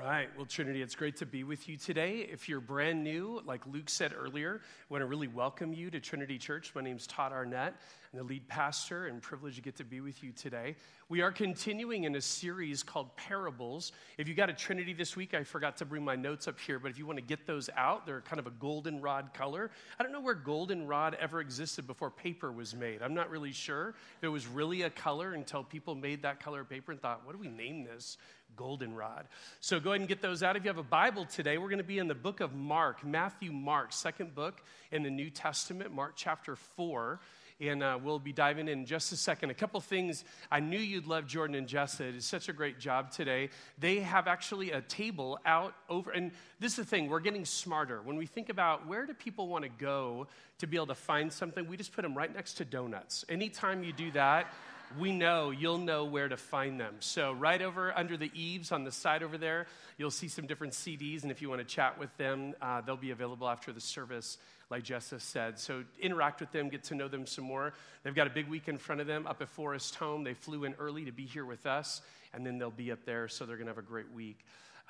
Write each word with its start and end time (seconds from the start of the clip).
right. 0.00 0.28
Well, 0.34 0.46
Trinity, 0.46 0.80
it's 0.80 0.94
great 0.94 1.16
to 1.16 1.26
be 1.26 1.44
with 1.44 1.68
you 1.68 1.76
today. 1.76 2.20
If 2.32 2.48
you're 2.48 2.60
brand 2.60 3.04
new, 3.04 3.42
like 3.44 3.66
Luke 3.66 3.90
said 3.90 4.14
earlier, 4.18 4.62
I 4.62 4.84
want 4.88 5.02
to 5.02 5.06
really 5.06 5.28
welcome 5.28 5.74
you 5.74 5.90
to 5.90 6.00
Trinity 6.00 6.38
Church. 6.38 6.72
My 6.74 6.80
name's 6.80 7.06
Todd 7.06 7.32
Arnett. 7.32 7.74
I'm 8.12 8.18
the 8.18 8.24
lead 8.24 8.48
pastor 8.48 9.06
and 9.06 9.20
privileged 9.20 9.56
to 9.56 9.62
get 9.62 9.76
to 9.76 9.84
be 9.84 10.00
with 10.00 10.24
you 10.24 10.32
today. 10.32 10.74
We 11.08 11.20
are 11.20 11.30
continuing 11.30 12.04
in 12.04 12.16
a 12.16 12.20
series 12.20 12.82
called 12.82 13.14
Parables. 13.16 13.92
If 14.16 14.26
you 14.26 14.34
got 14.34 14.48
a 14.48 14.52
Trinity 14.52 14.94
this 14.94 15.16
week, 15.16 15.34
I 15.34 15.44
forgot 15.44 15.76
to 15.76 15.84
bring 15.84 16.04
my 16.04 16.16
notes 16.16 16.48
up 16.48 16.58
here, 16.58 16.78
but 16.78 16.90
if 16.90 16.98
you 16.98 17.06
want 17.06 17.18
to 17.18 17.24
get 17.24 17.46
those 17.46 17.68
out, 17.76 18.06
they're 18.06 18.22
kind 18.22 18.40
of 18.40 18.46
a 18.46 18.52
goldenrod 18.52 19.34
color. 19.34 19.70
I 19.98 20.02
don't 20.02 20.12
know 20.12 20.20
where 20.20 20.34
goldenrod 20.34 21.16
ever 21.20 21.40
existed 21.40 21.86
before 21.86 22.10
paper 22.10 22.50
was 22.50 22.74
made. 22.74 23.02
I'm 23.02 23.14
not 23.14 23.30
really 23.30 23.52
sure 23.52 23.94
it 24.22 24.28
was 24.28 24.46
really 24.46 24.82
a 24.82 24.90
color 24.90 25.34
until 25.34 25.62
people 25.62 25.94
made 25.94 26.22
that 26.22 26.40
color 26.40 26.62
of 26.62 26.70
paper 26.70 26.90
and 26.90 27.00
thought, 27.00 27.24
what 27.24 27.32
do 27.32 27.38
we 27.38 27.48
name 27.48 27.84
this? 27.84 28.16
Goldenrod. 28.56 29.26
So 29.60 29.80
go 29.80 29.90
ahead 29.90 30.00
and 30.00 30.08
get 30.08 30.22
those 30.22 30.42
out. 30.42 30.56
If 30.56 30.64
you 30.64 30.68
have 30.68 30.78
a 30.78 30.82
Bible 30.82 31.24
today, 31.24 31.58
we're 31.58 31.68
going 31.68 31.78
to 31.78 31.84
be 31.84 31.98
in 31.98 32.08
the 32.08 32.14
book 32.14 32.40
of 32.40 32.54
Mark, 32.54 33.04
Matthew, 33.04 33.52
Mark, 33.52 33.92
second 33.92 34.34
book 34.34 34.62
in 34.90 35.02
the 35.02 35.10
New 35.10 35.30
Testament, 35.30 35.92
Mark 35.92 36.12
chapter 36.16 36.56
4 36.56 37.20
and 37.60 37.82
uh, 37.82 37.98
we'll 38.02 38.18
be 38.18 38.32
diving 38.32 38.68
in, 38.68 38.80
in 38.80 38.86
just 38.86 39.12
a 39.12 39.16
second. 39.16 39.50
A 39.50 39.54
couple 39.54 39.80
things 39.80 40.24
I 40.50 40.60
knew 40.60 40.78
you'd 40.78 41.06
love 41.06 41.26
Jordan 41.26 41.56
and 41.56 41.66
Jessa. 41.66 42.00
It 42.00 42.16
is 42.16 42.24
such 42.24 42.48
a 42.48 42.52
great 42.52 42.78
job 42.78 43.10
today. 43.10 43.50
They 43.78 44.00
have 44.00 44.26
actually 44.26 44.72
a 44.72 44.80
table 44.80 45.38
out 45.44 45.74
over, 45.88 46.10
and 46.10 46.32
this 46.58 46.72
is 46.72 46.76
the 46.76 46.84
thing, 46.84 47.08
we're 47.08 47.20
getting 47.20 47.44
smarter. 47.44 48.00
When 48.02 48.16
we 48.16 48.26
think 48.26 48.48
about 48.48 48.86
where 48.86 49.06
do 49.06 49.14
people 49.14 49.48
want 49.48 49.64
to 49.64 49.70
go 49.70 50.26
to 50.58 50.66
be 50.66 50.76
able 50.76 50.86
to 50.88 50.94
find 50.94 51.32
something, 51.32 51.66
we 51.68 51.76
just 51.76 51.92
put 51.92 52.02
them 52.02 52.16
right 52.16 52.34
next 52.34 52.54
to 52.54 52.64
donuts. 52.64 53.24
Anytime 53.28 53.84
you 53.84 53.92
do 53.92 54.10
that, 54.12 54.52
we 54.98 55.12
know 55.12 55.50
you'll 55.50 55.78
know 55.78 56.04
where 56.04 56.28
to 56.28 56.36
find 56.36 56.80
them. 56.80 56.96
So, 57.00 57.32
right 57.32 57.60
over 57.62 57.96
under 57.96 58.16
the 58.16 58.30
eaves 58.34 58.72
on 58.72 58.84
the 58.84 58.92
side 58.92 59.22
over 59.22 59.38
there, 59.38 59.66
you'll 59.98 60.10
see 60.10 60.28
some 60.28 60.46
different 60.46 60.72
CDs. 60.72 61.22
And 61.22 61.30
if 61.30 61.40
you 61.40 61.48
want 61.48 61.60
to 61.60 61.64
chat 61.66 61.98
with 61.98 62.14
them, 62.16 62.54
uh, 62.60 62.80
they'll 62.80 62.96
be 62.96 63.10
available 63.10 63.48
after 63.48 63.72
the 63.72 63.80
service, 63.80 64.38
like 64.68 64.82
Jessa 64.84 65.20
said. 65.20 65.58
So, 65.58 65.84
interact 66.00 66.40
with 66.40 66.52
them, 66.52 66.68
get 66.68 66.84
to 66.84 66.94
know 66.94 67.08
them 67.08 67.26
some 67.26 67.44
more. 67.44 67.72
They've 68.02 68.14
got 68.14 68.26
a 68.26 68.30
big 68.30 68.48
week 68.48 68.68
in 68.68 68.78
front 68.78 69.00
of 69.00 69.06
them 69.06 69.26
up 69.26 69.40
at 69.40 69.48
Forest 69.48 69.94
Home. 69.96 70.24
They 70.24 70.34
flew 70.34 70.64
in 70.64 70.74
early 70.78 71.04
to 71.04 71.12
be 71.12 71.24
here 71.24 71.44
with 71.44 71.66
us, 71.66 72.02
and 72.34 72.44
then 72.44 72.58
they'll 72.58 72.70
be 72.70 72.90
up 72.90 73.04
there. 73.04 73.28
So, 73.28 73.46
they're 73.46 73.56
going 73.56 73.66
to 73.66 73.72
have 73.72 73.78
a 73.78 73.82
great 73.82 74.10
week. 74.12 74.38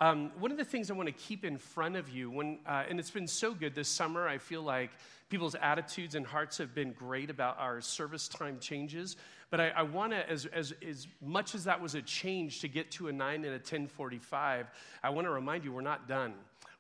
Um, 0.03 0.33
one 0.39 0.51
of 0.51 0.56
the 0.56 0.65
things 0.65 0.91
I 0.91 0.95
want 0.95 1.09
to 1.09 1.12
keep 1.12 1.45
in 1.45 1.59
front 1.59 1.95
of 1.95 2.09
you, 2.09 2.31
when, 2.31 2.59
uh, 2.67 2.84
and 2.89 2.98
it's 2.98 3.11
been 3.11 3.27
so 3.27 3.53
good 3.53 3.75
this 3.75 3.89
summer, 3.89 4.27
I 4.27 4.39
feel 4.39 4.62
like 4.62 4.91
people's 5.29 5.55
attitudes 5.55 6.15
and 6.15 6.27
hearts 6.27 6.56
have 6.56 6.75
been 6.75 6.93
great 6.93 7.29
about 7.29 7.59
our 7.59 7.83
service 7.83 8.27
time 8.27 8.59
changes. 8.61 9.17
But 9.51 9.61
I, 9.61 9.69
I 9.69 9.83
want 9.83 10.12
to, 10.12 10.31
as, 10.31 10.47
as, 10.47 10.73
as 10.87 11.06
much 11.21 11.55
as 11.55 11.65
that 11.65 11.83
was 11.83 11.95
a 11.95 12.01
change 12.01 12.61
to 12.61 12.69
get 12.69 12.91
to 12.93 13.09
a 13.09 13.12
9 13.12 13.34
and 13.34 13.45
a 13.45 13.51
1045, 13.51 14.71
I 15.03 15.11
want 15.11 15.27
to 15.27 15.31
remind 15.31 15.65
you 15.65 15.73
we're 15.73 15.83
not 15.83 16.09
done. 16.09 16.33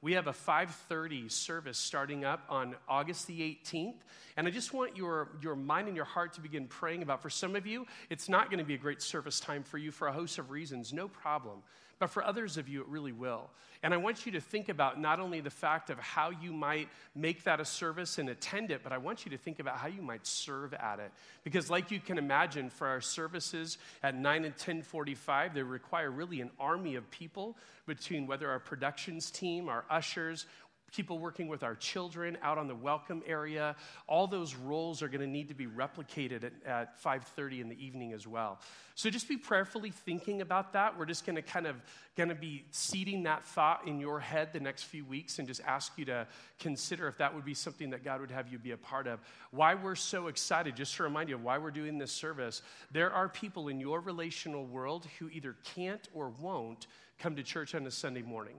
We 0.02 0.14
have 0.14 0.26
a 0.26 0.32
5:30 0.32 1.30
service 1.30 1.76
starting 1.76 2.24
up 2.24 2.46
on 2.48 2.74
August 2.88 3.26
the 3.26 3.42
18th, 3.42 3.96
and 4.40 4.48
I 4.48 4.52
just 4.52 4.72
want 4.72 4.96
your 4.96 5.28
your 5.42 5.54
mind 5.54 5.86
and 5.86 5.94
your 5.94 6.06
heart 6.06 6.32
to 6.32 6.40
begin 6.40 6.66
praying 6.66 7.02
about. 7.02 7.20
For 7.20 7.28
some 7.28 7.54
of 7.56 7.66
you, 7.66 7.86
it's 8.08 8.26
not 8.26 8.48
going 8.48 8.58
to 8.58 8.64
be 8.64 8.72
a 8.72 8.78
great 8.78 9.02
service 9.02 9.38
time 9.38 9.62
for 9.62 9.76
you 9.76 9.90
for 9.90 10.08
a 10.08 10.12
host 10.12 10.38
of 10.38 10.50
reasons, 10.50 10.94
no 10.94 11.08
problem. 11.08 11.58
But 11.98 12.08
for 12.08 12.24
others 12.24 12.56
of 12.56 12.66
you, 12.66 12.80
it 12.80 12.88
really 12.88 13.12
will. 13.12 13.50
And 13.82 13.92
I 13.92 13.98
want 13.98 14.24
you 14.24 14.32
to 14.32 14.40
think 14.40 14.70
about 14.70 14.98
not 14.98 15.20
only 15.20 15.40
the 15.40 15.50
fact 15.50 15.90
of 15.90 15.98
how 15.98 16.30
you 16.30 16.54
might 16.54 16.88
make 17.14 17.44
that 17.44 17.60
a 17.60 17.66
service 17.66 18.16
and 18.16 18.30
attend 18.30 18.70
it, 18.70 18.80
but 18.82 18.92
I 18.92 18.96
want 18.96 19.26
you 19.26 19.30
to 19.32 19.36
think 19.36 19.58
about 19.58 19.76
how 19.76 19.88
you 19.88 20.00
might 20.00 20.26
serve 20.26 20.72
at 20.72 21.00
it. 21.00 21.12
Because, 21.44 21.68
like 21.68 21.90
you 21.90 22.00
can 22.00 22.16
imagine, 22.16 22.70
for 22.70 22.86
our 22.86 23.02
services 23.02 23.76
at 24.02 24.14
9 24.14 24.36
and 24.36 24.54
1045, 24.54 25.52
they 25.52 25.62
require 25.62 26.10
really 26.10 26.40
an 26.40 26.50
army 26.58 26.94
of 26.94 27.10
people 27.10 27.58
between 27.86 28.26
whether 28.26 28.48
our 28.48 28.60
productions 28.60 29.30
team, 29.30 29.68
our 29.68 29.84
ushers, 29.90 30.46
people 30.92 31.18
working 31.18 31.48
with 31.48 31.62
our 31.62 31.74
children 31.74 32.36
out 32.42 32.58
on 32.58 32.66
the 32.66 32.74
welcome 32.74 33.22
area 33.26 33.76
all 34.06 34.26
those 34.26 34.54
roles 34.54 35.02
are 35.02 35.08
going 35.08 35.20
to 35.20 35.26
need 35.26 35.48
to 35.48 35.54
be 35.54 35.66
replicated 35.66 36.44
at, 36.44 36.52
at 36.66 37.02
5.30 37.02 37.60
in 37.60 37.68
the 37.68 37.84
evening 37.84 38.12
as 38.12 38.26
well. 38.26 38.58
So 38.94 39.08
just 39.08 39.28
be 39.28 39.36
prayerfully 39.36 39.90
thinking 39.90 40.40
about 40.42 40.72
that. 40.74 40.98
We're 40.98 41.06
just 41.06 41.24
going 41.24 41.36
to 41.36 41.42
kind 41.42 41.66
of 41.66 41.76
going 42.16 42.28
to 42.28 42.34
be 42.34 42.64
seeding 42.70 43.22
that 43.22 43.44
thought 43.46 43.86
in 43.86 43.98
your 43.98 44.20
head 44.20 44.52
the 44.52 44.60
next 44.60 44.84
few 44.84 45.04
weeks 45.04 45.38
and 45.38 45.48
just 45.48 45.62
ask 45.66 45.92
you 45.96 46.04
to 46.06 46.26
consider 46.58 47.08
if 47.08 47.16
that 47.18 47.34
would 47.34 47.44
be 47.44 47.54
something 47.54 47.90
that 47.90 48.04
god 48.04 48.20
would 48.20 48.30
have 48.30 48.48
you 48.48 48.58
be 48.58 48.72
a 48.72 48.76
part 48.76 49.06
of. 49.06 49.20
Why 49.52 49.74
we're 49.74 49.94
so 49.94 50.26
excited 50.26 50.76
just 50.76 50.94
to 50.96 51.02
remind 51.02 51.28
you 51.28 51.36
of 51.36 51.42
why 51.42 51.58
we're 51.58 51.70
doing 51.70 51.98
this 51.98 52.12
service 52.12 52.62
there 52.90 53.10
are 53.10 53.28
people 53.28 53.68
in 53.68 53.80
your 53.80 54.00
relational 54.00 54.66
world 54.66 55.06
who 55.18 55.28
either 55.30 55.56
can't 55.74 56.08
or 56.12 56.32
won't 56.40 56.86
come 57.18 57.36
to 57.36 57.42
church 57.42 57.74
on 57.74 57.86
a 57.86 57.90
sunday 57.90 58.22
morning. 58.22 58.56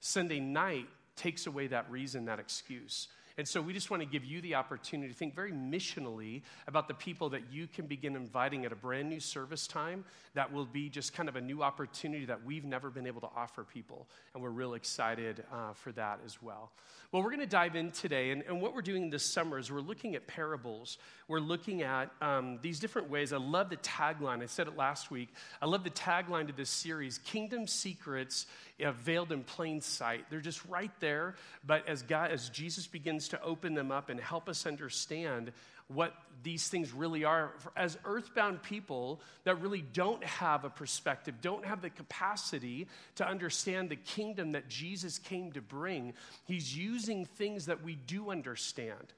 Sunday 0.00 0.40
night 0.40 0.88
takes 1.20 1.46
away 1.46 1.66
that 1.66 1.90
reason, 1.90 2.24
that 2.24 2.38
excuse. 2.38 3.08
And 3.38 3.46
so 3.46 3.60
we 3.62 3.72
just 3.72 3.90
want 3.90 4.02
to 4.02 4.08
give 4.08 4.24
you 4.24 4.40
the 4.40 4.54
opportunity 4.56 5.12
to 5.12 5.18
think 5.18 5.34
very 5.34 5.52
missionally 5.52 6.42
about 6.66 6.88
the 6.88 6.94
people 6.94 7.30
that 7.30 7.42
you 7.50 7.66
can 7.66 7.86
begin 7.86 8.16
inviting 8.16 8.64
at 8.64 8.72
a 8.72 8.76
brand 8.76 9.08
new 9.08 9.20
service 9.20 9.66
time 9.66 10.04
that 10.34 10.52
will 10.52 10.66
be 10.66 10.88
just 10.88 11.14
kind 11.14 11.28
of 11.28 11.36
a 11.36 11.40
new 11.40 11.62
opportunity 11.62 12.24
that 12.24 12.44
we've 12.44 12.64
never 12.64 12.90
been 12.90 13.06
able 13.06 13.20
to 13.20 13.28
offer 13.36 13.64
people. 13.64 14.06
And 14.34 14.42
we're 14.42 14.50
real 14.50 14.74
excited 14.74 15.44
uh, 15.52 15.72
for 15.72 15.92
that 15.92 16.20
as 16.24 16.42
well. 16.42 16.70
Well, 17.12 17.24
we're 17.24 17.30
going 17.30 17.40
to 17.40 17.46
dive 17.46 17.74
in 17.74 17.90
today. 17.90 18.30
And, 18.30 18.42
and, 18.46 18.60
what 18.60 18.72
we're 18.72 18.82
doing 18.82 19.10
this 19.10 19.24
summer 19.24 19.58
is 19.58 19.72
we're 19.72 19.80
looking 19.80 20.14
at 20.14 20.28
parables. 20.28 20.98
We're 21.26 21.40
looking 21.40 21.82
at 21.82 22.10
um, 22.20 22.60
these 22.62 22.78
different 22.78 23.10
ways. 23.10 23.32
I 23.32 23.38
love 23.38 23.68
the 23.68 23.78
tagline. 23.78 24.44
I 24.44 24.46
said 24.46 24.68
it 24.68 24.76
last 24.76 25.10
week. 25.10 25.30
I 25.60 25.66
love 25.66 25.82
the 25.82 25.90
tagline 25.90 26.46
to 26.46 26.52
this 26.52 26.70
series 26.70 27.18
Kingdom 27.18 27.66
Secrets 27.66 28.46
Uh, 28.84 28.92
veiled 28.92 29.32
in 29.32 29.42
Plain 29.42 29.80
Sight. 29.80 30.24
They're 30.30 30.40
just 30.40 30.64
right 30.66 30.92
there. 31.00 31.34
But 31.66 31.88
as, 31.88 32.02
God, 32.02 32.30
as 32.30 32.48
Jesus 32.48 32.86
begins 32.86 33.28
to 33.28 33.42
open 33.42 33.74
them 33.74 33.90
up 33.92 34.08
and 34.08 34.18
help 34.18 34.48
us 34.48 34.66
understand 34.66 35.52
what 35.88 36.14
these 36.42 36.68
things 36.68 36.92
really 36.92 37.24
are 37.24 37.52
as 37.76 37.98
earthbound 38.04 38.62
people 38.62 39.20
that 39.44 39.60
really 39.60 39.82
don't 39.82 40.22
have 40.24 40.64
a 40.64 40.70
perspective, 40.70 41.34
don't 41.42 41.64
have 41.64 41.82
the 41.82 41.90
capacity 41.90 42.86
to 43.16 43.26
understand 43.26 43.90
the 43.90 43.96
kingdom 43.96 44.52
that 44.52 44.68
Jesus 44.68 45.18
came 45.18 45.50
to 45.52 45.60
bring. 45.60 46.14
He's 46.44 46.76
using 46.76 47.24
things 47.24 47.66
that 47.66 47.82
we 47.82 47.96
do 47.96 48.30
understand. 48.30 49.12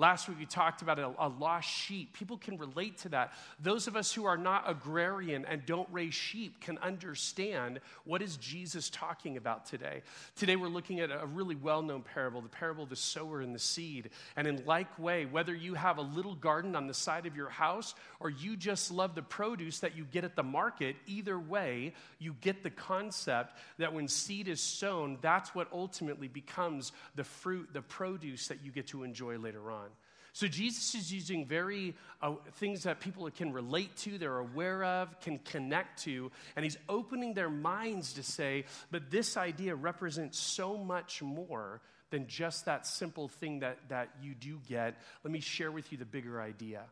Last 0.00 0.30
week 0.30 0.38
we 0.38 0.46
talked 0.46 0.80
about 0.80 0.98
a, 0.98 1.12
a, 1.18 1.28
lost 1.28 1.68
sheep. 1.68 2.14
People 2.14 2.38
can 2.38 2.56
relate 2.56 2.96
to 3.00 3.10
that. 3.10 3.34
Those 3.62 3.86
of 3.86 3.96
us 3.96 4.10
who 4.14 4.24
are 4.24 4.38
not 4.38 4.64
agrarian 4.66 5.44
and 5.44 5.66
don't 5.66 5.86
raise 5.92 6.14
sheep 6.14 6.58
can 6.62 6.78
understand 6.78 7.80
what 8.04 8.22
is 8.22 8.38
Jesus 8.38 8.88
talking 8.88 9.36
about 9.36 9.66
today. 9.66 10.00
Today 10.36 10.56
we're 10.56 10.68
looking 10.68 11.00
at 11.00 11.10
a 11.10 11.26
really 11.26 11.54
well-known 11.54 12.00
parable, 12.00 12.40
the 12.40 12.48
parable 12.48 12.84
of 12.84 12.88
the 12.88 12.96
sower 12.96 13.42
and 13.42 13.54
the 13.54 13.58
seed. 13.58 14.08
And 14.36 14.48
in 14.48 14.64
like 14.64 14.98
way, 14.98 15.26
whether 15.26 15.54
you 15.54 15.74
have 15.74 15.98
a 15.98 16.02
little 16.02 16.34
garden 16.34 16.74
on 16.76 16.86
the 16.86 16.94
side 16.94 17.26
of 17.26 17.36
your 17.36 17.50
house 17.50 17.94
or 18.20 18.30
you 18.30 18.56
just 18.56 18.90
love 18.90 19.14
the 19.14 19.20
produce 19.20 19.80
that 19.80 19.98
you 19.98 20.04
get 20.04 20.24
at 20.24 20.34
the 20.34 20.42
market, 20.42 20.96
either 21.06 21.38
way, 21.38 21.92
you 22.18 22.34
get 22.40 22.62
the 22.62 22.70
concept 22.70 23.58
that 23.76 23.92
when 23.92 24.08
seed 24.08 24.48
is 24.48 24.62
sown, 24.62 25.18
that's 25.20 25.54
what 25.54 25.68
ultimately 25.74 26.28
becomes 26.28 26.92
the 27.16 27.24
fruit, 27.24 27.68
the 27.74 27.82
produce 27.82 28.48
that 28.48 28.64
you 28.64 28.70
get 28.70 28.86
to 28.86 29.02
enjoy 29.02 29.36
later 29.36 29.70
on. 29.70 29.89
So 30.32 30.46
Jesus 30.46 30.94
is 30.94 31.12
using 31.12 31.46
very 31.46 31.94
uh, 32.22 32.34
things 32.54 32.84
that 32.84 33.00
people 33.00 33.28
can 33.30 33.52
relate 33.52 33.96
to, 33.98 34.18
they're 34.18 34.38
aware 34.38 34.84
of, 34.84 35.20
can 35.20 35.38
connect 35.38 36.02
to, 36.04 36.30
and 36.56 36.64
he's 36.64 36.78
opening 36.88 37.34
their 37.34 37.50
minds 37.50 38.12
to 38.14 38.22
say, 38.22 38.64
but 38.90 39.10
this 39.10 39.36
idea 39.36 39.74
represents 39.74 40.38
so 40.38 40.76
much 40.76 41.22
more 41.22 41.80
than 42.10 42.26
just 42.26 42.64
that 42.66 42.86
simple 42.86 43.28
thing 43.28 43.60
that, 43.60 43.78
that 43.88 44.10
you 44.20 44.34
do 44.34 44.58
get. 44.68 45.00
Let 45.24 45.32
me 45.32 45.40
share 45.40 45.70
with 45.70 45.92
you 45.92 45.98
the 45.98 46.04
bigger 46.04 46.40
idea. 46.40 46.82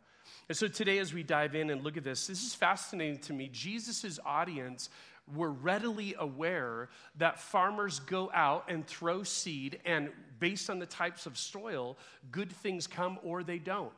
And 0.48 0.56
so 0.56 0.68
today, 0.68 0.98
as 0.98 1.12
we 1.12 1.22
dive 1.22 1.54
in 1.54 1.70
and 1.70 1.82
look 1.82 1.96
at 1.96 2.04
this, 2.04 2.26
this 2.26 2.42
is 2.42 2.54
fascinating 2.54 3.18
to 3.20 3.32
me. 3.32 3.48
Jesus' 3.52 4.18
audience 4.24 4.90
were 5.34 5.50
readily 5.50 6.14
aware 6.18 6.88
that 7.16 7.40
farmers 7.40 8.00
go 8.00 8.30
out 8.32 8.64
and 8.68 8.86
throw 8.86 9.22
seed, 9.22 9.80
and 9.84 10.10
based 10.40 10.70
on 10.70 10.78
the 10.78 10.86
types 10.86 11.26
of 11.26 11.36
soil, 11.36 11.96
good 12.30 12.50
things 12.50 12.86
come 12.86 13.18
or 13.22 13.42
they 13.42 13.58
don't. 13.58 13.92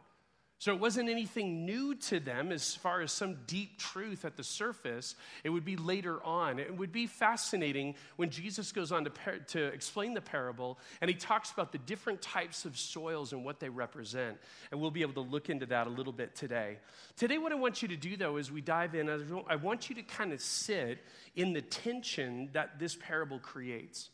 So 0.61 0.75
it 0.75 0.79
wasn't 0.79 1.09
anything 1.09 1.65
new 1.65 1.95
to 1.95 2.21
them 2.21 2.53
as 2.53 2.75
far 2.75 3.01
as 3.01 3.13
some 3.13 3.39
deep 3.47 3.79
truth 3.79 4.27
at 4.27 4.37
the 4.37 4.45
surface. 4.45 5.15
It 5.43 5.49
would 5.49 5.65
be 5.65 5.77
later 5.77 6.23
on. 6.23 6.59
It 6.59 6.77
would 6.77 6.93
be 6.93 7.07
fascinating 7.07 7.95
when 8.17 8.29
Jesus 8.29 8.71
goes 8.71 8.93
on 8.93 9.05
to, 9.05 9.11
par- 9.11 9.39
to 9.39 9.65
explain 9.69 10.13
the 10.13 10.21
parable 10.21 10.79
and 11.01 11.09
he 11.09 11.17
talks 11.17 11.51
about 11.51 11.73
the 11.73 11.79
different 11.79 12.21
types 12.21 12.67
of 12.67 12.77
soils 12.77 13.33
and 13.33 13.43
what 13.43 13.59
they 13.59 13.71
represent. 13.71 14.37
And 14.71 14.79
we'll 14.79 14.91
be 14.91 15.01
able 15.01 15.15
to 15.15 15.31
look 15.31 15.49
into 15.49 15.65
that 15.65 15.87
a 15.87 15.91
little 15.91 16.13
bit 16.13 16.37
today. 16.37 16.77
Today, 17.17 17.39
what 17.39 17.53
I 17.53 17.55
want 17.55 17.81
you 17.81 17.89
to 17.89 17.97
do 17.97 18.19
though, 18.19 18.37
as 18.37 18.53
we 18.53 18.61
dive 18.61 18.95
in, 18.95 19.09
I 19.49 19.57
want 19.57 19.89
you 19.89 19.95
to 19.95 20.03
kind 20.03 20.31
of 20.31 20.43
sit 20.43 20.99
in 21.37 21.55
the 21.55 21.63
tension 21.63 22.51
that 22.53 22.79
this 22.79 22.95
parable 23.01 23.39
creates. 23.39 24.11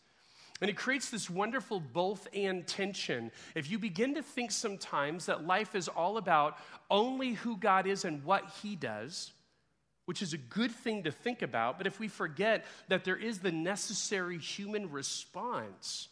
And 0.60 0.70
it 0.70 0.76
creates 0.76 1.10
this 1.10 1.28
wonderful 1.28 1.80
both 1.80 2.28
and 2.32 2.66
tension. 2.66 3.30
If 3.54 3.70
you 3.70 3.78
begin 3.78 4.14
to 4.14 4.22
think 4.22 4.50
sometimes 4.50 5.26
that 5.26 5.46
life 5.46 5.74
is 5.74 5.88
all 5.88 6.16
about 6.16 6.56
only 6.90 7.34
who 7.34 7.58
God 7.58 7.86
is 7.86 8.04
and 8.04 8.24
what 8.24 8.44
He 8.62 8.74
does, 8.74 9.32
which 10.06 10.22
is 10.22 10.32
a 10.32 10.38
good 10.38 10.70
thing 10.70 11.02
to 11.02 11.10
think 11.10 11.42
about. 11.42 11.76
But 11.76 11.86
if 11.86 12.00
we 12.00 12.08
forget 12.08 12.64
that 12.88 13.04
there 13.04 13.16
is 13.16 13.40
the 13.40 13.52
necessary 13.52 14.38
human 14.38 14.90
response 14.90 16.08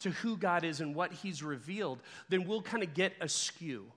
to 0.00 0.10
who 0.10 0.36
God 0.36 0.64
is 0.64 0.80
and 0.80 0.94
what 0.94 1.12
He's 1.12 1.42
revealed, 1.42 2.00
then 2.28 2.46
we'll 2.46 2.62
kind 2.62 2.82
of 2.82 2.92
get 2.92 3.12
askew. 3.20 3.92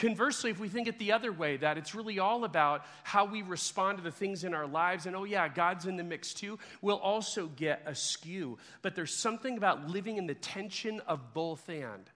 Conversely, 0.00 0.50
if 0.50 0.58
we 0.58 0.70
think 0.70 0.88
it 0.88 0.98
the 0.98 1.12
other 1.12 1.30
way, 1.30 1.58
that 1.58 1.76
it's 1.76 1.94
really 1.94 2.18
all 2.18 2.44
about 2.44 2.86
how 3.04 3.26
we 3.26 3.42
respond 3.42 3.98
to 3.98 4.04
the 4.04 4.10
things 4.10 4.44
in 4.44 4.54
our 4.54 4.66
lives, 4.66 5.04
and 5.04 5.14
oh, 5.14 5.24
yeah, 5.24 5.46
God's 5.46 5.84
in 5.84 5.98
the 5.98 6.02
mix 6.02 6.32
too, 6.32 6.58
we'll 6.80 6.96
also 6.96 7.48
get 7.48 7.82
askew. 7.84 8.56
But 8.80 8.94
there's 8.94 9.14
something 9.14 9.58
about 9.58 9.90
living 9.90 10.16
in 10.16 10.26
the 10.26 10.34
tension 10.34 11.00
of 11.06 11.34
both 11.34 11.68
and. 11.68 12.08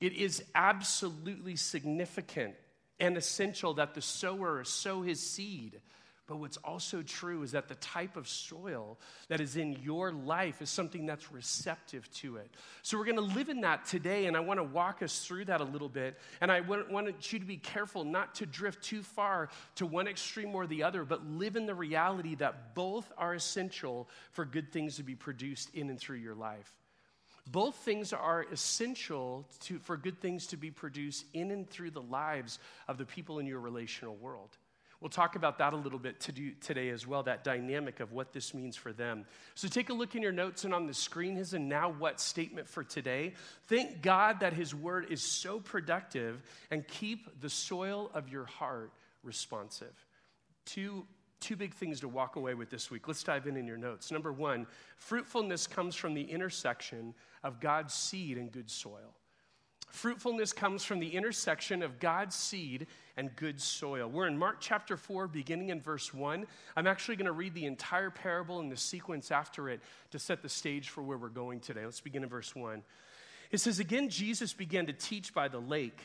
It 0.00 0.14
is 0.14 0.42
absolutely 0.52 1.54
significant 1.54 2.56
and 2.98 3.16
essential 3.16 3.74
that 3.74 3.94
the 3.94 4.02
sower 4.02 4.64
sow 4.64 5.02
his 5.02 5.20
seed 5.20 5.80
but 6.26 6.38
what's 6.38 6.56
also 6.58 7.02
true 7.02 7.42
is 7.42 7.52
that 7.52 7.68
the 7.68 7.76
type 7.76 8.16
of 8.16 8.26
soil 8.26 8.98
that 9.28 9.40
is 9.40 9.56
in 9.56 9.74
your 9.82 10.10
life 10.10 10.60
is 10.60 10.68
something 10.68 11.06
that's 11.06 11.30
receptive 11.30 12.10
to 12.14 12.36
it. 12.36 12.50
So 12.82 12.98
we're 12.98 13.04
going 13.04 13.16
to 13.16 13.22
live 13.22 13.48
in 13.48 13.60
that 13.60 13.86
today, 13.86 14.26
and 14.26 14.36
I 14.36 14.40
want 14.40 14.58
to 14.58 14.64
walk 14.64 15.02
us 15.02 15.24
through 15.24 15.44
that 15.44 15.60
a 15.60 15.64
little 15.64 15.88
bit. 15.88 16.18
And 16.40 16.50
I 16.50 16.60
want 16.60 17.32
you 17.32 17.38
to 17.38 17.44
be 17.44 17.58
careful 17.58 18.04
not 18.04 18.34
to 18.36 18.46
drift 18.46 18.82
too 18.82 19.02
far 19.02 19.50
to 19.76 19.86
one 19.86 20.08
extreme 20.08 20.52
or 20.54 20.66
the 20.66 20.82
other, 20.82 21.04
but 21.04 21.24
live 21.24 21.54
in 21.54 21.66
the 21.66 21.74
reality 21.74 22.34
that 22.36 22.74
both 22.74 23.12
are 23.16 23.34
essential 23.34 24.08
for 24.32 24.44
good 24.44 24.72
things 24.72 24.96
to 24.96 25.04
be 25.04 25.14
produced 25.14 25.70
in 25.74 25.90
and 25.90 25.98
through 25.98 26.16
your 26.16 26.34
life. 26.34 26.74
Both 27.48 27.76
things 27.76 28.12
are 28.12 28.44
essential 28.50 29.46
to, 29.60 29.78
for 29.78 29.96
good 29.96 30.20
things 30.20 30.48
to 30.48 30.56
be 30.56 30.72
produced 30.72 31.24
in 31.32 31.52
and 31.52 31.70
through 31.70 31.92
the 31.92 32.02
lives 32.02 32.58
of 32.88 32.98
the 32.98 33.06
people 33.06 33.38
in 33.38 33.46
your 33.46 33.60
relational 33.60 34.16
world. 34.16 34.56
We'll 35.00 35.10
talk 35.10 35.36
about 35.36 35.58
that 35.58 35.74
a 35.74 35.76
little 35.76 35.98
bit 35.98 36.20
to 36.20 36.32
today 36.60 36.88
as 36.88 37.06
well, 37.06 37.22
that 37.24 37.44
dynamic 37.44 38.00
of 38.00 38.12
what 38.12 38.32
this 38.32 38.54
means 38.54 38.76
for 38.76 38.92
them. 38.92 39.26
So 39.54 39.68
take 39.68 39.90
a 39.90 39.92
look 39.92 40.14
in 40.14 40.22
your 40.22 40.32
notes 40.32 40.64
and 40.64 40.72
on 40.72 40.86
the 40.86 40.94
screen 40.94 41.36
is 41.36 41.52
a 41.52 41.58
now 41.58 41.90
what 41.90 42.18
statement 42.18 42.66
for 42.68 42.82
today. 42.82 43.34
Thank 43.64 44.00
God 44.00 44.40
that 44.40 44.54
His 44.54 44.74
word 44.74 45.06
is 45.10 45.22
so 45.22 45.60
productive 45.60 46.42
and 46.70 46.86
keep 46.88 47.40
the 47.40 47.50
soil 47.50 48.10
of 48.14 48.30
your 48.30 48.46
heart 48.46 48.90
responsive. 49.22 50.06
Two, 50.64 51.04
two 51.40 51.56
big 51.56 51.74
things 51.74 52.00
to 52.00 52.08
walk 52.08 52.36
away 52.36 52.54
with 52.54 52.70
this 52.70 52.90
week. 52.90 53.06
Let's 53.06 53.22
dive 53.22 53.46
in 53.46 53.56
in 53.56 53.66
your 53.66 53.76
notes. 53.76 54.10
Number 54.10 54.32
one, 54.32 54.66
fruitfulness 54.96 55.66
comes 55.66 55.94
from 55.94 56.14
the 56.14 56.22
intersection 56.22 57.14
of 57.44 57.60
God's 57.60 57.92
seed 57.92 58.38
and 58.38 58.50
good 58.50 58.70
soil. 58.70 59.14
Fruitfulness 59.88 60.52
comes 60.52 60.84
from 60.84 61.00
the 61.00 61.14
intersection 61.14 61.82
of 61.82 62.00
God's 62.00 62.34
seed 62.34 62.86
and 63.16 63.34
good 63.36 63.60
soil. 63.60 64.08
We're 64.08 64.26
in 64.26 64.36
Mark 64.36 64.56
chapter 64.60 64.96
4, 64.96 65.28
beginning 65.28 65.70
in 65.70 65.80
verse 65.80 66.12
1. 66.12 66.46
I'm 66.76 66.86
actually 66.86 67.16
going 67.16 67.26
to 67.26 67.32
read 67.32 67.54
the 67.54 67.64
entire 67.64 68.10
parable 68.10 68.60
and 68.60 68.70
the 68.70 68.76
sequence 68.76 69.30
after 69.30 69.68
it 69.68 69.80
to 70.10 70.18
set 70.18 70.42
the 70.42 70.48
stage 70.48 70.90
for 70.90 71.02
where 71.02 71.16
we're 71.16 71.28
going 71.28 71.60
today. 71.60 71.84
Let's 71.84 72.00
begin 72.00 72.22
in 72.22 72.28
verse 72.28 72.54
1. 72.54 72.82
It 73.50 73.58
says, 73.58 73.78
Again, 73.78 74.10
Jesus 74.10 74.52
began 74.52 74.86
to 74.86 74.92
teach 74.92 75.32
by 75.32 75.48
the 75.48 75.60
lake. 75.60 75.98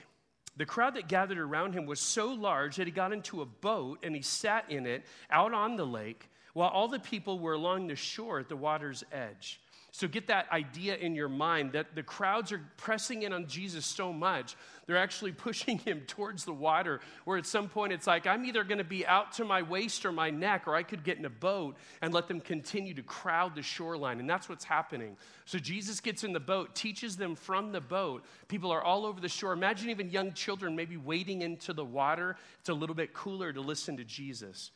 The 0.57 0.65
crowd 0.65 0.95
that 0.95 1.07
gathered 1.07 1.39
around 1.39 1.73
him 1.73 1.85
was 1.85 1.99
so 1.99 2.27
large 2.27 2.77
that 2.77 2.87
he 2.87 2.91
got 2.91 3.13
into 3.13 3.41
a 3.41 3.45
boat 3.45 3.99
and 4.03 4.15
he 4.15 4.21
sat 4.21 4.69
in 4.69 4.85
it 4.85 5.05
out 5.29 5.53
on 5.53 5.75
the 5.75 5.85
lake 5.85 6.29
while 6.53 6.69
all 6.69 6.87
the 6.87 6.99
people 6.99 7.39
were 7.39 7.53
along 7.53 7.87
the 7.87 7.95
shore 7.95 8.39
at 8.39 8.49
the 8.49 8.57
water's 8.57 9.03
edge. 9.11 9.61
So 9.93 10.07
get 10.07 10.27
that 10.27 10.49
idea 10.53 10.95
in 10.95 11.15
your 11.15 11.27
mind 11.27 11.73
that 11.73 11.95
the 11.95 12.03
crowds 12.03 12.53
are 12.53 12.61
pressing 12.77 13.23
in 13.23 13.33
on 13.33 13.47
Jesus 13.47 13.85
so 13.85 14.13
much, 14.13 14.55
they're 14.87 14.95
actually 14.95 15.31
pushing 15.33 15.79
him 15.79 16.01
towards 16.07 16.45
the 16.45 16.53
water, 16.53 17.01
where 17.25 17.37
at 17.37 17.45
some 17.45 17.67
point 17.67 17.91
it's 17.91 18.07
like, 18.07 18.25
I'm 18.25 18.45
either 18.45 18.63
going 18.63 18.77
to 18.77 18.85
be 18.85 19.05
out 19.05 19.33
to 19.33 19.43
my 19.43 19.61
waist 19.61 20.05
or 20.05 20.13
my 20.13 20.29
neck, 20.29 20.65
or 20.65 20.75
I 20.75 20.83
could 20.83 21.03
get 21.03 21.17
in 21.17 21.25
a 21.25 21.29
boat 21.29 21.75
and 22.01 22.13
let 22.13 22.29
them 22.29 22.39
continue 22.39 22.93
to 22.93 23.03
crowd 23.03 23.53
the 23.53 23.61
shoreline. 23.61 24.21
And 24.21 24.29
that's 24.29 24.47
what's 24.47 24.63
happening. 24.63 25.17
So 25.43 25.59
Jesus 25.59 25.99
gets 25.99 26.23
in 26.23 26.31
the 26.31 26.39
boat, 26.39 26.73
teaches 26.73 27.17
them 27.17 27.35
from 27.35 27.73
the 27.73 27.81
boat. 27.81 28.23
People 28.47 28.71
are 28.71 28.81
all 28.81 29.05
over 29.05 29.19
the 29.19 29.29
shore. 29.29 29.51
Imagine 29.51 29.89
even 29.89 30.09
young 30.09 30.31
children 30.31 30.73
maybe 30.73 30.95
wading 30.95 31.41
into 31.41 31.73
the 31.73 31.85
water. 31.85 32.37
It's 32.61 32.69
a 32.69 32.73
little 32.73 32.95
bit 32.95 33.13
cooler 33.13 33.51
to 33.51 33.59
listen 33.59 33.97
to 33.97 34.05
Jesus. 34.05 34.71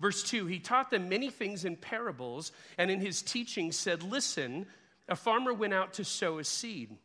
Verse 0.00 0.22
2 0.22 0.46
He 0.46 0.58
taught 0.58 0.90
them 0.90 1.08
many 1.08 1.30
things 1.30 1.64
in 1.64 1.76
parables, 1.76 2.52
and 2.78 2.90
in 2.90 3.00
his 3.00 3.22
teaching 3.22 3.72
said, 3.72 4.02
Listen, 4.02 4.66
a 5.08 5.16
farmer 5.16 5.52
went 5.52 5.74
out 5.74 5.94
to 5.94 6.04
sow 6.04 6.38
a 6.38 6.44
seed. 6.44 6.96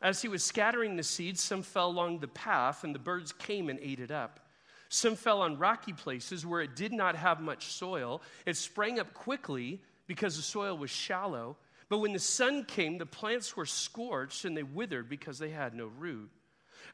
As 0.00 0.22
he 0.22 0.28
was 0.28 0.44
scattering 0.44 0.96
the 0.96 1.02
seed, 1.02 1.38
some 1.38 1.62
fell 1.62 1.88
along 1.88 2.20
the 2.20 2.28
path, 2.28 2.84
and 2.84 2.94
the 2.94 3.00
birds 3.00 3.32
came 3.32 3.68
and 3.68 3.80
ate 3.82 4.00
it 4.00 4.10
up. 4.10 4.40
Some 4.88 5.16
fell 5.16 5.42
on 5.42 5.58
rocky 5.58 5.92
places 5.92 6.46
where 6.46 6.62
it 6.62 6.76
did 6.76 6.92
not 6.92 7.14
have 7.16 7.40
much 7.40 7.66
soil. 7.66 8.22
It 8.46 8.56
sprang 8.56 8.98
up 8.98 9.12
quickly 9.12 9.82
because 10.06 10.36
the 10.36 10.42
soil 10.42 10.78
was 10.78 10.90
shallow. 10.90 11.56
But 11.88 11.98
when 11.98 12.12
the 12.12 12.18
sun 12.18 12.64
came, 12.64 12.96
the 12.96 13.06
plants 13.06 13.56
were 13.56 13.66
scorched 13.66 14.44
and 14.44 14.56
they 14.56 14.62
withered 14.62 15.08
because 15.08 15.38
they 15.38 15.50
had 15.50 15.74
no 15.74 15.86
root. 15.86 16.30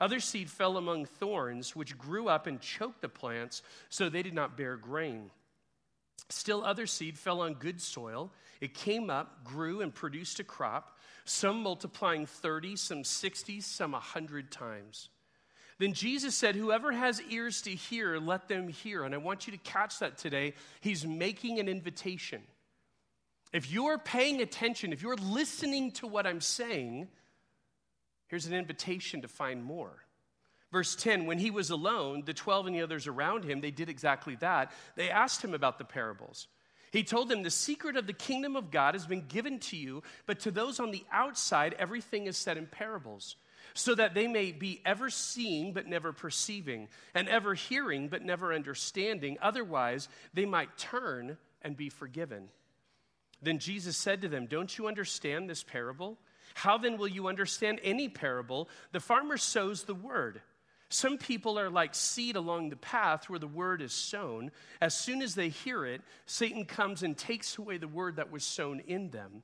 Other 0.00 0.18
seed 0.18 0.50
fell 0.50 0.76
among 0.76 1.06
thorns, 1.06 1.76
which 1.76 1.96
grew 1.96 2.28
up 2.28 2.46
and 2.46 2.60
choked 2.60 3.00
the 3.00 3.08
plants, 3.08 3.62
so 3.90 4.08
they 4.08 4.22
did 4.22 4.34
not 4.34 4.56
bear 4.56 4.76
grain. 4.76 5.30
Still, 6.30 6.64
other 6.64 6.86
seed 6.86 7.18
fell 7.18 7.42
on 7.42 7.54
good 7.54 7.80
soil. 7.80 8.32
It 8.60 8.74
came 8.74 9.10
up, 9.10 9.44
grew, 9.44 9.80
and 9.80 9.94
produced 9.94 10.40
a 10.40 10.44
crop, 10.44 10.98
some 11.24 11.62
multiplying 11.62 12.26
30, 12.26 12.76
some 12.76 13.04
60, 13.04 13.60
some 13.60 13.92
100 13.92 14.50
times. 14.50 15.10
Then 15.78 15.92
Jesus 15.92 16.34
said, 16.34 16.54
Whoever 16.54 16.92
has 16.92 17.20
ears 17.30 17.62
to 17.62 17.70
hear, 17.70 18.18
let 18.18 18.48
them 18.48 18.68
hear. 18.68 19.04
And 19.04 19.14
I 19.14 19.18
want 19.18 19.46
you 19.46 19.52
to 19.52 19.58
catch 19.58 19.98
that 19.98 20.18
today. 20.18 20.54
He's 20.80 21.06
making 21.06 21.58
an 21.58 21.68
invitation. 21.68 22.42
If 23.52 23.70
you're 23.70 23.98
paying 23.98 24.40
attention, 24.40 24.92
if 24.92 25.02
you're 25.02 25.16
listening 25.16 25.92
to 25.92 26.06
what 26.06 26.26
I'm 26.26 26.40
saying, 26.40 27.08
here's 28.28 28.46
an 28.46 28.54
invitation 28.54 29.22
to 29.22 29.28
find 29.28 29.62
more. 29.62 30.04
Verse 30.74 30.96
10 30.96 31.26
When 31.26 31.38
he 31.38 31.52
was 31.52 31.70
alone, 31.70 32.24
the 32.26 32.34
12 32.34 32.66
and 32.66 32.74
the 32.74 32.82
others 32.82 33.06
around 33.06 33.44
him, 33.44 33.60
they 33.60 33.70
did 33.70 33.88
exactly 33.88 34.34
that. 34.40 34.72
They 34.96 35.08
asked 35.08 35.40
him 35.40 35.54
about 35.54 35.78
the 35.78 35.84
parables. 35.84 36.48
He 36.90 37.04
told 37.04 37.28
them, 37.28 37.44
The 37.44 37.50
secret 37.50 37.96
of 37.96 38.08
the 38.08 38.12
kingdom 38.12 38.56
of 38.56 38.72
God 38.72 38.96
has 38.96 39.06
been 39.06 39.24
given 39.28 39.60
to 39.60 39.76
you, 39.76 40.02
but 40.26 40.40
to 40.40 40.50
those 40.50 40.80
on 40.80 40.90
the 40.90 41.04
outside, 41.12 41.76
everything 41.78 42.26
is 42.26 42.36
said 42.36 42.56
in 42.56 42.66
parables, 42.66 43.36
so 43.72 43.94
that 43.94 44.14
they 44.14 44.26
may 44.26 44.50
be 44.50 44.82
ever 44.84 45.10
seeing 45.10 45.72
but 45.72 45.86
never 45.86 46.12
perceiving, 46.12 46.88
and 47.14 47.28
ever 47.28 47.54
hearing 47.54 48.08
but 48.08 48.24
never 48.24 48.52
understanding. 48.52 49.38
Otherwise, 49.40 50.08
they 50.32 50.44
might 50.44 50.76
turn 50.76 51.38
and 51.62 51.76
be 51.76 51.88
forgiven. 51.88 52.48
Then 53.40 53.60
Jesus 53.60 53.96
said 53.96 54.22
to 54.22 54.28
them, 54.28 54.46
Don't 54.46 54.76
you 54.76 54.88
understand 54.88 55.48
this 55.48 55.62
parable? 55.62 56.18
How 56.54 56.78
then 56.78 56.98
will 56.98 57.06
you 57.06 57.28
understand 57.28 57.78
any 57.84 58.08
parable? 58.08 58.68
The 58.90 58.98
farmer 58.98 59.36
sows 59.36 59.84
the 59.84 59.94
word. 59.94 60.42
Some 60.88 61.18
people 61.18 61.58
are 61.58 61.70
like 61.70 61.94
seed 61.94 62.36
along 62.36 62.68
the 62.68 62.76
path 62.76 63.28
where 63.28 63.38
the 63.38 63.46
word 63.46 63.82
is 63.82 63.92
sown. 63.92 64.50
As 64.80 64.94
soon 64.94 65.22
as 65.22 65.34
they 65.34 65.48
hear 65.48 65.84
it, 65.84 66.02
Satan 66.26 66.64
comes 66.64 67.02
and 67.02 67.16
takes 67.16 67.58
away 67.58 67.78
the 67.78 67.88
word 67.88 68.16
that 68.16 68.30
was 68.30 68.44
sown 68.44 68.80
in 68.80 69.10
them. 69.10 69.42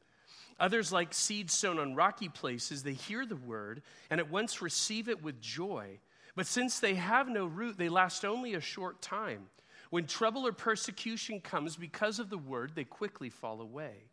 Others, 0.60 0.92
like 0.92 1.14
seed 1.14 1.50
sown 1.50 1.78
on 1.78 1.94
rocky 1.94 2.28
places, 2.28 2.82
they 2.82 2.92
hear 2.92 3.24
the 3.24 3.36
word 3.36 3.82
and 4.10 4.20
at 4.20 4.30
once 4.30 4.60
receive 4.60 5.08
it 5.08 5.22
with 5.22 5.40
joy. 5.40 5.98
But 6.36 6.46
since 6.46 6.78
they 6.78 6.94
have 6.94 7.28
no 7.28 7.46
root, 7.46 7.78
they 7.78 7.88
last 7.88 8.24
only 8.24 8.54
a 8.54 8.60
short 8.60 9.00
time. 9.00 9.48
When 9.88 10.06
trouble 10.06 10.46
or 10.46 10.52
persecution 10.52 11.40
comes 11.40 11.76
because 11.76 12.18
of 12.18 12.30
the 12.30 12.38
word, 12.38 12.72
they 12.74 12.84
quickly 12.84 13.30
fall 13.30 13.60
away. 13.60 14.09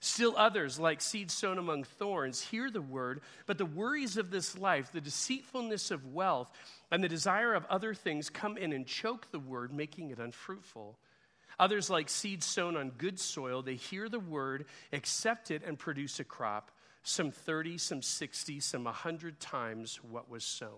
Still 0.00 0.34
others, 0.36 0.78
like 0.78 1.00
seed 1.00 1.30
sown 1.30 1.58
among 1.58 1.84
thorns, 1.84 2.40
hear 2.40 2.70
the 2.70 2.82
word, 2.82 3.22
but 3.46 3.58
the 3.58 3.66
worries 3.66 4.16
of 4.16 4.30
this 4.30 4.58
life, 4.58 4.92
the 4.92 5.00
deceitfulness 5.00 5.90
of 5.90 6.12
wealth, 6.12 6.50
and 6.90 7.02
the 7.02 7.08
desire 7.08 7.54
of 7.54 7.64
other 7.66 7.94
things 7.94 8.30
come 8.30 8.56
in 8.56 8.72
and 8.72 8.86
choke 8.86 9.30
the 9.30 9.38
word, 9.38 9.72
making 9.72 10.10
it 10.10 10.18
unfruitful. 10.18 10.98
Others, 11.58 11.88
like 11.88 12.08
seeds 12.10 12.44
sown 12.44 12.76
on 12.76 12.90
good 12.90 13.18
soil, 13.18 13.62
they 13.62 13.76
hear 13.76 14.08
the 14.08 14.20
word, 14.20 14.66
accept 14.92 15.50
it, 15.50 15.62
and 15.64 15.78
produce 15.78 16.20
a 16.20 16.24
crop, 16.24 16.70
some 17.02 17.30
30, 17.30 17.78
some 17.78 18.02
60, 18.02 18.60
some 18.60 18.84
100 18.84 19.40
times 19.40 19.96
what 20.02 20.28
was 20.28 20.44
sown. 20.44 20.70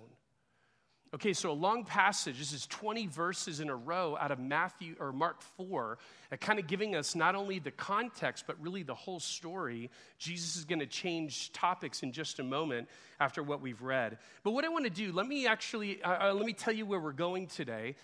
Okay, 1.15 1.33
so 1.33 1.51
a 1.51 1.53
long 1.53 1.85
passage. 1.85 2.39
This 2.39 2.53
is 2.53 2.67
20 2.67 3.07
verses 3.07 3.61
in 3.61 3.71
a 3.71 3.75
row 3.75 4.15
out 4.21 4.31
of 4.31 4.39
Matthew 4.39 4.95
or 5.01 5.11
Mark 5.11 5.41
4, 5.57 5.97
uh, 6.31 6.37
kind 6.37 6.59
of 6.59 6.67
giving 6.67 6.95
us 6.95 7.15
not 7.15 7.35
only 7.35 7.59
the 7.59 7.71
context, 7.71 8.45
but 8.47 8.61
really 8.61 8.83
the 8.83 8.95
whole 8.95 9.19
story. 9.19 9.91
Jesus 10.19 10.57
is 10.57 10.67
going 10.67 10.81
to 10.81 10.87
change 10.87 11.51
topics 11.55 12.03
in 12.03 12.13
just 12.13 12.41
a 12.41 12.43
moment 12.43 12.91
after 13.21 13.43
what 13.43 13.63
we've 13.63 13.81
read. 13.81 14.19
But 14.43 14.51
what 14.51 14.67
I 14.67 14.69
want 14.69 14.85
to 14.85 14.91
do, 14.91 15.11
let 15.13 15.27
me 15.27 15.47
actually, 15.47 16.03
uh, 16.03 16.29
uh, 16.29 16.35
let 16.35 16.45
me 16.45 16.53
tell 16.53 16.75
you 16.75 16.85
where 16.85 17.01
we're 17.01 17.13
going 17.13 17.47
today. 17.47 17.97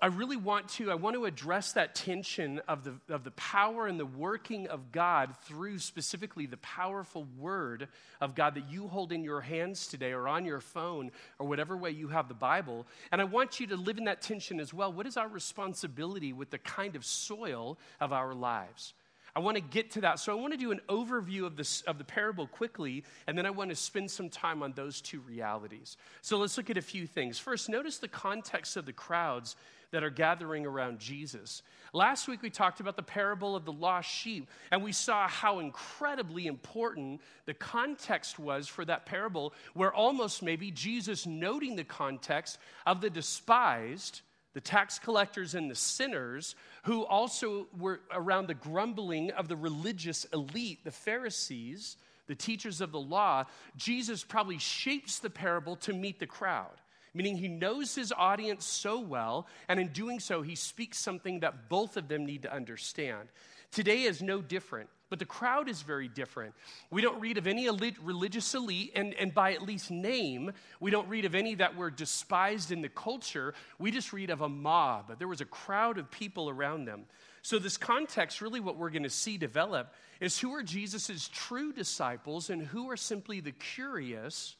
I 0.00 0.06
really 0.06 0.36
want 0.36 0.68
to, 0.70 0.92
I 0.92 0.94
want 0.94 1.16
to 1.16 1.24
address 1.24 1.72
that 1.72 1.96
tension 1.96 2.60
of 2.68 2.84
the, 2.84 2.94
of 3.12 3.24
the 3.24 3.32
power 3.32 3.88
and 3.88 3.98
the 3.98 4.06
working 4.06 4.68
of 4.68 4.92
God 4.92 5.34
through 5.42 5.80
specifically 5.80 6.46
the 6.46 6.56
powerful 6.58 7.26
word 7.36 7.88
of 8.20 8.36
God 8.36 8.54
that 8.54 8.70
you 8.70 8.86
hold 8.86 9.10
in 9.10 9.24
your 9.24 9.40
hands 9.40 9.88
today 9.88 10.12
or 10.12 10.28
on 10.28 10.44
your 10.44 10.60
phone 10.60 11.10
or 11.40 11.48
whatever 11.48 11.76
way 11.76 11.90
you 11.90 12.06
have 12.08 12.28
the 12.28 12.34
Bible. 12.34 12.86
And 13.10 13.20
I 13.20 13.24
want 13.24 13.58
you 13.58 13.66
to 13.68 13.76
live 13.76 13.98
in 13.98 14.04
that 14.04 14.22
tension 14.22 14.60
as 14.60 14.72
well. 14.72 14.92
What 14.92 15.08
is 15.08 15.16
our 15.16 15.26
responsibility 15.26 16.32
with 16.32 16.50
the 16.50 16.58
kind 16.58 16.94
of 16.94 17.04
soil 17.04 17.76
of 17.98 18.12
our 18.12 18.34
lives? 18.34 18.94
I 19.34 19.40
want 19.40 19.56
to 19.56 19.62
get 19.62 19.92
to 19.92 20.00
that. 20.02 20.20
So 20.20 20.32
I 20.32 20.40
want 20.40 20.52
to 20.52 20.58
do 20.58 20.70
an 20.70 20.80
overview 20.88 21.44
of, 21.44 21.56
this, 21.56 21.82
of 21.82 21.98
the 21.98 22.04
parable 22.04 22.46
quickly, 22.46 23.04
and 23.26 23.36
then 23.36 23.46
I 23.46 23.50
want 23.50 23.70
to 23.70 23.76
spend 23.76 24.10
some 24.10 24.30
time 24.30 24.62
on 24.62 24.72
those 24.72 25.00
two 25.00 25.20
realities. 25.20 25.96
So 26.22 26.38
let's 26.38 26.56
look 26.56 26.70
at 26.70 26.76
a 26.76 26.82
few 26.82 27.06
things. 27.06 27.38
First, 27.38 27.68
notice 27.68 27.98
the 27.98 28.08
context 28.08 28.76
of 28.76 28.86
the 28.86 28.92
crowds 28.92 29.54
that 29.90 30.04
are 30.04 30.10
gathering 30.10 30.66
around 30.66 30.98
Jesus. 30.98 31.62
Last 31.92 32.28
week, 32.28 32.42
we 32.42 32.50
talked 32.50 32.80
about 32.80 32.96
the 32.96 33.02
parable 33.02 33.56
of 33.56 33.64
the 33.64 33.72
lost 33.72 34.10
sheep, 34.10 34.48
and 34.70 34.82
we 34.82 34.92
saw 34.92 35.26
how 35.26 35.60
incredibly 35.60 36.46
important 36.46 37.20
the 37.46 37.54
context 37.54 38.38
was 38.38 38.68
for 38.68 38.84
that 38.84 39.06
parable, 39.06 39.54
where 39.74 39.92
almost 39.92 40.42
maybe 40.42 40.70
Jesus 40.70 41.26
noting 41.26 41.76
the 41.76 41.84
context 41.84 42.58
of 42.86 43.00
the 43.00 43.10
despised, 43.10 44.20
the 44.52 44.60
tax 44.60 44.98
collectors 44.98 45.54
and 45.54 45.70
the 45.70 45.74
sinners, 45.74 46.54
who 46.82 47.06
also 47.06 47.66
were 47.78 48.00
around 48.12 48.48
the 48.48 48.54
grumbling 48.54 49.30
of 49.30 49.48
the 49.48 49.56
religious 49.56 50.24
elite, 50.26 50.84
the 50.84 50.90
Pharisees, 50.90 51.96
the 52.26 52.34
teachers 52.34 52.82
of 52.82 52.92
the 52.92 53.00
law. 53.00 53.44
Jesus 53.76 54.22
probably 54.22 54.58
shapes 54.58 55.18
the 55.18 55.30
parable 55.30 55.76
to 55.76 55.94
meet 55.94 56.18
the 56.18 56.26
crowd 56.26 56.76
meaning 57.14 57.36
he 57.36 57.48
knows 57.48 57.94
his 57.94 58.12
audience 58.12 58.64
so 58.64 59.00
well, 59.00 59.46
and 59.68 59.78
in 59.80 59.88
doing 59.88 60.20
so, 60.20 60.42
he 60.42 60.54
speaks 60.54 60.98
something 60.98 61.40
that 61.40 61.68
both 61.68 61.96
of 61.96 62.08
them 62.08 62.26
need 62.26 62.42
to 62.42 62.52
understand. 62.52 63.28
Today 63.70 64.04
is 64.04 64.22
no 64.22 64.40
different, 64.40 64.88
but 65.10 65.18
the 65.18 65.26
crowd 65.26 65.68
is 65.68 65.82
very 65.82 66.08
different. 66.08 66.54
We 66.90 67.02
don't 67.02 67.20
read 67.20 67.38
of 67.38 67.46
any 67.46 67.68
religious 67.68 68.54
elite, 68.54 68.92
and, 68.94 69.14
and 69.14 69.34
by 69.34 69.52
at 69.52 69.62
least 69.62 69.90
name, 69.90 70.52
we 70.80 70.90
don't 70.90 71.08
read 71.08 71.24
of 71.24 71.34
any 71.34 71.54
that 71.56 71.76
were 71.76 71.90
despised 71.90 72.72
in 72.72 72.80
the 72.80 72.88
culture. 72.88 73.54
We 73.78 73.90
just 73.90 74.12
read 74.12 74.30
of 74.30 74.40
a 74.40 74.48
mob. 74.48 75.18
There 75.18 75.28
was 75.28 75.40
a 75.40 75.46
crowd 75.46 75.98
of 75.98 76.10
people 76.10 76.48
around 76.48 76.86
them. 76.86 77.04
So, 77.42 77.58
this 77.58 77.76
context, 77.76 78.40
really, 78.40 78.60
what 78.60 78.76
we're 78.76 78.90
going 78.90 79.04
to 79.04 79.10
see 79.10 79.38
develop 79.38 79.94
is 80.20 80.38
who 80.38 80.52
are 80.54 80.62
Jesus' 80.62 81.30
true 81.32 81.72
disciples 81.72 82.50
and 82.50 82.60
who 82.62 82.90
are 82.90 82.96
simply 82.96 83.40
the 83.40 83.52
curious 83.52 84.56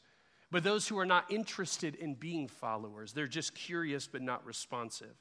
but 0.51 0.63
those 0.63 0.87
who 0.87 0.97
are 0.97 1.05
not 1.05 1.31
interested 1.31 1.95
in 1.95 2.15
being 2.15 2.47
followers. 2.47 3.13
They're 3.13 3.27
just 3.27 3.53
curious 3.53 4.07
but 4.07 4.21
not 4.21 4.45
responsive. 4.45 5.15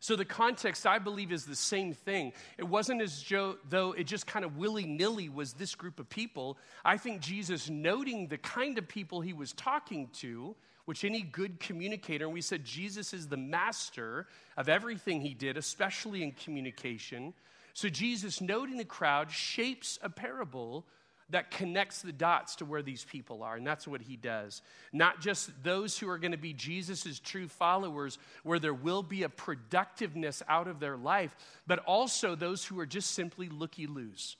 So, 0.00 0.14
the 0.14 0.24
context, 0.24 0.86
I 0.86 0.98
believe, 0.98 1.32
is 1.32 1.46
the 1.46 1.56
same 1.56 1.92
thing. 1.92 2.32
It 2.58 2.64
wasn't 2.64 3.00
as 3.00 3.24
though 3.68 3.92
it 3.92 4.04
just 4.04 4.26
kind 4.26 4.44
of 4.44 4.56
willy 4.56 4.84
nilly 4.84 5.28
was 5.28 5.54
this 5.54 5.74
group 5.74 5.98
of 5.98 6.08
people. 6.08 6.58
I 6.84 6.98
think 6.98 7.20
Jesus, 7.20 7.70
noting 7.70 8.28
the 8.28 8.38
kind 8.38 8.76
of 8.78 8.86
people 8.86 9.20
he 9.20 9.32
was 9.32 9.52
talking 9.52 10.08
to, 10.18 10.54
which 10.84 11.04
any 11.04 11.22
good 11.22 11.58
communicator, 11.60 12.26
and 12.26 12.34
we 12.34 12.42
said 12.42 12.64
Jesus 12.64 13.14
is 13.14 13.26
the 13.26 13.36
master 13.36 14.26
of 14.56 14.68
everything 14.68 15.22
he 15.22 15.34
did, 15.34 15.56
especially 15.56 16.22
in 16.22 16.32
communication. 16.32 17.32
So, 17.72 17.88
Jesus, 17.88 18.40
noting 18.40 18.76
the 18.76 18.84
crowd, 18.84 19.30
shapes 19.30 19.98
a 20.02 20.10
parable 20.10 20.86
that 21.30 21.50
connects 21.50 22.02
the 22.02 22.12
dots 22.12 22.56
to 22.56 22.64
where 22.64 22.82
these 22.82 23.04
people 23.04 23.42
are. 23.42 23.56
And 23.56 23.66
that's 23.66 23.88
what 23.88 24.00
he 24.00 24.16
does. 24.16 24.62
Not 24.92 25.20
just 25.20 25.50
those 25.62 25.98
who 25.98 26.08
are 26.08 26.18
going 26.18 26.32
to 26.32 26.38
be 26.38 26.52
Jesus' 26.52 27.18
true 27.18 27.48
followers, 27.48 28.18
where 28.44 28.58
there 28.58 28.74
will 28.74 29.02
be 29.02 29.24
a 29.24 29.28
productiveness 29.28 30.42
out 30.48 30.68
of 30.68 30.78
their 30.78 30.96
life, 30.96 31.34
but 31.66 31.80
also 31.80 32.34
those 32.34 32.64
who 32.64 32.78
are 32.78 32.86
just 32.86 33.10
simply 33.10 33.48
looky 33.48 33.86
loos. 33.86 34.36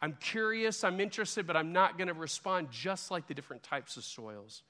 I'm 0.00 0.16
curious, 0.20 0.84
I'm 0.84 1.00
interested, 1.00 1.46
but 1.46 1.56
I'm 1.56 1.72
not 1.72 1.98
going 1.98 2.08
to 2.08 2.14
respond 2.14 2.68
just 2.70 3.10
like 3.10 3.26
the 3.26 3.34
different 3.34 3.64
types 3.64 3.96
of 3.96 4.04
soils. 4.04 4.62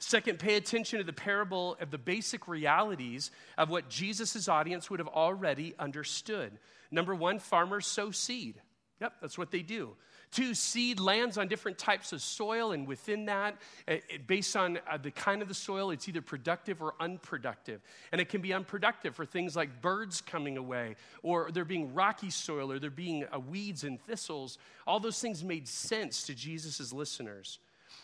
Second, 0.00 0.38
pay 0.38 0.56
attention 0.56 0.98
to 0.98 1.04
the 1.04 1.12
parable 1.12 1.76
of 1.80 1.90
the 1.90 1.98
basic 1.98 2.48
realities 2.48 3.30
of 3.58 3.68
what 3.68 3.88
Jesus' 3.88 4.48
audience 4.48 4.90
would 4.90 4.98
have 4.98 5.08
already 5.08 5.74
understood. 5.78 6.58
Number 6.90 7.14
one, 7.14 7.38
farmers 7.38 7.86
sow 7.86 8.10
seed. 8.10 8.60
Yep, 9.00 9.14
that's 9.20 9.38
what 9.38 9.50
they 9.50 9.62
do. 9.62 9.96
Two, 10.32 10.54
seed 10.54 11.00
lands 11.00 11.38
on 11.38 11.48
different 11.48 11.76
types 11.76 12.12
of 12.12 12.22
soil, 12.22 12.70
and 12.70 12.86
within 12.86 13.26
that, 13.26 13.56
it, 13.88 14.26
based 14.28 14.54
on 14.54 14.78
uh, 14.88 14.96
the 14.96 15.10
kind 15.10 15.42
of 15.42 15.48
the 15.48 15.54
soil, 15.54 15.90
it's 15.90 16.08
either 16.08 16.22
productive 16.22 16.80
or 16.80 16.94
unproductive. 17.00 17.80
And 18.12 18.20
it 18.20 18.28
can 18.28 18.40
be 18.40 18.52
unproductive 18.52 19.16
for 19.16 19.26
things 19.26 19.56
like 19.56 19.82
birds 19.82 20.20
coming 20.20 20.56
away, 20.56 20.94
or 21.24 21.50
there 21.50 21.64
being 21.64 21.94
rocky 21.94 22.30
soil, 22.30 22.70
or 22.70 22.78
there 22.78 22.90
being 22.90 23.24
uh, 23.34 23.40
weeds 23.40 23.82
and 23.82 24.00
thistles. 24.02 24.58
All 24.86 25.00
those 25.00 25.20
things 25.20 25.42
made 25.42 25.66
sense 25.66 26.22
to 26.24 26.34
Jesus' 26.34 26.92
listeners. 26.92 27.58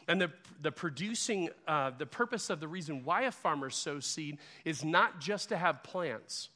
And 0.09 0.21
the, 0.21 0.31
the 0.63 0.73
producing, 0.73 1.51
uh, 1.69 1.93
the 1.97 2.07
purpose 2.07 2.51
of 2.51 2.59
the 2.59 2.69
reason 2.69 3.05
why 3.05 3.23
a 3.23 3.33
farmer 3.33 3.71
sows 3.71 4.05
seed 4.05 4.39
is 4.65 4.85
not 4.85 5.21
just 5.21 5.49
to 5.51 5.57
have 5.57 5.83
plants 5.85 6.49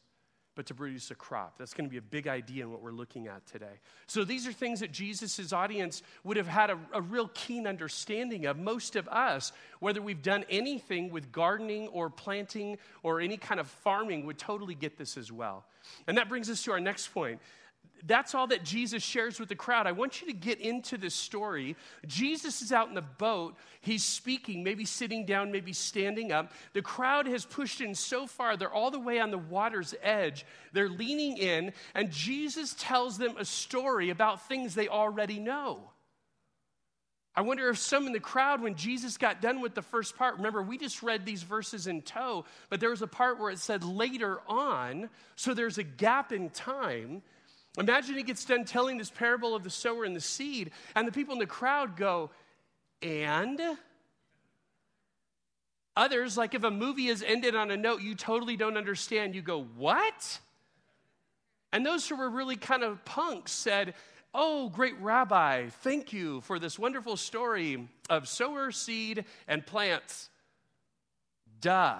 but 0.54 0.66
to 0.66 0.74
produce 0.74 1.10
a 1.10 1.14
crop. 1.14 1.56
That's 1.58 1.74
going 1.74 1.88
to 1.88 1.90
be 1.90 1.96
a 1.96 2.02
big 2.02 2.26
idea 2.26 2.64
in 2.64 2.72
what 2.72 2.82
we're 2.82 2.90
looking 2.90 3.28
at 3.28 3.46
today. 3.46 3.80
So 4.06 4.24
these 4.24 4.46
are 4.46 4.52
things 4.52 4.80
that 4.80 4.92
Jesus' 4.92 5.52
audience 5.52 6.02
would 6.24 6.36
have 6.36 6.48
had 6.48 6.70
a, 6.70 6.78
a, 6.92 7.00
real 7.00 7.30
keen 7.34 7.66
understanding 7.66 8.46
of. 8.46 8.58
Most 8.58 8.96
of 8.96 9.08
us, 9.08 9.52
whether 9.78 10.02
we've 10.02 10.22
done 10.22 10.44
anything 10.50 11.10
with 11.10 11.30
gardening 11.32 11.88
or 11.88 12.10
planting 12.10 12.78
or 13.02 13.20
any 13.20 13.36
kind 13.36 13.60
of 13.60 13.68
farming, 13.68 14.26
would 14.26 14.38
totally 14.38 14.74
get 14.74 14.98
this 14.98 15.16
as 15.16 15.30
well. 15.30 15.64
And 16.06 16.18
that 16.18 16.28
brings 16.28 16.50
us 16.50 16.62
to 16.64 16.72
our 16.72 16.80
next 16.80 17.14
point 17.14 17.40
that's 18.06 18.34
all 18.34 18.46
that 18.48 18.64
Jesus 18.64 19.02
shares 19.02 19.38
with 19.38 19.48
the 19.48 19.54
crowd. 19.54 19.86
I 19.86 19.92
want 19.92 20.20
you 20.20 20.26
to 20.28 20.32
get 20.32 20.60
into 20.60 20.96
this 20.96 21.14
story. 21.14 21.76
Jesus 22.06 22.62
is 22.62 22.72
out 22.72 22.88
in 22.88 22.94
the 22.94 23.02
boat. 23.02 23.56
He's 23.80 24.04
speaking, 24.04 24.62
maybe 24.62 24.84
sitting 24.84 25.26
down, 25.26 25.52
maybe 25.52 25.72
standing 25.72 26.32
up. 26.32 26.52
The 26.72 26.82
crowd 26.82 27.26
has 27.26 27.44
pushed 27.44 27.80
in 27.80 27.94
so 27.94 28.26
far, 28.26 28.56
they're 28.56 28.72
all 28.72 28.90
the 28.90 28.98
way 28.98 29.20
on 29.20 29.30
the 29.30 29.38
water's 29.38 29.94
edge. 30.02 30.44
They're 30.72 30.88
leaning 30.88 31.36
in, 31.36 31.72
and 31.94 32.10
Jesus 32.10 32.74
tells 32.78 33.18
them 33.18 33.36
a 33.38 33.44
story 33.44 34.10
about 34.10 34.46
things 34.48 34.74
they 34.74 34.88
already 34.88 35.38
know. 35.38 35.90
I 37.34 37.42
wonder 37.42 37.68
if 37.68 37.78
some 37.78 38.06
in 38.06 38.12
the 38.12 38.20
crowd, 38.20 38.60
when 38.60 38.74
Jesus 38.74 39.16
got 39.16 39.40
done 39.40 39.60
with 39.60 39.74
the 39.74 39.82
first 39.82 40.16
part, 40.16 40.36
remember, 40.36 40.62
we 40.62 40.76
just 40.76 41.02
read 41.02 41.24
these 41.24 41.44
verses 41.44 41.86
in 41.86 42.02
tow, 42.02 42.44
but 42.68 42.80
there 42.80 42.90
was 42.90 43.02
a 43.02 43.06
part 43.06 43.38
where 43.38 43.50
it 43.50 43.60
said 43.60 43.84
later 43.84 44.40
on, 44.48 45.08
so 45.36 45.54
there's 45.54 45.78
a 45.78 45.84
gap 45.84 46.32
in 46.32 46.50
time. 46.50 47.22
Imagine 47.78 48.16
he 48.16 48.22
gets 48.22 48.44
done 48.44 48.64
telling 48.64 48.98
this 48.98 49.10
parable 49.10 49.54
of 49.54 49.62
the 49.62 49.70
sower 49.70 50.04
and 50.04 50.14
the 50.14 50.20
seed, 50.20 50.72
and 50.96 51.06
the 51.06 51.12
people 51.12 51.34
in 51.34 51.38
the 51.38 51.46
crowd 51.46 51.96
go, 51.96 52.30
and? 53.02 53.60
Others, 55.96 56.36
like 56.36 56.54
if 56.54 56.64
a 56.64 56.70
movie 56.70 57.06
has 57.06 57.22
ended 57.22 57.54
on 57.54 57.70
a 57.70 57.76
note 57.76 58.00
you 58.00 58.14
totally 58.14 58.56
don't 58.56 58.76
understand, 58.76 59.34
you 59.34 59.42
go, 59.42 59.62
what? 59.76 60.40
And 61.72 61.86
those 61.86 62.08
who 62.08 62.16
were 62.16 62.30
really 62.30 62.56
kind 62.56 62.82
of 62.82 63.04
punks 63.04 63.52
said, 63.52 63.94
Oh, 64.32 64.68
great 64.68 64.98
rabbi, 65.00 65.68
thank 65.68 66.12
you 66.12 66.40
for 66.42 66.60
this 66.60 66.78
wonderful 66.78 67.16
story 67.16 67.88
of 68.08 68.28
sower, 68.28 68.70
seed, 68.70 69.24
and 69.48 69.66
plants. 69.66 70.30
Duh. 71.60 71.98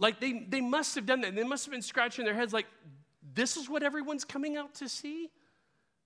Like 0.00 0.18
they, 0.20 0.44
they 0.48 0.60
must 0.60 0.96
have 0.96 1.06
done 1.06 1.20
that. 1.20 1.36
They 1.36 1.44
must 1.44 1.64
have 1.66 1.72
been 1.72 1.82
scratching 1.82 2.24
their 2.24 2.34
heads, 2.34 2.52
like, 2.52 2.66
this 3.34 3.56
is 3.56 3.68
what 3.68 3.82
everyone's 3.82 4.24
coming 4.24 4.56
out 4.56 4.74
to 4.76 4.88
see? 4.88 5.30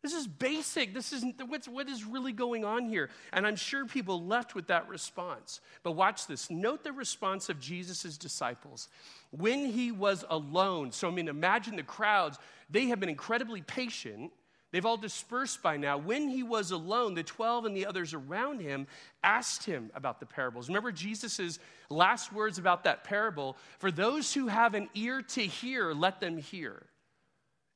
This 0.02 0.14
is 0.14 0.26
basic. 0.26 0.94
This 0.94 1.12
isn't 1.12 1.40
what's, 1.46 1.68
what 1.68 1.88
is 1.88 2.04
really 2.04 2.32
going 2.32 2.64
on 2.64 2.86
here. 2.86 3.08
And 3.32 3.46
I'm 3.46 3.54
sure 3.54 3.86
people 3.86 4.24
left 4.26 4.56
with 4.56 4.66
that 4.66 4.88
response. 4.88 5.60
But 5.84 5.92
watch 5.92 6.26
this. 6.26 6.50
Note 6.50 6.82
the 6.82 6.92
response 6.92 7.48
of 7.48 7.60
Jesus' 7.60 8.18
disciples. 8.18 8.88
When 9.30 9.64
he 9.64 9.92
was 9.92 10.24
alone, 10.28 10.90
so 10.90 11.08
I 11.08 11.12
mean, 11.12 11.28
imagine 11.28 11.76
the 11.76 11.84
crowds, 11.84 12.38
they 12.68 12.86
have 12.86 12.98
been 12.98 13.08
incredibly 13.08 13.62
patient. 13.62 14.32
They've 14.72 14.84
all 14.84 14.96
dispersed 14.96 15.62
by 15.62 15.76
now. 15.76 15.98
When 15.98 16.28
he 16.28 16.42
was 16.42 16.72
alone, 16.72 17.14
the 17.14 17.22
12 17.22 17.66
and 17.66 17.76
the 17.76 17.86
others 17.86 18.12
around 18.12 18.60
him 18.60 18.88
asked 19.22 19.64
him 19.64 19.92
about 19.94 20.18
the 20.18 20.26
parables. 20.26 20.68
Remember 20.68 20.90
Jesus' 20.90 21.60
last 21.90 22.32
words 22.32 22.58
about 22.58 22.84
that 22.84 23.04
parable? 23.04 23.56
For 23.78 23.92
those 23.92 24.34
who 24.34 24.48
have 24.48 24.74
an 24.74 24.88
ear 24.94 25.22
to 25.22 25.42
hear, 25.42 25.92
let 25.92 26.18
them 26.18 26.38
hear. 26.38 26.86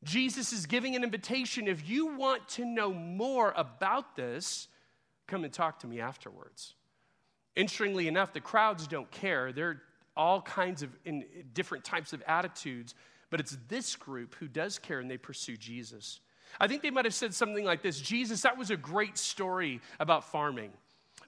Jesus 0.05 0.53
is 0.53 0.67
giving 0.67 0.95
an 0.95 1.03
invitation. 1.03 1.69
If 1.69 1.89
you 1.89 2.15
want 2.17 2.49
to 2.51 2.65
know 2.65 2.93
more 2.93 3.53
about 3.57 4.17
this, 4.17 4.69
come 5.27 5.45
and 5.45 5.53
talk 5.53 5.81
to 5.81 5.87
me 5.87 6.01
afterwards. 6.01 6.75
Interestingly 7.55 8.07
enough, 8.07 8.33
the 8.33 8.41
crowds 8.41 8.87
don't 8.87 9.11
care. 9.11 9.53
They're 9.53 9.83
all 10.17 10.43
kinds 10.43 10.83
of 10.83 10.91
in 11.05 11.25
different 11.55 11.85
types 11.85 12.13
of 12.13 12.23
attitudes, 12.27 12.95
but 13.31 13.41
it's 13.41 13.57
this 13.69 13.97
group 13.97 14.35
who 14.37 14.49
does 14.49 14.79
care 14.79 15.01
and 15.01 15.11
they 15.11 15.19
pursue 15.19 15.57
Jesus. 15.57 16.21
I 16.61 16.69
think 16.69 16.83
they 16.83 16.91
might 16.91 17.05
have 17.05 17.15
said 17.15 17.35
something 17.35 17.65
like 17.65 17.83
this 17.83 18.01
Jesus, 18.01 18.43
that 18.43 18.57
was 18.57 18.71
a 18.71 18.77
great 18.77 19.19
story 19.19 19.81
about 19.99 20.25
farming. 20.31 20.73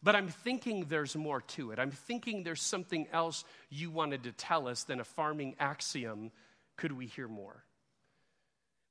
But 0.03 0.15
I'm 0.15 0.29
thinking 0.29 0.87
there's 0.89 1.17
more 1.17 1.41
to 1.41 1.73
it. 1.73 1.79
I'm 1.79 1.91
thinking 1.91 2.45
there's 2.45 2.63
something 2.63 3.09
else 3.13 3.45
you 3.69 3.91
wanted 3.91 4.23
to 4.25 4.33
tell 4.33 4.69
us 4.69 4.85
than 4.85 5.01
a 5.01 5.05
farming 5.05 5.57
axiom. 5.59 6.31
Could 6.77 6.93
we 6.93 7.07
hear 7.07 7.27
more? 7.27 7.65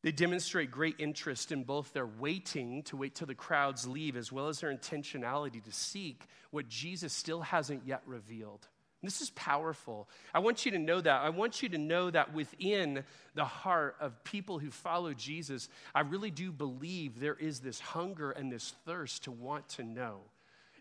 They 0.03 0.11
demonstrate 0.11 0.71
great 0.71 0.95
interest 0.99 1.51
in 1.51 1.63
both 1.63 1.91
their 1.91 2.05
waiting 2.05 2.83
to 2.83 2.97
wait 2.97 3.15
till 3.15 3.27
the 3.27 3.35
crowds 3.35 3.87
leave, 3.87 4.15
as 4.15 4.31
well 4.31 4.47
as 4.47 4.59
their 4.59 4.73
intentionality 4.73 5.63
to 5.63 5.71
seek 5.71 6.23
what 6.51 6.69
Jesus 6.69 7.13
still 7.13 7.41
hasn't 7.41 7.85
yet 7.85 8.03
revealed. 8.05 8.67
This 9.03 9.21
is 9.21 9.29
powerful. 9.31 10.09
I 10.33 10.39
want 10.39 10.65
you 10.65 10.71
to 10.71 10.79
know 10.79 10.99
that. 10.99 11.21
I 11.21 11.29
want 11.29 11.61
you 11.61 11.69
to 11.69 11.77
know 11.77 12.09
that 12.09 12.33
within 12.33 13.03
the 13.35 13.45
heart 13.45 13.95
of 13.99 14.23
people 14.23 14.59
who 14.59 14.71
follow 14.71 15.13
Jesus, 15.13 15.69
I 15.93 16.01
really 16.01 16.31
do 16.31 16.51
believe 16.51 17.19
there 17.19 17.35
is 17.35 17.59
this 17.59 17.79
hunger 17.79 18.31
and 18.31 18.51
this 18.51 18.73
thirst 18.85 19.25
to 19.25 19.31
want 19.31 19.69
to 19.69 19.83
know. 19.83 20.21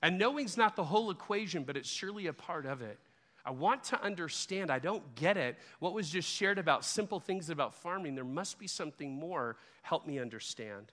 And 0.02 0.18
knowing's 0.18 0.56
not 0.56 0.76
the 0.76 0.84
whole 0.84 1.10
equation, 1.10 1.64
but 1.64 1.76
it's 1.76 1.88
surely 1.88 2.26
a 2.26 2.32
part 2.32 2.64
of 2.64 2.80
it. 2.80 2.98
I 3.46 3.52
want 3.52 3.84
to 3.84 4.02
understand. 4.02 4.72
I 4.72 4.80
don't 4.80 5.14
get 5.14 5.36
it. 5.36 5.56
What 5.78 5.94
was 5.94 6.10
just 6.10 6.28
shared 6.28 6.58
about 6.58 6.84
simple 6.84 7.20
things 7.20 7.48
about 7.48 7.74
farming, 7.74 8.16
there 8.16 8.24
must 8.24 8.58
be 8.58 8.66
something 8.66 9.12
more. 9.12 9.56
Help 9.82 10.04
me 10.04 10.18
understand. 10.18 10.90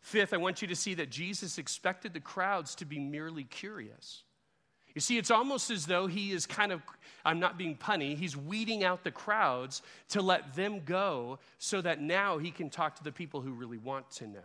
Fifth, 0.00 0.34
I 0.34 0.38
want 0.38 0.60
you 0.60 0.68
to 0.68 0.76
see 0.76 0.94
that 0.94 1.10
Jesus 1.10 1.56
expected 1.56 2.14
the 2.14 2.20
crowds 2.20 2.74
to 2.76 2.84
be 2.84 2.98
merely 2.98 3.44
curious. 3.44 4.24
You 4.94 5.00
see, 5.00 5.18
it's 5.18 5.30
almost 5.30 5.70
as 5.70 5.86
though 5.86 6.08
he 6.08 6.32
is 6.32 6.46
kind 6.46 6.72
of, 6.72 6.82
I'm 7.24 7.38
not 7.38 7.56
being 7.56 7.76
punny, 7.76 8.16
he's 8.16 8.36
weeding 8.36 8.82
out 8.82 9.04
the 9.04 9.12
crowds 9.12 9.82
to 10.08 10.22
let 10.22 10.56
them 10.56 10.80
go 10.84 11.38
so 11.58 11.80
that 11.82 12.00
now 12.00 12.38
he 12.38 12.50
can 12.50 12.70
talk 12.70 12.96
to 12.96 13.04
the 13.04 13.12
people 13.12 13.40
who 13.40 13.52
really 13.52 13.78
want 13.78 14.10
to 14.12 14.26
know. 14.26 14.40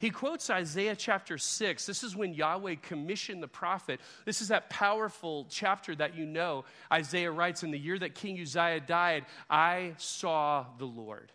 He 0.00 0.08
quotes 0.08 0.48
Isaiah 0.48 0.96
chapter 0.96 1.36
6. 1.36 1.84
This 1.84 2.02
is 2.02 2.16
when 2.16 2.32
Yahweh 2.32 2.76
commissioned 2.80 3.42
the 3.42 3.48
prophet. 3.48 4.00
This 4.24 4.40
is 4.40 4.48
that 4.48 4.70
powerful 4.70 5.46
chapter 5.50 5.94
that 5.94 6.16
you 6.16 6.24
know. 6.24 6.64
Isaiah 6.90 7.30
writes, 7.30 7.62
In 7.62 7.70
the 7.70 7.78
year 7.78 7.98
that 7.98 8.14
King 8.14 8.40
Uzziah 8.40 8.80
died, 8.80 9.26
I 9.50 9.92
saw 9.98 10.64
the 10.78 10.86
Lord. 10.86 11.30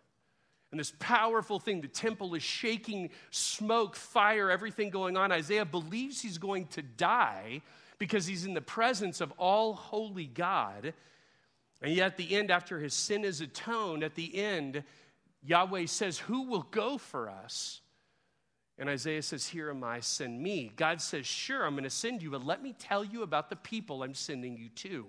And 0.71 0.79
this 0.79 0.93
powerful 0.97 1.59
thing, 1.59 1.81
the 1.81 1.87
temple 1.87 2.33
is 2.33 2.41
shaking, 2.41 3.11
smoke, 3.29 3.95
fire, 3.95 4.49
everything 4.49 4.89
going 4.89 5.15
on. 5.15 5.31
Isaiah 5.31 5.63
believes 5.63 6.19
he's 6.19 6.39
going 6.39 6.65
to 6.69 6.81
die 6.81 7.61
because 7.99 8.25
he's 8.25 8.45
in 8.45 8.55
the 8.55 8.61
presence 8.61 9.21
of 9.21 9.31
all 9.37 9.75
holy 9.75 10.25
God. 10.25 10.95
And 11.83 11.93
yet, 11.93 12.07
at 12.07 12.17
the 12.17 12.35
end, 12.35 12.49
after 12.49 12.79
his 12.79 12.95
sin 12.95 13.25
is 13.25 13.41
atoned, 13.41 14.03
at 14.03 14.15
the 14.15 14.35
end, 14.35 14.83
Yahweh 15.43 15.85
says, 15.85 16.17
Who 16.17 16.49
will 16.49 16.67
go 16.71 16.97
for 16.97 17.29
us? 17.29 17.81
And 18.77 18.89
Isaiah 18.89 19.21
says, 19.21 19.47
Here 19.47 19.69
am 19.69 19.83
I, 19.83 19.99
send 20.01 20.41
me. 20.41 20.71
God 20.75 21.01
says, 21.01 21.25
Sure, 21.25 21.65
I'm 21.65 21.73
going 21.73 21.83
to 21.83 21.89
send 21.89 22.21
you, 22.21 22.31
but 22.31 22.45
let 22.45 22.61
me 22.61 22.73
tell 22.77 23.03
you 23.03 23.23
about 23.23 23.49
the 23.49 23.55
people 23.55 24.03
I'm 24.03 24.13
sending 24.13 24.57
you 24.57 24.69
to. 24.69 25.05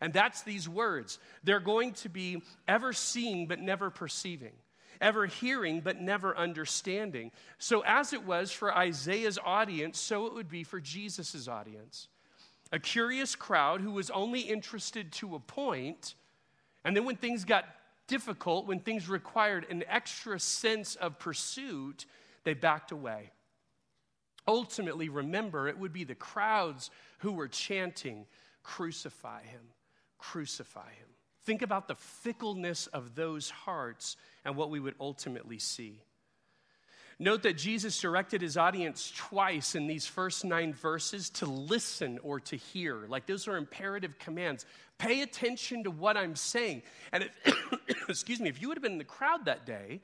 And 0.00 0.12
that's 0.12 0.42
these 0.42 0.68
words. 0.68 1.18
They're 1.44 1.60
going 1.60 1.92
to 1.94 2.08
be 2.08 2.42
ever 2.68 2.92
seeing, 2.92 3.46
but 3.46 3.60
never 3.60 3.90
perceiving, 3.90 4.52
ever 5.00 5.26
hearing, 5.26 5.80
but 5.80 6.00
never 6.00 6.36
understanding. 6.36 7.32
So, 7.58 7.82
as 7.84 8.12
it 8.12 8.24
was 8.24 8.52
for 8.52 8.74
Isaiah's 8.74 9.38
audience, 9.44 9.98
so 9.98 10.26
it 10.26 10.34
would 10.34 10.48
be 10.48 10.64
for 10.64 10.80
Jesus' 10.80 11.48
audience 11.48 12.08
a 12.72 12.78
curious 12.78 13.34
crowd 13.34 13.80
who 13.80 13.90
was 13.90 14.10
only 14.10 14.40
interested 14.40 15.12
to 15.12 15.34
a 15.34 15.40
point, 15.40 16.14
and 16.84 16.96
then 16.96 17.04
when 17.04 17.16
things 17.16 17.44
got 17.44 17.64
difficult, 18.06 18.66
when 18.66 18.80
things 18.80 19.08
required 19.08 19.66
an 19.70 19.84
extra 19.88 20.38
sense 20.38 20.94
of 20.96 21.18
pursuit, 21.18 22.06
they 22.44 22.54
backed 22.54 22.92
away. 22.92 23.30
Ultimately, 24.48 25.08
remember, 25.08 25.68
it 25.68 25.78
would 25.78 25.92
be 25.92 26.04
the 26.04 26.14
crowds 26.14 26.90
who 27.18 27.32
were 27.32 27.48
chanting, 27.48 28.26
Crucify 28.62 29.42
him, 29.42 29.62
crucify 30.18 30.90
him. 30.90 31.08
Think 31.44 31.62
about 31.62 31.88
the 31.88 31.94
fickleness 31.94 32.86
of 32.88 33.14
those 33.14 33.48
hearts 33.50 34.16
and 34.44 34.56
what 34.56 34.70
we 34.70 34.80
would 34.80 34.94
ultimately 35.00 35.58
see. 35.58 36.02
Note 37.18 37.42
that 37.42 37.58
Jesus 37.58 38.00
directed 38.00 38.40
his 38.40 38.56
audience 38.56 39.12
twice 39.14 39.74
in 39.74 39.86
these 39.86 40.06
first 40.06 40.42
nine 40.44 40.72
verses 40.72 41.28
to 41.30 41.46
listen 41.46 42.18
or 42.22 42.40
to 42.40 42.56
hear. 42.56 43.04
Like 43.08 43.26
those 43.26 43.46
are 43.46 43.58
imperative 43.58 44.18
commands. 44.18 44.64
Pay 44.96 45.20
attention 45.20 45.84
to 45.84 45.90
what 45.90 46.16
I'm 46.16 46.34
saying. 46.34 46.82
And 47.12 47.24
if, 47.24 48.08
excuse 48.08 48.40
me, 48.40 48.48
if 48.48 48.60
you 48.60 48.68
would 48.68 48.78
have 48.78 48.82
been 48.82 48.92
in 48.92 48.98
the 48.98 49.04
crowd 49.04 49.44
that 49.44 49.66
day, 49.66 50.00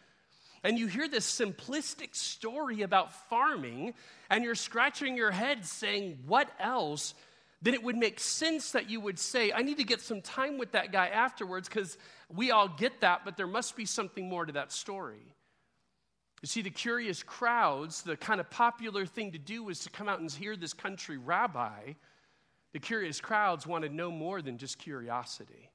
and 0.67 0.81
you 0.81 0.89
hear 0.89 1.07
this 1.07 1.31
simplistic 1.31 2.17
story 2.17 2.83
about 2.83 3.13
farming, 3.31 3.95
and 4.29 4.43
you're 4.43 4.57
scratching 4.57 5.17
your 5.17 5.31
head 5.31 5.65
saying, 5.65 6.19
What 6.27 6.51
else? 6.59 7.15
Then 7.63 7.73
it 7.73 7.85
would 7.85 7.97
make 7.97 8.19
sense 8.19 8.73
that 8.73 8.91
you 8.91 9.01
would 9.01 9.21
say, 9.21 9.53
I 9.53 9.63
need 9.63 9.77
to 9.77 9.85
get 9.85 10.01
some 10.01 10.21
time 10.21 10.59
with 10.59 10.73
that 10.73 10.91
guy 10.91 11.07
afterwards 11.07 11.69
because 11.69 11.97
we 12.35 12.51
all 12.51 12.67
get 12.67 13.01
that, 13.03 13.25
but 13.25 13.37
there 13.37 13.47
must 13.47 13.77
be 13.77 13.85
something 13.85 14.29
more 14.29 14.45
to 14.45 14.53
that 14.55 14.73
story. 14.73 15.33
You 16.43 16.49
see, 16.49 16.63
the 16.63 16.71
curious 16.71 17.23
crowds, 17.23 18.03
the 18.03 18.17
kind 18.17 18.41
of 18.41 18.51
popular 18.51 19.07
thing 19.07 19.33
to 19.33 19.39
do 19.39 19.63
was 19.63 19.79
to 19.81 19.91
come 19.91 20.09
out 20.09 20.19
and 20.19 20.31
hear 20.31 20.57
this 20.57 20.75
country 20.75 21.17
rabbi. 21.17 21.93
The 22.73 22.81
curious 22.81 23.21
crowds 23.21 23.69
wanted 23.69 23.93
no 23.93 24.11
more 24.11 24.43
than 24.43 24.59
just 24.59 24.79
curiosity. 24.79 25.71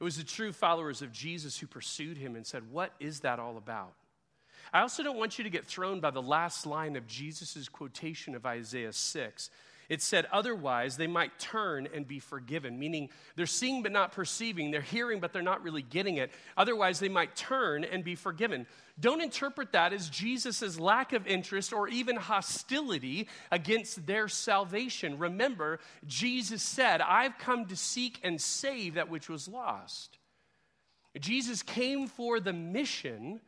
It 0.00 0.04
was 0.04 0.16
the 0.16 0.24
true 0.24 0.52
followers 0.52 1.02
of 1.02 1.10
Jesus 1.10 1.58
who 1.58 1.66
pursued 1.66 2.16
him 2.16 2.36
and 2.36 2.46
said, 2.46 2.70
What 2.70 2.92
is 3.00 3.20
that 3.20 3.40
all 3.40 3.56
about? 3.56 3.94
I 4.74 4.80
also 4.80 5.04
don't 5.04 5.18
want 5.18 5.38
you 5.38 5.44
to 5.44 5.50
get 5.50 5.66
thrown 5.66 6.00
by 6.00 6.10
the 6.10 6.20
last 6.20 6.66
line 6.66 6.96
of 6.96 7.06
Jesus' 7.06 7.68
quotation 7.68 8.34
of 8.34 8.44
Isaiah 8.44 8.92
6. 8.92 9.50
It 9.88 10.02
said, 10.02 10.26
otherwise, 10.32 10.96
they 10.96 11.06
might 11.06 11.38
turn 11.38 11.86
and 11.94 12.08
be 12.08 12.18
forgiven, 12.18 12.76
meaning 12.76 13.10
they're 13.36 13.46
seeing 13.46 13.84
but 13.84 13.92
not 13.92 14.10
perceiving, 14.10 14.72
they're 14.72 14.80
hearing 14.80 15.20
but 15.20 15.32
they're 15.32 15.42
not 15.42 15.62
really 15.62 15.82
getting 15.82 16.16
it. 16.16 16.32
Otherwise, 16.56 16.98
they 16.98 17.08
might 17.08 17.36
turn 17.36 17.84
and 17.84 18.02
be 18.02 18.16
forgiven. 18.16 18.66
Don't 18.98 19.22
interpret 19.22 19.70
that 19.72 19.92
as 19.92 20.08
Jesus' 20.08 20.76
lack 20.80 21.12
of 21.12 21.24
interest 21.28 21.72
or 21.72 21.86
even 21.86 22.16
hostility 22.16 23.28
against 23.52 24.06
their 24.06 24.26
salvation. 24.26 25.18
Remember, 25.18 25.78
Jesus 26.04 26.64
said, 26.64 27.00
I've 27.00 27.38
come 27.38 27.66
to 27.66 27.76
seek 27.76 28.18
and 28.24 28.40
save 28.40 28.94
that 28.94 29.10
which 29.10 29.28
was 29.28 29.46
lost. 29.46 30.18
Jesus 31.20 31.62
came 31.62 32.08
for 32.08 32.40
the 32.40 32.52
mission 32.52 33.40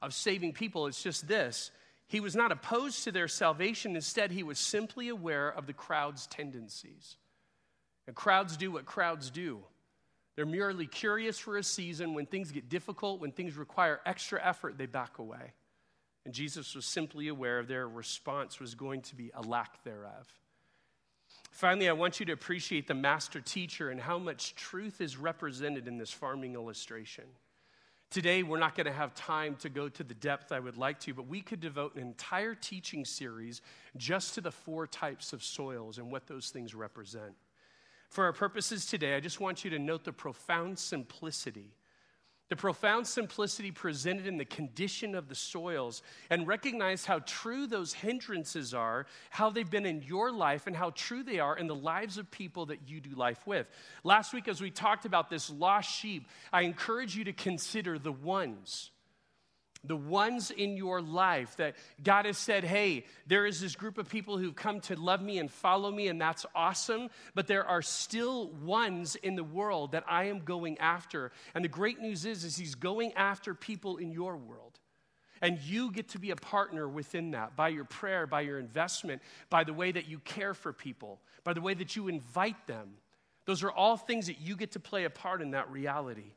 of 0.00 0.14
saving 0.14 0.52
people. 0.52 0.86
It's 0.86 1.02
just 1.02 1.28
this 1.28 1.70
he 2.08 2.20
was 2.20 2.34
not 2.34 2.52
opposed 2.52 3.04
to 3.04 3.12
their 3.12 3.28
salvation. 3.28 3.94
Instead, 3.94 4.32
he 4.32 4.42
was 4.42 4.58
simply 4.58 5.08
aware 5.08 5.50
of 5.50 5.66
the 5.66 5.74
crowd's 5.74 6.26
tendencies. 6.26 7.16
And 8.06 8.16
crowds 8.16 8.56
do 8.56 8.72
what 8.72 8.86
crowds 8.86 9.30
do. 9.30 9.60
They're 10.34 10.46
merely 10.46 10.86
curious 10.86 11.38
for 11.38 11.58
a 11.58 11.62
season. 11.62 12.14
When 12.14 12.24
things 12.24 12.50
get 12.50 12.70
difficult, 12.70 13.20
when 13.20 13.32
things 13.32 13.56
require 13.56 14.00
extra 14.06 14.42
effort, 14.42 14.78
they 14.78 14.86
back 14.86 15.18
away. 15.18 15.52
And 16.24 16.32
Jesus 16.32 16.74
was 16.74 16.86
simply 16.86 17.28
aware 17.28 17.58
of 17.58 17.68
their 17.68 17.86
response 17.86 18.58
was 18.58 18.74
going 18.74 19.02
to 19.02 19.14
be 19.14 19.30
a 19.34 19.42
lack 19.42 19.84
thereof. 19.84 20.26
Finally, 21.50 21.88
I 21.88 21.92
want 21.92 22.20
you 22.20 22.26
to 22.26 22.32
appreciate 22.32 22.86
the 22.86 22.94
master 22.94 23.40
teacher 23.40 23.90
and 23.90 24.00
how 24.00 24.18
much 24.18 24.54
truth 24.54 25.00
is 25.00 25.18
represented 25.18 25.86
in 25.88 25.98
this 25.98 26.10
farming 26.10 26.54
illustration. 26.54 27.24
Today, 28.10 28.42
we're 28.42 28.58
not 28.58 28.74
going 28.74 28.86
to 28.86 28.92
have 28.92 29.14
time 29.14 29.54
to 29.56 29.68
go 29.68 29.90
to 29.90 30.02
the 30.02 30.14
depth 30.14 30.50
I 30.50 30.60
would 30.60 30.78
like 30.78 30.98
to, 31.00 31.12
but 31.12 31.26
we 31.26 31.42
could 31.42 31.60
devote 31.60 31.94
an 31.94 32.00
entire 32.00 32.54
teaching 32.54 33.04
series 33.04 33.60
just 33.98 34.34
to 34.34 34.40
the 34.40 34.50
four 34.50 34.86
types 34.86 35.34
of 35.34 35.44
soils 35.44 35.98
and 35.98 36.10
what 36.10 36.26
those 36.26 36.48
things 36.48 36.74
represent. 36.74 37.34
For 38.08 38.24
our 38.24 38.32
purposes 38.32 38.86
today, 38.86 39.14
I 39.14 39.20
just 39.20 39.40
want 39.40 39.62
you 39.62 39.70
to 39.70 39.78
note 39.78 40.04
the 40.04 40.12
profound 40.12 40.78
simplicity 40.78 41.74
the 42.48 42.56
profound 42.56 43.06
simplicity 43.06 43.70
presented 43.70 44.26
in 44.26 44.38
the 44.38 44.44
condition 44.44 45.14
of 45.14 45.28
the 45.28 45.34
soils, 45.34 46.02
and 46.30 46.46
recognize 46.46 47.04
how 47.04 47.18
true 47.20 47.66
those 47.66 47.92
hindrances 47.92 48.72
are, 48.72 49.06
how 49.30 49.50
they've 49.50 49.70
been 49.70 49.86
in 49.86 50.02
your 50.02 50.32
life, 50.32 50.66
and 50.66 50.74
how 50.74 50.90
true 50.90 51.22
they 51.22 51.38
are 51.38 51.56
in 51.56 51.66
the 51.66 51.74
lives 51.74 52.18
of 52.18 52.30
people 52.30 52.66
that 52.66 52.88
you 52.88 53.00
do 53.00 53.10
life 53.10 53.46
with. 53.46 53.68
Last 54.04 54.32
week, 54.32 54.48
as 54.48 54.60
we 54.60 54.70
talked 54.70 55.04
about 55.04 55.28
this 55.28 55.50
lost 55.50 55.90
sheep, 55.90 56.26
I 56.52 56.62
encourage 56.62 57.16
you 57.16 57.24
to 57.24 57.32
consider 57.32 57.98
the 57.98 58.12
ones 58.12 58.90
the 59.84 59.96
ones 59.96 60.50
in 60.50 60.76
your 60.76 61.00
life 61.00 61.56
that 61.56 61.76
God 62.02 62.26
has 62.26 62.36
said, 62.36 62.64
hey, 62.64 63.04
there 63.26 63.46
is 63.46 63.60
this 63.60 63.76
group 63.76 63.96
of 63.96 64.08
people 64.08 64.36
who've 64.36 64.54
come 64.54 64.80
to 64.82 64.96
love 64.96 65.22
me 65.22 65.38
and 65.38 65.50
follow 65.50 65.90
me, 65.90 66.08
and 66.08 66.20
that's 66.20 66.44
awesome. 66.54 67.08
But 67.34 67.46
there 67.46 67.64
are 67.64 67.82
still 67.82 68.48
ones 68.64 69.16
in 69.16 69.36
the 69.36 69.44
world 69.44 69.92
that 69.92 70.04
I 70.08 70.24
am 70.24 70.40
going 70.40 70.78
after. 70.78 71.30
And 71.54 71.64
the 71.64 71.68
great 71.68 72.00
news 72.00 72.24
is, 72.24 72.44
is 72.44 72.56
He's 72.56 72.74
going 72.74 73.12
after 73.14 73.54
people 73.54 73.98
in 73.98 74.10
your 74.10 74.36
world. 74.36 74.78
And 75.40 75.60
you 75.60 75.92
get 75.92 76.08
to 76.10 76.18
be 76.18 76.32
a 76.32 76.36
partner 76.36 76.88
within 76.88 77.30
that 77.30 77.54
by 77.54 77.68
your 77.68 77.84
prayer, 77.84 78.26
by 78.26 78.40
your 78.40 78.58
investment, 78.58 79.22
by 79.50 79.62
the 79.62 79.72
way 79.72 79.92
that 79.92 80.08
you 80.08 80.18
care 80.18 80.54
for 80.54 80.72
people, 80.72 81.20
by 81.44 81.52
the 81.52 81.60
way 81.60 81.74
that 81.74 81.94
you 81.94 82.08
invite 82.08 82.66
them. 82.66 82.94
Those 83.44 83.62
are 83.62 83.70
all 83.70 83.96
things 83.96 84.26
that 84.26 84.40
you 84.40 84.56
get 84.56 84.72
to 84.72 84.80
play 84.80 85.04
a 85.04 85.10
part 85.10 85.40
in 85.40 85.52
that 85.52 85.70
reality. 85.70 86.32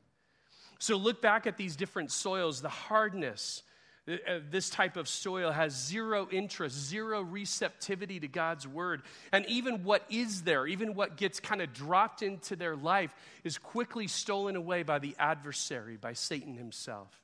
So 0.81 0.97
look 0.97 1.21
back 1.21 1.45
at 1.45 1.57
these 1.57 1.75
different 1.75 2.11
soils 2.11 2.61
the 2.61 2.69
hardness, 2.69 3.63
Uh, 4.07 4.39
this 4.49 4.69
type 4.71 4.97
of 4.97 5.07
soil 5.07 5.51
has 5.51 5.73
zero 5.73 6.27
interest, 6.31 6.75
zero 6.75 7.21
receptivity 7.21 8.19
to 8.19 8.27
God's 8.27 8.67
word. 8.67 9.03
And 9.31 9.45
even 9.45 9.83
what 9.83 10.03
is 10.09 10.41
there, 10.41 10.65
even 10.65 10.95
what 10.95 11.17
gets 11.17 11.39
kind 11.39 11.61
of 11.61 11.71
dropped 11.71 12.23
into 12.23 12.55
their 12.55 12.75
life, 12.75 13.13
is 13.43 13.59
quickly 13.59 14.07
stolen 14.07 14.55
away 14.55 14.81
by 14.81 14.97
the 14.97 15.15
adversary, 15.19 15.97
by 15.97 16.13
Satan 16.13 16.55
himself. 16.55 17.21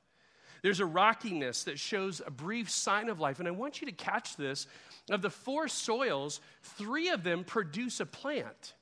There's 0.62 0.80
a 0.80 0.86
rockiness 0.86 1.64
that 1.64 1.80
shows 1.80 2.22
a 2.26 2.32
brief 2.32 2.70
sign 2.70 3.10
of 3.10 3.20
life. 3.20 3.40
And 3.40 3.48
I 3.48 3.52
want 3.52 3.82
you 3.82 3.88
to 3.88 3.94
catch 3.94 4.36
this. 4.36 4.68
Of 5.10 5.24
the 5.24 5.32
four 5.32 5.68
soils, 5.68 6.42
three 6.62 7.10
of 7.10 7.24
them 7.24 7.44
produce 7.44 8.00
a 8.00 8.06
plant. 8.06 8.76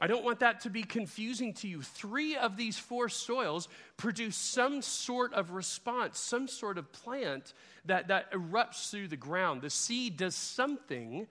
I 0.00 0.08
don't 0.08 0.24
want 0.24 0.40
that 0.40 0.60
to 0.62 0.70
be 0.70 0.82
confusing 0.82 1.54
to 1.54 1.68
you. 1.68 1.80
Three 1.80 2.36
of 2.36 2.56
these 2.56 2.76
four 2.76 3.08
soils 3.08 3.68
produce 3.96 4.36
some 4.36 4.82
sort 4.82 5.32
of 5.32 5.52
response, 5.52 6.18
some 6.18 6.48
sort 6.48 6.78
of 6.78 6.92
plant 6.92 7.52
that, 7.84 8.08
that 8.08 8.32
erupts 8.32 8.90
through 8.90 9.08
the 9.08 9.16
ground. 9.16 9.62
The 9.62 9.70
seed 9.70 10.16
does 10.16 10.34
something 10.34 11.28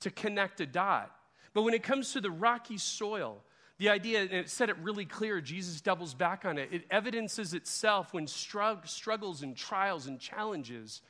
to 0.00 0.10
connect 0.10 0.60
a 0.60 0.66
dot. 0.66 1.10
But 1.54 1.62
when 1.62 1.72
it 1.72 1.82
comes 1.82 2.12
to 2.12 2.20
the 2.20 2.30
rocky 2.30 2.76
soil, 2.76 3.42
the 3.78 3.88
idea, 3.88 4.20
and 4.20 4.32
it 4.32 4.50
said 4.50 4.68
it 4.68 4.76
really 4.82 5.06
clear, 5.06 5.40
Jesus 5.40 5.80
doubles 5.80 6.12
back 6.12 6.44
on 6.44 6.58
it. 6.58 6.68
It 6.70 6.84
evidences 6.90 7.54
itself 7.54 8.12
when 8.12 8.26
strug- 8.26 8.88
struggles 8.88 9.42
and 9.42 9.56
trials 9.56 10.06
and 10.06 10.20
challenges. 10.20 11.00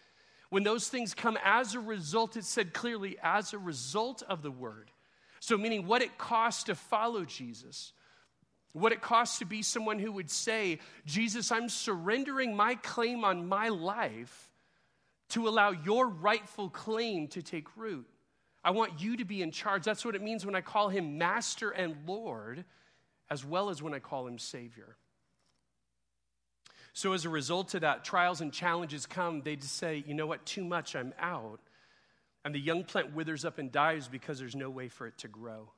When 0.51 0.63
those 0.63 0.89
things 0.89 1.15
come 1.15 1.37
as 1.45 1.75
a 1.75 1.81
result, 1.81 2.37
it 2.37 2.45
said 2.45 2.73
clearly, 2.73 3.17
as 3.23 3.53
a 3.53 3.59
result 3.59 4.23
of 4.29 4.43
the 4.43 4.53
word 4.53 4.93
so, 5.43 5.59
meaning 5.59 5.89
what 5.89 6.03
it 6.03 6.19
costs 6.19 6.63
to 6.65 6.77
follow 6.77 7.25
Jesus, 7.25 7.93
what 8.75 8.93
it 8.93 9.03
costs 9.03 9.41
to 9.41 9.45
be 9.45 9.61
someone 9.63 9.99
who 9.99 10.13
would 10.13 10.31
say, 10.31 10.79
Jesus, 11.05 11.51
I'm 11.51 11.69
surrendering 11.69 12.55
my 12.55 12.77
claim 12.77 13.25
on 13.25 13.49
my 13.49 13.69
life 13.69 14.53
to 15.31 15.49
allow 15.49 15.73
your 15.73 16.07
rightful 16.07 16.71
claim 16.71 17.27
to 17.27 17.43
take 17.43 17.77
root. 17.77 18.07
I 18.63 18.71
want 18.71 19.03
you 19.03 19.17
to 19.17 19.25
be 19.25 19.43
in 19.43 19.51
charge. 19.51 19.83
That's 19.83 20.05
what 20.05 20.15
it 20.15 20.23
means 20.23 20.47
when 20.47 20.55
I 20.55 20.61
call 20.61 20.91
him 20.91 21.19
Master 21.19 21.71
and 21.71 21.97
Lord, 22.07 22.65
as 23.29 23.45
well 23.45 23.69
as 23.69 23.83
when 23.83 23.95
I 23.95 23.99
call 23.99 24.29
him 24.29 24.39
Savior. 24.39 24.97
So, 26.93 27.15
as 27.15 27.25
a 27.25 27.29
result 27.29 27.75
of 27.75 27.81
that, 27.81 28.05
trials 28.05 28.41
and 28.41 28.53
challenges 28.53 29.07
come. 29.07 29.43
They 29.43 29.57
just 29.57 29.77
say, 29.77 30.05
you 30.07 30.15
know 30.15 30.29
what, 30.29 30.47
too 30.47 30.63
much, 30.63 30.95
I'm 30.95 31.13
out 31.19 31.59
and 32.45 32.55
the 32.55 32.61
young 32.61 32.85
plant 32.85 33.15
withers 33.15 33.45
up 33.45 33.59
and 33.59 33.71
dies 33.71 34.09
because 34.09 34.39
there's 34.39 34.57
no 34.57 34.71
way 34.71 34.89
for 34.89 35.07
it 35.07 35.19
to 35.19 35.29
grow. 35.29 35.71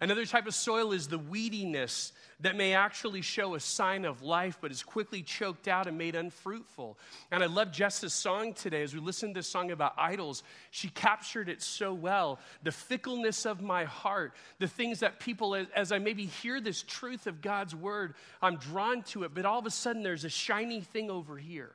Another 0.00 0.24
type 0.26 0.46
of 0.46 0.54
soil 0.54 0.92
is 0.92 1.08
the 1.08 1.18
weediness 1.18 2.12
that 2.40 2.56
may 2.56 2.74
actually 2.74 3.22
show 3.22 3.54
a 3.54 3.60
sign 3.60 4.04
of 4.04 4.22
life, 4.22 4.58
but 4.60 4.70
is 4.70 4.82
quickly 4.82 5.22
choked 5.22 5.66
out 5.66 5.86
and 5.86 5.98
made 5.98 6.14
unfruitful. 6.14 6.98
And 7.30 7.42
I 7.42 7.46
love 7.46 7.72
Jess's 7.72 8.12
song 8.12 8.54
today 8.54 8.82
as 8.82 8.94
we 8.94 9.00
listen 9.00 9.30
to 9.30 9.38
this 9.38 9.48
song 9.48 9.70
about 9.70 9.94
idols. 9.96 10.42
She 10.70 10.88
captured 10.88 11.48
it 11.48 11.62
so 11.62 11.92
well. 11.92 12.38
The 12.62 12.72
fickleness 12.72 13.46
of 13.46 13.60
my 13.60 13.84
heart, 13.84 14.34
the 14.58 14.68
things 14.68 15.00
that 15.00 15.20
people, 15.20 15.56
as 15.74 15.90
I 15.90 15.98
maybe 15.98 16.26
hear 16.26 16.60
this 16.60 16.82
truth 16.82 17.26
of 17.26 17.40
God's 17.40 17.74
word, 17.74 18.14
I'm 18.40 18.56
drawn 18.56 19.02
to 19.04 19.24
it, 19.24 19.34
but 19.34 19.46
all 19.46 19.58
of 19.58 19.66
a 19.66 19.70
sudden 19.70 20.02
there's 20.02 20.24
a 20.24 20.30
shiny 20.30 20.80
thing 20.80 21.10
over 21.10 21.36
here. 21.36 21.72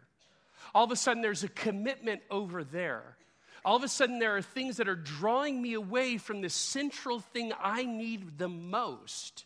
All 0.74 0.86
of 0.86 0.92
a 0.92 0.96
sudden 0.96 1.22
there's 1.22 1.44
a 1.44 1.50
commitment 1.50 2.22
over 2.30 2.64
there 2.64 3.18
all 3.66 3.78
of 3.78 3.84
a 3.84 3.88
sudden 3.88 4.20
there 4.20 4.36
are 4.36 4.42
things 4.42 4.78
that 4.78 4.90
are 4.90 4.96
drawing 4.96 5.62
me 5.62 5.74
away 5.74 6.18
from 6.18 6.42
the 6.42 6.50
central 6.50 7.20
thing 7.20 7.54
I 7.60 7.86
need 7.86 8.38
the 8.38 8.50
most. 8.50 9.46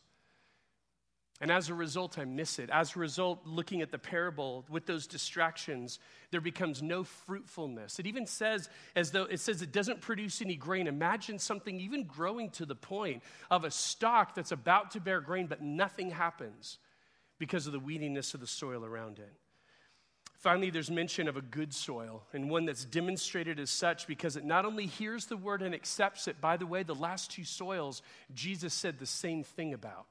And 1.40 1.52
as 1.52 1.70
a 1.70 1.76
result, 1.76 2.18
I 2.18 2.26
miss 2.26 2.58
it. 2.58 2.72
As 2.72 2.96
a 2.96 3.00
result, 3.00 3.46
looking 3.46 3.84
at 3.84 3.92
the 3.92 4.00
parable 4.00 4.66
with 4.70 4.88
those 4.88 5.06
distractions, 5.06 6.00
there 6.32 6.42
becomes 6.42 6.82
no 6.82 7.04
fruitfulness. 7.04 8.00
It 8.00 8.08
even 8.08 8.26
says, 8.26 8.70
as 8.96 9.12
though 9.12 9.26
it 9.26 9.40
says 9.40 9.62
it 9.62 9.72
doesn't 9.72 10.02
produce 10.02 10.42
any 10.42 10.56
grain. 10.56 10.88
Imagine 10.88 11.38
something 11.38 11.80
even 11.80 12.06
growing 12.06 12.50
to 12.52 12.66
the 12.66 12.76
point 12.76 13.22
of 13.52 13.66
a 13.66 13.72
stalk 13.72 14.34
that's 14.34 14.52
about 14.52 14.92
to 14.92 15.00
bear 15.00 15.22
grain, 15.22 15.46
but 15.46 15.62
nothing 15.62 16.10
happens 16.10 16.80
because 17.38 17.68
of 17.68 17.74
the 17.74 17.80
weediness 17.80 18.34
of 18.34 18.40
the 18.40 18.48
soil 18.48 18.84
around 18.84 19.20
it. 19.20 19.32
Finally, 20.38 20.70
there's 20.70 20.92
mention 20.92 21.28
of 21.28 21.36
a 21.36 21.42
good 21.42 21.74
soil 21.74 22.24
and 22.32 22.50
one 22.50 22.66
that's 22.66 22.86
demonstrated 22.86 23.60
as 23.60 23.72
such 23.72 24.06
because 24.06 24.36
it 24.36 24.46
not 24.46 24.66
only 24.66 24.86
hears 24.86 25.26
the 25.26 25.38
word 25.38 25.64
and 25.64 25.74
accepts 25.74 26.28
it, 26.28 26.40
by 26.40 26.56
the 26.56 26.66
way, 26.66 26.84
the 26.84 26.94
last 26.94 27.32
two 27.32 27.44
soils, 27.44 28.04
Jesus 28.36 28.74
said 28.74 29.00
the 29.00 29.06
same 29.08 29.44
thing 29.44 29.74
about. 29.74 30.06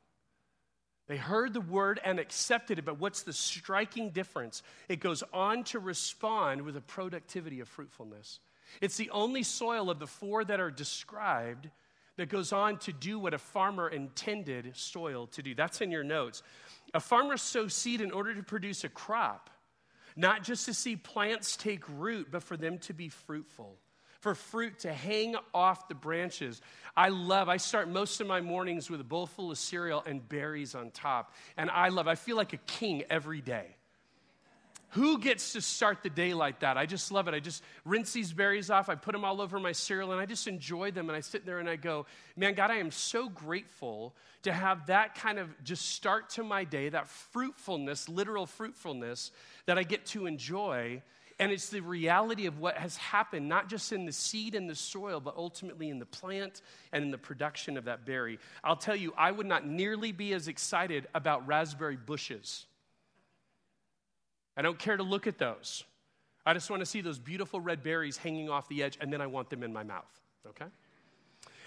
They 1.07 1.17
heard 1.17 1.55
the 1.55 1.61
word 1.61 2.01
and 2.05 2.19
accepted 2.19 2.81
it, 2.81 2.85
but 2.85 2.99
what's 2.99 3.23
the 3.23 3.33
striking 3.33 4.11
difference? 4.11 4.65
It 4.89 4.99
goes 4.99 5.23
on 5.33 5.63
to 5.65 5.79
respond 5.79 6.63
with 6.63 6.77
a 6.77 6.81
productivity 6.81 7.61
of 7.61 7.69
fruitfulness. 7.69 8.41
It's 8.81 8.97
the 8.97 9.11
only 9.11 9.45
soil 9.45 9.89
of 9.89 10.01
the 10.01 10.09
four 10.09 10.45
that 10.45 10.59
are 10.59 10.73
described 10.73 11.71
that 12.17 12.29
goes 12.29 12.53
on 12.53 12.79
to 12.79 12.93
do 12.93 13.21
what 13.21 13.35
a 13.35 13.39
farmer 13.39 13.89
intended 13.89 14.73
soil 14.75 15.29
to 15.29 15.43
do. 15.43 15.55
That's 15.55 15.81
in 15.81 15.93
your 15.93 16.03
notes. 16.03 16.43
A 16.95 16.99
farmer 16.99 17.37
sows 17.37 17.75
seed 17.75 18.01
in 18.01 18.11
order 18.11 18.35
to 18.35 18.43
produce 18.43 18.83
a 18.83 18.89
crop 18.89 19.51
not 20.17 20.43
just 20.43 20.67
to 20.67 20.75
see 20.75 20.97
plants 20.97 21.57
take 21.57 21.85
root, 21.89 22.29
but 22.31 22.43
for 22.43 22.57
them 22.57 22.79
to 22.79 22.95
be 22.95 23.09
fruitful, 23.09 23.77
for 24.21 24.35
fruit 24.35 24.81
to 24.81 24.93
hang 24.93 25.37
off 25.55 25.89
the 25.89 25.95
branches. 25.95 26.61
I 26.97 27.11
love, 27.11 27.49
I 27.49 27.59
start 27.59 27.89
most 27.89 28.21
of 28.21 28.27
my 28.27 28.41
mornings 28.41 28.91
with 28.91 29.01
a 29.01 29.05
bowl 29.05 29.27
full 29.27 29.51
of 29.51 29.59
cereal 29.59 30.03
and 30.07 30.27
berries 30.27 30.75
on 30.75 30.91
top. 30.91 31.33
And 31.57 31.71
I 31.71 31.91
love, 31.91 32.09
I 32.09 32.15
feel 32.15 32.37
like 32.37 32.55
a 32.55 32.59
king 32.59 33.05
every 33.11 33.43
day. 33.43 33.77
Who 34.91 35.19
gets 35.19 35.53
to 35.53 35.61
start 35.61 36.03
the 36.03 36.11
day 36.11 36.33
like 36.33 36.61
that? 36.61 36.77
I 36.79 36.87
just 36.87 37.11
love 37.11 37.29
it. 37.29 37.35
I 37.35 37.41
just 37.41 37.63
rinse 37.85 38.13
these 38.13 38.33
berries 38.33 38.71
off, 38.71 38.89
I 38.89 38.95
put 38.95 39.13
them 39.13 39.25
all 39.25 39.41
over 39.41 39.59
my 39.59 39.73
cereal, 39.73 40.13
and 40.13 40.21
I 40.21 40.27
just 40.27 40.47
enjoy 40.47 40.91
them. 40.91 41.09
And 41.09 41.17
I 41.17 41.21
sit 41.21 41.45
there 41.45 41.59
and 41.59 41.69
I 41.69 41.77
go, 41.77 42.07
man, 42.37 42.55
God, 42.55 42.71
I 42.71 42.77
am 42.77 42.91
so 42.91 43.29
grateful 43.29 44.15
to 44.43 44.53
have 44.53 44.87
that 44.87 45.17
kind 45.17 45.39
of 45.39 45.49
just 45.65 45.91
start 45.91 46.31
to 46.31 46.45
my 46.45 46.65
day, 46.65 46.89
that 46.89 47.09
fruitfulness, 47.09 48.09
literal 48.09 48.47
fruitfulness 48.47 49.33
that 49.67 49.77
I 49.77 49.83
get 49.83 50.07
to 50.07 50.27
enjoy. 50.27 51.03
And 51.39 51.53
it's 51.53 51.69
the 51.69 51.81
reality 51.81 52.47
of 52.47 52.59
what 52.59 52.79
has 52.79 52.97
happened, 52.97 53.49
not 53.49 53.69
just 53.69 53.93
in 53.93 54.07
the 54.07 54.13
seed 54.13 54.55
and 54.55 54.71
the 54.71 54.75
soil, 54.75 55.21
but 55.21 55.37
ultimately 55.37 55.91
in 55.91 55.99
the 55.99 56.07
plant 56.07 56.63
and 56.93 57.05
in 57.05 57.11
the 57.11 57.19
production 57.19 57.77
of 57.77 57.85
that 57.85 58.07
berry. 58.07 58.39
I'll 58.65 58.77
tell 58.77 58.97
you, 58.97 59.13
I 59.19 59.33
would 59.33 59.47
not 59.47 59.67
nearly 59.67 60.13
be 60.13 60.33
as 60.33 60.49
excited 60.49 61.07
about 61.15 61.47
raspberry 61.47 61.97
bushes. 61.97 62.67
I 64.57 64.63
don't 64.63 64.79
care 64.79 64.97
to 64.97 65.03
look 65.03 65.27
at 65.27 65.39
those. 65.39 65.85
I 66.45 66.55
just 66.55 66.71
want 66.71 66.81
to 66.81 66.87
see 66.87 67.01
those 67.01 67.19
beautiful 67.19 67.61
red 67.61 67.83
berries 67.83 68.17
hanging 68.17 68.49
off 68.49 68.69
the 68.69 68.83
edge, 68.83 68.97
and 69.01 69.13
then 69.13 69.21
I 69.21 69.27
want 69.27 69.51
them 69.51 69.63
in 69.63 69.73
my 69.73 69.83
mouth, 69.83 70.21
okay? 70.49 70.67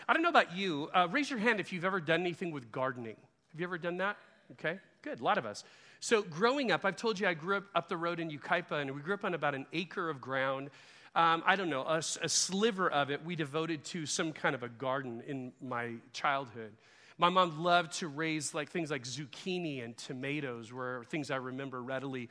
I 0.08 0.14
don't 0.14 0.24
know 0.24 0.30
about 0.30 0.56
you. 0.56 0.90
Uh, 0.94 1.08
raise 1.12 1.30
your 1.30 1.40
hand 1.40 1.60
if 1.60 1.72
you've 1.72 1.86
ever 1.86 2.00
done 2.00 2.22
anything 2.22 2.52
with 2.52 2.72
gardening. 2.72 3.18
Have 3.52 3.60
you 3.60 3.68
ever 3.68 3.78
done 3.78 3.98
that? 3.98 4.18
Okay, 4.54 4.80
good, 5.02 5.20
a 5.20 5.24
lot 5.24 5.38
of 5.38 5.46
us. 5.46 5.64
So, 6.00 6.22
growing 6.22 6.72
up, 6.72 6.86
I've 6.86 6.96
told 6.96 7.20
you 7.20 7.28
I 7.28 7.34
grew 7.34 7.58
up 7.58 7.66
up 7.76 7.90
the 7.90 7.98
road 7.98 8.20
in 8.20 8.32
Yucaipa, 8.32 8.82
and 8.82 8.96
we 8.96 9.02
grew 9.02 9.14
up 9.14 9.26
on 9.26 9.34
about 9.34 9.54
an 9.54 9.66
acre 9.74 10.10
of 10.10 10.22
ground. 10.22 10.70
Um, 11.14 11.44
I 11.46 11.56
don't 11.56 11.70
know, 11.70 11.82
a, 11.82 11.98
a 11.98 12.30
sliver 12.30 12.90
of 12.90 13.12
it 13.12 13.26
we 13.26 13.36
devoted 13.36 13.84
to 13.86 14.06
some 14.06 14.32
kind 14.32 14.56
of 14.56 14.64
a 14.64 14.70
garden 14.70 15.22
in 15.28 15.52
my 15.62 15.96
childhood. 16.14 16.72
My 17.20 17.28
mom 17.28 17.62
loved 17.62 17.92
to 18.00 18.08
raise 18.08 18.54
like 18.54 18.70
things 18.70 18.90
like 18.90 19.04
zucchini 19.04 19.84
and 19.84 19.96
tomatoes 19.98 20.72
were 20.72 21.04
things 21.10 21.30
I 21.30 21.36
remember 21.36 21.84
readily, 21.84 22.30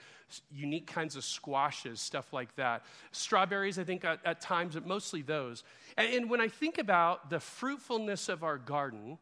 unique 0.50 0.86
kinds 0.86 1.14
of 1.14 1.24
squashes, 1.24 2.00
stuff 2.00 2.32
like 2.32 2.56
that. 2.56 2.86
Strawberries, 3.12 3.78
I 3.78 3.84
think 3.84 4.06
at, 4.06 4.20
at 4.24 4.40
times, 4.40 4.74
but 4.74 4.86
mostly 4.86 5.20
those. 5.20 5.62
And, 5.98 6.14
and 6.14 6.30
when 6.30 6.40
I 6.40 6.48
think 6.48 6.78
about 6.78 7.28
the 7.28 7.38
fruitfulness 7.38 8.30
of 8.30 8.42
our 8.42 8.56
garden, 8.56 9.18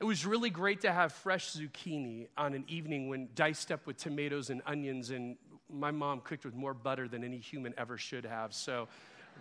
it 0.00 0.04
was 0.04 0.26
really 0.26 0.50
great 0.50 0.80
to 0.80 0.92
have 0.92 1.12
fresh 1.12 1.52
zucchini 1.52 2.26
on 2.36 2.52
an 2.52 2.64
evening 2.66 3.08
when 3.08 3.28
diced 3.36 3.70
up 3.70 3.86
with 3.86 3.98
tomatoes 3.98 4.50
and 4.50 4.62
onions, 4.66 5.10
and 5.10 5.36
my 5.72 5.92
mom 5.92 6.22
cooked 6.22 6.44
with 6.44 6.54
more 6.54 6.74
butter 6.74 7.06
than 7.06 7.22
any 7.22 7.38
human 7.38 7.72
ever 7.78 7.98
should 7.98 8.24
have. 8.24 8.52
So 8.52 8.88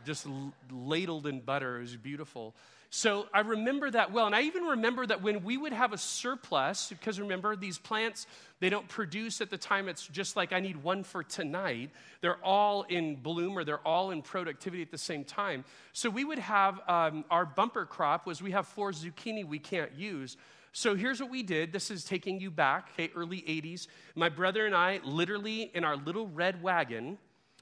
just 0.06 0.28
ladled 0.72 1.26
in 1.26 1.40
butter. 1.40 1.78
It 1.78 1.82
was 1.82 1.96
beautiful. 1.96 2.54
So 2.90 3.28
I 3.34 3.42
remember 3.42 3.92
that 3.92 4.14
well. 4.14 4.26
And 4.26 4.36
I 4.36 4.44
even 4.44 4.64
remember 4.64 5.06
that 5.06 5.22
when 5.22 5.44
we 5.44 5.58
would 5.58 5.74
have 5.74 5.92
a 5.92 5.98
surplus, 5.98 6.90
because 6.90 7.20
remember, 7.20 7.56
these 7.56 7.78
plants, 7.78 8.28
they 8.60 8.70
don't 8.70 8.88
produce 8.88 9.42
at 9.42 9.50
the 9.50 9.58
time. 9.58 9.90
It's 9.90 10.08
just 10.08 10.36
like 10.36 10.54
I 10.54 10.60
need 10.62 10.78
one 10.78 11.04
for 11.04 11.22
tonight. 11.22 11.92
They're 12.22 12.44
all 12.44 12.84
in 12.84 13.18
bloom 13.18 13.58
or 13.58 13.64
they're 13.64 13.86
all 13.86 14.12
in 14.12 14.22
productivity 14.22 14.82
at 14.82 14.92
the 14.92 14.98
same 14.98 15.26
time. 15.26 15.66
So 15.92 16.10
we 16.10 16.24
would 16.24 16.40
have 16.40 16.80
um, 16.88 17.26
our 17.30 17.46
bumper 17.46 17.86
crop 17.86 18.26
was 18.26 18.42
we 18.42 18.52
have 18.52 18.68
four 18.68 18.92
zucchini 18.92 19.46
we 19.46 19.60
can't 19.60 19.94
use. 19.94 20.38
So 20.72 20.96
here's 20.96 21.20
what 21.20 21.32
we 21.32 21.44
did. 21.44 21.74
This 21.74 21.92
is 21.92 22.04
taking 22.04 22.40
you 22.40 22.52
back, 22.52 22.90
okay, 22.94 23.12
early 23.16 23.42
80s. 23.42 23.88
My 24.16 24.30
brother 24.30 24.66
and 24.66 24.76
I, 24.76 25.00
literally 25.04 25.72
in 25.74 25.84
our 25.84 25.96
little 25.96 26.28
red 26.28 26.62
wagon, 26.62 27.18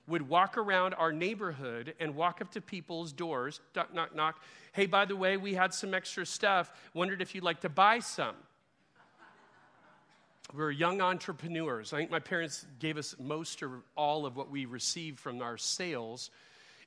would 0.07 0.27
walk 0.27 0.57
around 0.57 0.93
our 0.93 1.11
neighborhood 1.11 1.95
and 1.99 2.15
walk 2.15 2.41
up 2.41 2.51
to 2.51 2.61
people's 2.61 3.11
doors, 3.11 3.59
knock, 3.75 3.93
knock, 3.93 4.15
knock. 4.15 4.41
Hey, 4.73 4.85
by 4.85 5.05
the 5.05 5.15
way, 5.15 5.37
we 5.37 5.53
had 5.53 5.73
some 5.73 5.93
extra 5.93 6.25
stuff. 6.25 6.71
Wondered 6.93 7.21
if 7.21 7.33
you'd 7.33 7.43
like 7.43 7.61
to 7.61 7.69
buy 7.69 7.99
some. 7.99 8.35
we 10.53 10.59
were 10.59 10.71
young 10.71 11.01
entrepreneurs. 11.01 11.91
I 11.93 11.97
think 11.97 12.11
my 12.11 12.19
parents 12.19 12.65
gave 12.79 12.97
us 12.97 13.15
most 13.19 13.63
or 13.63 13.81
all 13.95 14.25
of 14.25 14.35
what 14.35 14.51
we 14.51 14.65
received 14.65 15.19
from 15.19 15.41
our 15.41 15.57
sales. 15.57 16.29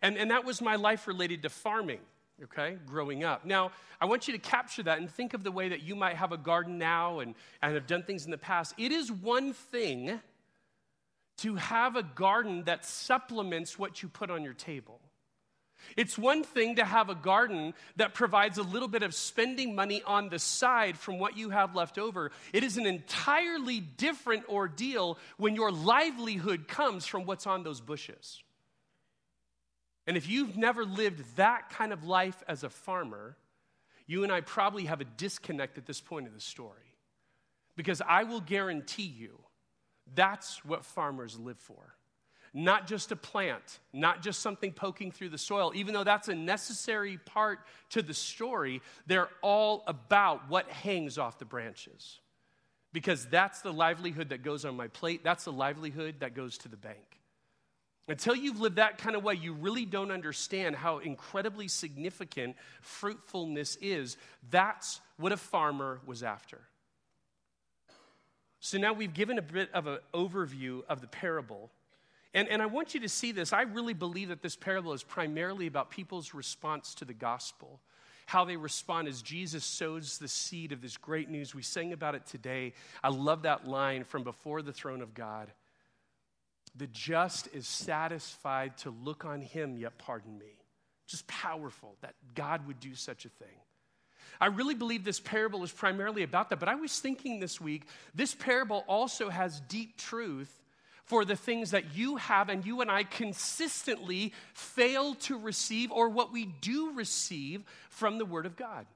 And, 0.00 0.16
and 0.16 0.30
that 0.30 0.44
was 0.44 0.60
my 0.60 0.76
life 0.76 1.08
related 1.08 1.42
to 1.42 1.48
farming, 1.48 2.00
okay, 2.44 2.76
growing 2.86 3.24
up. 3.24 3.44
Now, 3.44 3.72
I 4.00 4.06
want 4.06 4.28
you 4.28 4.32
to 4.32 4.38
capture 4.38 4.84
that 4.84 4.98
and 4.98 5.10
think 5.10 5.34
of 5.34 5.42
the 5.42 5.50
way 5.50 5.70
that 5.70 5.82
you 5.82 5.96
might 5.96 6.14
have 6.14 6.30
a 6.30 6.36
garden 6.36 6.78
now 6.78 7.18
and, 7.18 7.34
and 7.62 7.74
have 7.74 7.88
done 7.88 8.04
things 8.04 8.24
in 8.24 8.30
the 8.30 8.38
past. 8.38 8.74
It 8.78 8.92
is 8.92 9.10
one 9.10 9.52
thing 9.52 10.20
to 11.38 11.54
have 11.56 11.96
a 11.96 12.02
garden 12.02 12.64
that 12.64 12.84
supplements 12.84 13.78
what 13.78 14.02
you 14.02 14.08
put 14.08 14.30
on 14.30 14.42
your 14.42 14.54
table. 14.54 15.00
It's 15.96 16.18
one 16.18 16.42
thing 16.42 16.76
to 16.76 16.84
have 16.84 17.08
a 17.08 17.14
garden 17.14 17.74
that 17.96 18.14
provides 18.14 18.58
a 18.58 18.62
little 18.62 18.88
bit 18.88 19.02
of 19.02 19.14
spending 19.14 19.74
money 19.74 20.02
on 20.04 20.28
the 20.28 20.38
side 20.38 20.98
from 20.98 21.18
what 21.18 21.36
you 21.36 21.50
have 21.50 21.74
left 21.74 21.98
over. 21.98 22.30
It 22.52 22.64
is 22.64 22.76
an 22.76 22.86
entirely 22.86 23.80
different 23.80 24.48
ordeal 24.48 25.18
when 25.36 25.54
your 25.54 25.70
livelihood 25.70 26.68
comes 26.68 27.06
from 27.06 27.24
what's 27.24 27.46
on 27.46 27.62
those 27.62 27.80
bushes. 27.80 28.42
And 30.06 30.16
if 30.16 30.28
you've 30.28 30.56
never 30.56 30.84
lived 30.84 31.36
that 31.36 31.70
kind 31.70 31.92
of 31.92 32.04
life 32.04 32.42
as 32.48 32.64
a 32.64 32.70
farmer, 32.70 33.36
you 34.06 34.24
and 34.24 34.32
I 34.32 34.40
probably 34.40 34.86
have 34.86 35.00
a 35.00 35.04
disconnect 35.04 35.78
at 35.78 35.86
this 35.86 36.00
point 36.00 36.26
of 36.26 36.34
the 36.34 36.40
story. 36.40 36.74
Because 37.76 38.02
I 38.06 38.24
will 38.24 38.40
guarantee 38.40 39.02
you, 39.02 39.38
that's 40.14 40.64
what 40.64 40.84
farmers 40.84 41.38
live 41.38 41.58
for 41.58 41.94
not 42.54 42.86
just 42.86 43.12
a 43.12 43.16
plant, 43.16 43.78
not 43.92 44.22
just 44.22 44.40
something 44.40 44.72
poking 44.72 45.12
through 45.12 45.28
the 45.28 45.38
soil. 45.38 45.72
Even 45.74 45.94
though 45.94 46.04
that's 46.04 46.28
a 46.28 46.34
necessary 46.34 47.18
part 47.18 47.60
to 47.90 48.02
the 48.02 48.14
story, 48.14 48.80
they're 49.06 49.28
all 49.42 49.84
about 49.86 50.48
what 50.48 50.68
hangs 50.68 51.18
off 51.18 51.38
the 51.38 51.44
branches. 51.44 52.20
Because 52.92 53.26
that's 53.26 53.60
the 53.60 53.72
livelihood 53.72 54.30
that 54.30 54.42
goes 54.42 54.64
on 54.64 54.76
my 54.76 54.88
plate, 54.88 55.22
that's 55.22 55.44
the 55.44 55.52
livelihood 55.52 56.16
that 56.20 56.34
goes 56.34 56.58
to 56.58 56.68
the 56.68 56.76
bank. 56.76 57.20
Until 58.08 58.34
you've 58.34 58.60
lived 58.60 58.76
that 58.76 58.96
kind 58.96 59.14
of 59.14 59.22
way, 59.22 59.34
you 59.34 59.52
really 59.52 59.84
don't 59.84 60.10
understand 60.10 60.74
how 60.74 60.98
incredibly 60.98 61.68
significant 61.68 62.56
fruitfulness 62.80 63.76
is. 63.82 64.16
That's 64.50 65.02
what 65.18 65.30
a 65.30 65.36
farmer 65.36 66.00
was 66.06 66.22
after. 66.22 66.58
So 68.60 68.78
now 68.78 68.92
we've 68.92 69.14
given 69.14 69.38
a 69.38 69.42
bit 69.42 69.72
of 69.72 69.86
an 69.86 69.98
overview 70.12 70.82
of 70.88 71.00
the 71.00 71.06
parable. 71.06 71.70
And, 72.34 72.48
and 72.48 72.60
I 72.60 72.66
want 72.66 72.94
you 72.94 73.00
to 73.00 73.08
see 73.08 73.32
this. 73.32 73.52
I 73.52 73.62
really 73.62 73.94
believe 73.94 74.28
that 74.28 74.42
this 74.42 74.56
parable 74.56 74.92
is 74.92 75.02
primarily 75.02 75.66
about 75.66 75.90
people's 75.90 76.34
response 76.34 76.94
to 76.96 77.04
the 77.04 77.14
gospel, 77.14 77.80
how 78.26 78.44
they 78.44 78.56
respond 78.56 79.08
as 79.08 79.22
Jesus 79.22 79.64
sows 79.64 80.18
the 80.18 80.28
seed 80.28 80.72
of 80.72 80.82
this 80.82 80.96
great 80.96 81.30
news. 81.30 81.54
We 81.54 81.62
sang 81.62 81.92
about 81.92 82.14
it 82.14 82.26
today. 82.26 82.74
I 83.02 83.08
love 83.08 83.42
that 83.42 83.66
line 83.66 84.04
from 84.04 84.24
before 84.24 84.60
the 84.60 84.72
throne 84.72 85.00
of 85.00 85.14
God. 85.14 85.50
The 86.76 86.88
just 86.88 87.48
is 87.54 87.66
satisfied 87.66 88.76
to 88.78 88.90
look 88.90 89.24
on 89.24 89.40
him, 89.40 89.76
yet 89.76 89.98
pardon 89.98 90.38
me. 90.38 90.58
Just 91.06 91.26
powerful 91.26 91.96
that 92.02 92.14
God 92.34 92.66
would 92.66 92.80
do 92.80 92.94
such 92.94 93.24
a 93.24 93.30
thing. 93.30 93.56
I 94.40 94.46
really 94.46 94.74
believe 94.74 95.04
this 95.04 95.20
parable 95.20 95.64
is 95.64 95.72
primarily 95.72 96.22
about 96.22 96.50
that, 96.50 96.60
but 96.60 96.68
I 96.68 96.74
was 96.74 96.98
thinking 96.98 97.40
this 97.40 97.60
week, 97.60 97.84
this 98.14 98.34
parable 98.34 98.84
also 98.86 99.28
has 99.28 99.60
deep 99.60 99.96
truth 99.96 100.62
for 101.04 101.24
the 101.24 101.36
things 101.36 101.70
that 101.70 101.96
you 101.96 102.16
have 102.16 102.50
and 102.50 102.66
you 102.66 102.82
and 102.82 102.90
I 102.90 103.02
consistently 103.02 104.32
fail 104.52 105.14
to 105.14 105.38
receive 105.38 105.90
or 105.90 106.10
what 106.10 106.32
we 106.32 106.44
do 106.44 106.92
receive 106.92 107.64
from 107.88 108.18
the 108.18 108.26
Word 108.26 108.44
of 108.44 108.56
God. 108.56 108.86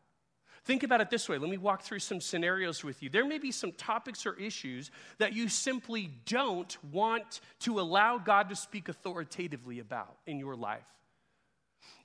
Think 0.65 0.85
about 0.85 1.01
it 1.01 1.11
this 1.11 1.29
way. 1.29 1.39
Let 1.39 1.51
me 1.51 1.57
walk 1.57 1.83
through 1.83 1.99
some 1.99 2.21
scenarios 2.21 2.85
with 2.85 3.03
you. 3.03 3.09
There 3.09 3.27
may 3.27 3.39
be 3.39 3.51
some 3.51 3.73
topics 3.73 4.27
or 4.27 4.35
issues 4.35 4.91
that 5.19 5.33
you 5.33 5.49
simply 5.49 6.11
don't 6.27 6.77
want 6.93 7.41
to 7.61 7.81
allow 7.81 8.19
God 8.19 8.49
to 8.51 8.57
speak 8.57 8.89
authoritatively 8.89 9.81
about 9.81 10.19
in 10.27 10.39
your 10.39 10.55
life. 10.55 10.85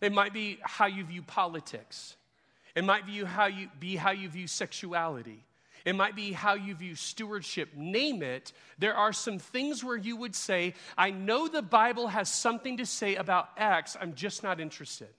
It 0.02 0.12
might 0.12 0.34
be 0.34 0.58
how 0.64 0.88
you 0.88 1.04
view 1.04 1.22
politics. 1.22 2.16
It 2.78 2.84
might 2.84 3.08
be 3.08 3.24
how 3.24 3.48
you, 3.48 3.70
be 3.80 3.96
how 3.96 4.12
you 4.12 4.30
view 4.30 4.46
sexuality. 4.46 5.44
It 5.84 5.96
might 5.96 6.16
be 6.16 6.32
how 6.32 6.54
you 6.54 6.76
view 6.76 6.94
stewardship. 6.94 7.70
Name 7.76 8.22
it. 8.22 8.54
There 8.78 8.94
are 8.94 9.12
some 9.12 9.40
things 9.40 9.84
where 9.84 9.98
you 9.98 10.16
would 10.16 10.36
say, 10.36 10.76
I 10.96 11.10
know 11.10 11.48
the 11.48 11.64
Bible 11.64 12.06
has 12.06 12.30
something 12.30 12.78
to 12.78 12.86
say 12.86 13.16
about 13.16 13.50
X, 13.58 13.98
I'm 14.00 14.14
just 14.14 14.44
not 14.44 14.60
interested. 14.60 15.10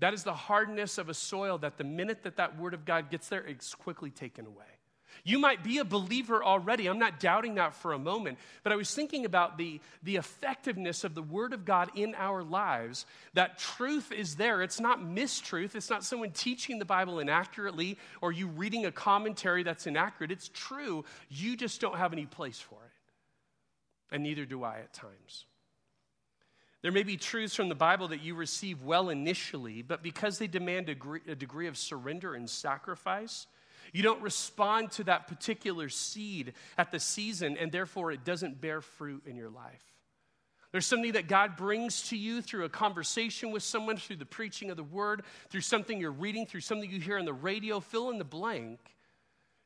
That 0.00 0.12
is 0.12 0.24
the 0.24 0.34
hardness 0.34 0.98
of 0.98 1.08
a 1.08 1.14
soil 1.14 1.56
that 1.58 1.78
the 1.78 1.84
minute 1.84 2.24
that 2.24 2.36
that 2.36 2.58
word 2.58 2.74
of 2.74 2.84
God 2.84 3.10
gets 3.10 3.30
there, 3.30 3.42
it's 3.46 3.74
quickly 3.74 4.10
taken 4.10 4.44
away. 4.44 4.66
You 5.22 5.38
might 5.38 5.62
be 5.62 5.78
a 5.78 5.84
believer 5.84 6.42
already. 6.42 6.88
I'm 6.88 6.98
not 6.98 7.20
doubting 7.20 7.54
that 7.54 7.74
for 7.74 7.92
a 7.92 7.98
moment. 7.98 8.38
But 8.62 8.72
I 8.72 8.76
was 8.76 8.92
thinking 8.94 9.24
about 9.24 9.56
the, 9.56 9.80
the 10.02 10.16
effectiveness 10.16 11.04
of 11.04 11.14
the 11.14 11.22
Word 11.22 11.52
of 11.52 11.64
God 11.64 11.90
in 11.94 12.14
our 12.16 12.42
lives. 12.42 13.06
That 13.34 13.58
truth 13.58 14.10
is 14.10 14.36
there. 14.36 14.62
It's 14.62 14.80
not 14.80 15.00
mistruth. 15.00 15.74
It's 15.74 15.90
not 15.90 16.04
someone 16.04 16.30
teaching 16.32 16.78
the 16.78 16.84
Bible 16.84 17.20
inaccurately 17.20 17.98
or 18.20 18.32
you 18.32 18.48
reading 18.48 18.86
a 18.86 18.92
commentary 18.92 19.62
that's 19.62 19.86
inaccurate. 19.86 20.30
It's 20.30 20.50
true. 20.52 21.04
You 21.28 21.56
just 21.56 21.80
don't 21.80 21.96
have 21.96 22.12
any 22.12 22.26
place 22.26 22.58
for 22.58 22.76
it. 22.84 24.14
And 24.14 24.22
neither 24.22 24.44
do 24.44 24.64
I 24.64 24.78
at 24.78 24.92
times. 24.92 25.46
There 26.84 26.92
may 26.92 27.02
be 27.02 27.16
truths 27.16 27.54
from 27.54 27.70
the 27.70 27.74
Bible 27.74 28.08
that 28.08 28.20
you 28.20 28.34
receive 28.34 28.82
well 28.82 29.08
initially, 29.08 29.80
but 29.80 30.02
because 30.02 30.38
they 30.38 30.46
demand 30.46 30.90
a 30.90 30.94
degree, 30.94 31.20
a 31.26 31.34
degree 31.34 31.66
of 31.66 31.78
surrender 31.78 32.34
and 32.34 32.48
sacrifice, 32.48 33.46
you 33.94 34.02
don't 34.02 34.20
respond 34.20 34.90
to 34.92 35.04
that 35.04 35.28
particular 35.28 35.88
seed 35.88 36.54
at 36.76 36.90
the 36.90 36.98
season, 36.98 37.56
and 37.56 37.70
therefore 37.70 38.10
it 38.10 38.24
doesn't 38.24 38.60
bear 38.60 38.80
fruit 38.80 39.22
in 39.24 39.36
your 39.36 39.48
life. 39.48 39.84
There's 40.72 40.84
something 40.84 41.12
that 41.12 41.28
God 41.28 41.56
brings 41.56 42.08
to 42.08 42.16
you 42.16 42.42
through 42.42 42.64
a 42.64 42.68
conversation 42.68 43.52
with 43.52 43.62
someone, 43.62 43.96
through 43.96 44.16
the 44.16 44.26
preaching 44.26 44.70
of 44.70 44.76
the 44.76 44.82
word, 44.82 45.22
through 45.48 45.60
something 45.60 46.00
you're 46.00 46.10
reading, 46.10 46.44
through 46.44 46.62
something 46.62 46.90
you 46.90 47.00
hear 47.00 47.20
on 47.20 47.24
the 47.24 47.32
radio, 47.32 47.78
fill 47.78 48.10
in 48.10 48.18
the 48.18 48.24
blank. 48.24 48.80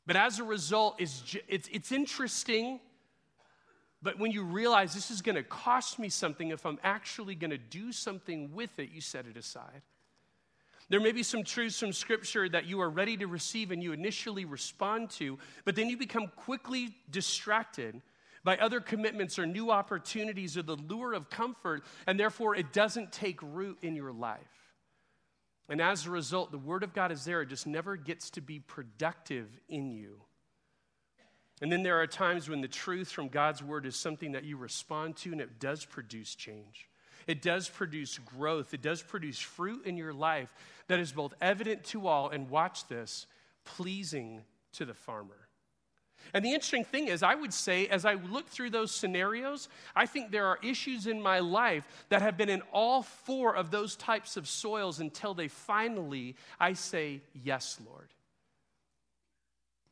But 0.06 0.16
as 0.16 0.38
a 0.38 0.44
result, 0.44 0.96
it's, 0.98 1.34
it's, 1.48 1.66
it's 1.72 1.90
interesting. 1.90 2.80
But 4.02 4.18
when 4.18 4.30
you 4.30 4.42
realize 4.44 4.92
this 4.92 5.10
is 5.10 5.22
going 5.22 5.36
to 5.36 5.42
cost 5.42 5.98
me 5.98 6.10
something, 6.10 6.50
if 6.50 6.66
I'm 6.66 6.78
actually 6.84 7.34
going 7.34 7.52
to 7.52 7.58
do 7.58 7.92
something 7.92 8.52
with 8.52 8.78
it, 8.78 8.90
you 8.92 9.00
set 9.00 9.24
it 9.24 9.38
aside. 9.38 9.80
There 10.90 11.00
may 11.00 11.12
be 11.12 11.22
some 11.22 11.44
truths 11.44 11.78
from 11.78 11.92
Scripture 11.92 12.48
that 12.48 12.66
you 12.66 12.80
are 12.80 12.88
ready 12.88 13.16
to 13.18 13.26
receive 13.26 13.70
and 13.70 13.82
you 13.82 13.92
initially 13.92 14.44
respond 14.44 15.10
to, 15.10 15.38
but 15.64 15.76
then 15.76 15.88
you 15.90 15.98
become 15.98 16.28
quickly 16.34 16.96
distracted 17.10 18.00
by 18.42 18.56
other 18.56 18.80
commitments 18.80 19.38
or 19.38 19.46
new 19.46 19.70
opportunities 19.70 20.56
or 20.56 20.62
the 20.62 20.76
lure 20.76 21.12
of 21.12 21.28
comfort, 21.28 21.84
and 22.06 22.18
therefore 22.18 22.56
it 22.56 22.72
doesn't 22.72 23.12
take 23.12 23.38
root 23.42 23.78
in 23.82 23.94
your 23.94 24.12
life. 24.12 24.40
And 25.68 25.82
as 25.82 26.06
a 26.06 26.10
result, 26.10 26.50
the 26.50 26.58
Word 26.58 26.82
of 26.82 26.94
God 26.94 27.12
is 27.12 27.26
there, 27.26 27.42
it 27.42 27.50
just 27.50 27.66
never 27.66 27.96
gets 27.96 28.30
to 28.30 28.40
be 28.40 28.58
productive 28.58 29.48
in 29.68 29.90
you. 29.90 30.22
And 31.60 31.70
then 31.70 31.82
there 31.82 32.00
are 32.00 32.06
times 32.06 32.48
when 32.48 32.62
the 32.62 32.68
truth 32.68 33.10
from 33.10 33.28
God's 33.28 33.62
Word 33.62 33.84
is 33.84 33.96
something 33.96 34.32
that 34.32 34.44
you 34.44 34.56
respond 34.56 35.16
to 35.18 35.32
and 35.32 35.40
it 35.40 35.60
does 35.60 35.84
produce 35.84 36.34
change. 36.34 36.87
It 37.28 37.42
does 37.42 37.68
produce 37.68 38.18
growth. 38.18 38.74
It 38.74 38.82
does 38.82 39.02
produce 39.02 39.38
fruit 39.38 39.86
in 39.86 39.96
your 39.96 40.14
life 40.14 40.52
that 40.88 40.98
is 40.98 41.12
both 41.12 41.34
evident 41.40 41.84
to 41.84 42.08
all 42.08 42.30
and, 42.30 42.48
watch 42.48 42.88
this, 42.88 43.26
pleasing 43.64 44.42
to 44.72 44.86
the 44.86 44.94
farmer. 44.94 45.36
And 46.34 46.44
the 46.44 46.52
interesting 46.52 46.84
thing 46.84 47.08
is, 47.08 47.22
I 47.22 47.34
would 47.34 47.52
say, 47.54 47.86
as 47.86 48.04
I 48.04 48.14
look 48.14 48.48
through 48.48 48.70
those 48.70 48.90
scenarios, 48.90 49.68
I 49.94 50.06
think 50.06 50.30
there 50.30 50.46
are 50.46 50.58
issues 50.62 51.06
in 51.06 51.22
my 51.22 51.38
life 51.38 51.86
that 52.08 52.22
have 52.22 52.36
been 52.36 52.48
in 52.48 52.62
all 52.72 53.02
four 53.02 53.54
of 53.54 53.70
those 53.70 53.94
types 53.94 54.36
of 54.36 54.48
soils 54.48 54.98
until 54.98 55.34
they 55.34 55.48
finally, 55.48 56.34
I 56.58 56.72
say, 56.72 57.20
Yes, 57.34 57.78
Lord. 57.86 58.08